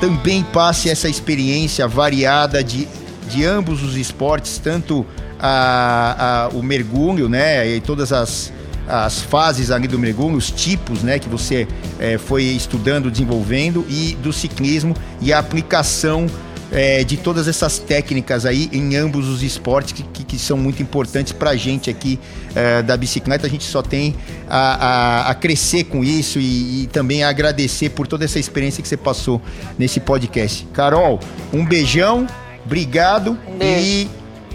também 0.00 0.42
passe 0.42 0.88
essa 0.88 1.08
experiência 1.08 1.86
variada 1.86 2.64
de, 2.64 2.88
de 3.28 3.44
ambos 3.44 3.82
os 3.82 3.96
esportes, 3.96 4.58
tanto 4.58 5.06
a, 5.40 6.44
a, 6.44 6.48
o 6.48 6.62
mergulho, 6.62 7.28
né? 7.28 7.66
E 7.68 7.80
todas 7.80 8.12
as, 8.12 8.52
as 8.86 9.20
fases 9.20 9.70
ali 9.70 9.88
do 9.88 9.98
mergulho, 9.98 10.36
os 10.36 10.50
tipos, 10.50 11.02
né? 11.02 11.18
Que 11.18 11.28
você 11.28 11.66
é, 11.98 12.18
foi 12.18 12.44
estudando, 12.44 13.10
desenvolvendo 13.10 13.84
e 13.88 14.16
do 14.22 14.32
ciclismo 14.32 14.94
e 15.20 15.32
a 15.32 15.38
aplicação 15.38 16.26
é, 16.72 17.02
de 17.02 17.16
todas 17.16 17.48
essas 17.48 17.78
técnicas 17.78 18.46
aí 18.46 18.68
em 18.72 18.94
ambos 18.96 19.28
os 19.28 19.42
esportes 19.42 19.92
que, 19.92 20.02
que, 20.02 20.24
que 20.24 20.38
são 20.38 20.56
muito 20.56 20.82
importantes 20.82 21.32
para 21.32 21.50
a 21.50 21.56
gente 21.56 21.90
aqui 21.90 22.18
é, 22.54 22.82
da 22.82 22.96
bicicleta. 22.96 23.46
A 23.46 23.50
gente 23.50 23.64
só 23.64 23.82
tem 23.82 24.14
a, 24.48 24.58
a, 24.58 25.30
a 25.30 25.34
crescer 25.34 25.84
com 25.84 26.04
isso 26.04 26.38
e, 26.38 26.84
e, 26.84 26.86
também 26.86 27.24
a 27.24 27.28
agradecer 27.28 27.90
por 27.90 28.06
toda 28.06 28.24
essa 28.24 28.38
experiência 28.38 28.82
que 28.82 28.88
você 28.88 28.96
passou 28.96 29.40
nesse 29.78 30.00
podcast. 30.00 30.66
Carol, 30.72 31.18
um 31.52 31.64
beijão, 31.64 32.26
obrigado 32.64 33.36
um 33.48 33.62
e 33.62 34.08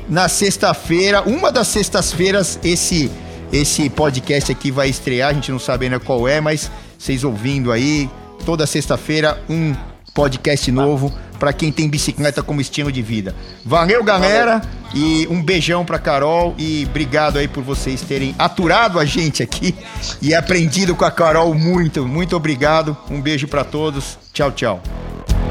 na 0.09 0.27
sexta-feira, 0.27 1.21
uma 1.21 1.51
das 1.51 1.67
sextas-feiras, 1.67 2.59
esse 2.63 3.11
esse 3.51 3.89
podcast 3.89 4.51
aqui 4.51 4.71
vai 4.71 4.89
estrear, 4.89 5.29
a 5.29 5.33
gente 5.33 5.51
não 5.51 5.59
sabe 5.59 5.85
ainda 5.85 5.99
qual 5.99 6.27
é, 6.27 6.41
mas 6.41 6.69
vocês 6.97 7.23
ouvindo 7.23 7.71
aí, 7.71 8.09
toda 8.45 8.65
sexta-feira 8.65 9.41
um 9.49 9.73
podcast 10.13 10.71
novo 10.71 11.13
para 11.39 11.53
quem 11.53 11.71
tem 11.71 11.89
bicicleta 11.89 12.41
como 12.41 12.61
estilo 12.61 12.91
de 12.91 13.01
vida. 13.01 13.35
Valeu, 13.63 14.03
galera, 14.03 14.61
e 14.93 15.27
um 15.29 15.43
beijão 15.43 15.85
para 15.85 15.99
Carol 15.99 16.55
e 16.57 16.85
obrigado 16.89 17.37
aí 17.37 17.47
por 17.47 17.63
vocês 17.63 18.01
terem 18.01 18.33
aturado 18.39 18.99
a 18.99 19.05
gente 19.05 19.43
aqui 19.43 19.75
e 20.21 20.33
aprendido 20.33 20.95
com 20.95 21.05
a 21.05 21.11
Carol 21.11 21.53
muito, 21.53 22.05
muito 22.07 22.35
obrigado. 22.35 22.97
Um 23.09 23.21
beijo 23.21 23.47
para 23.47 23.63
todos. 23.63 24.17
Tchau, 24.33 24.51
tchau. 24.51 24.81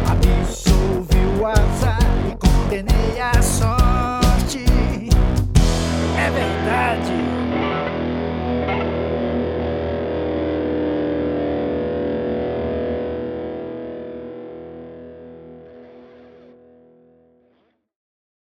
Absolviu 0.07 1.47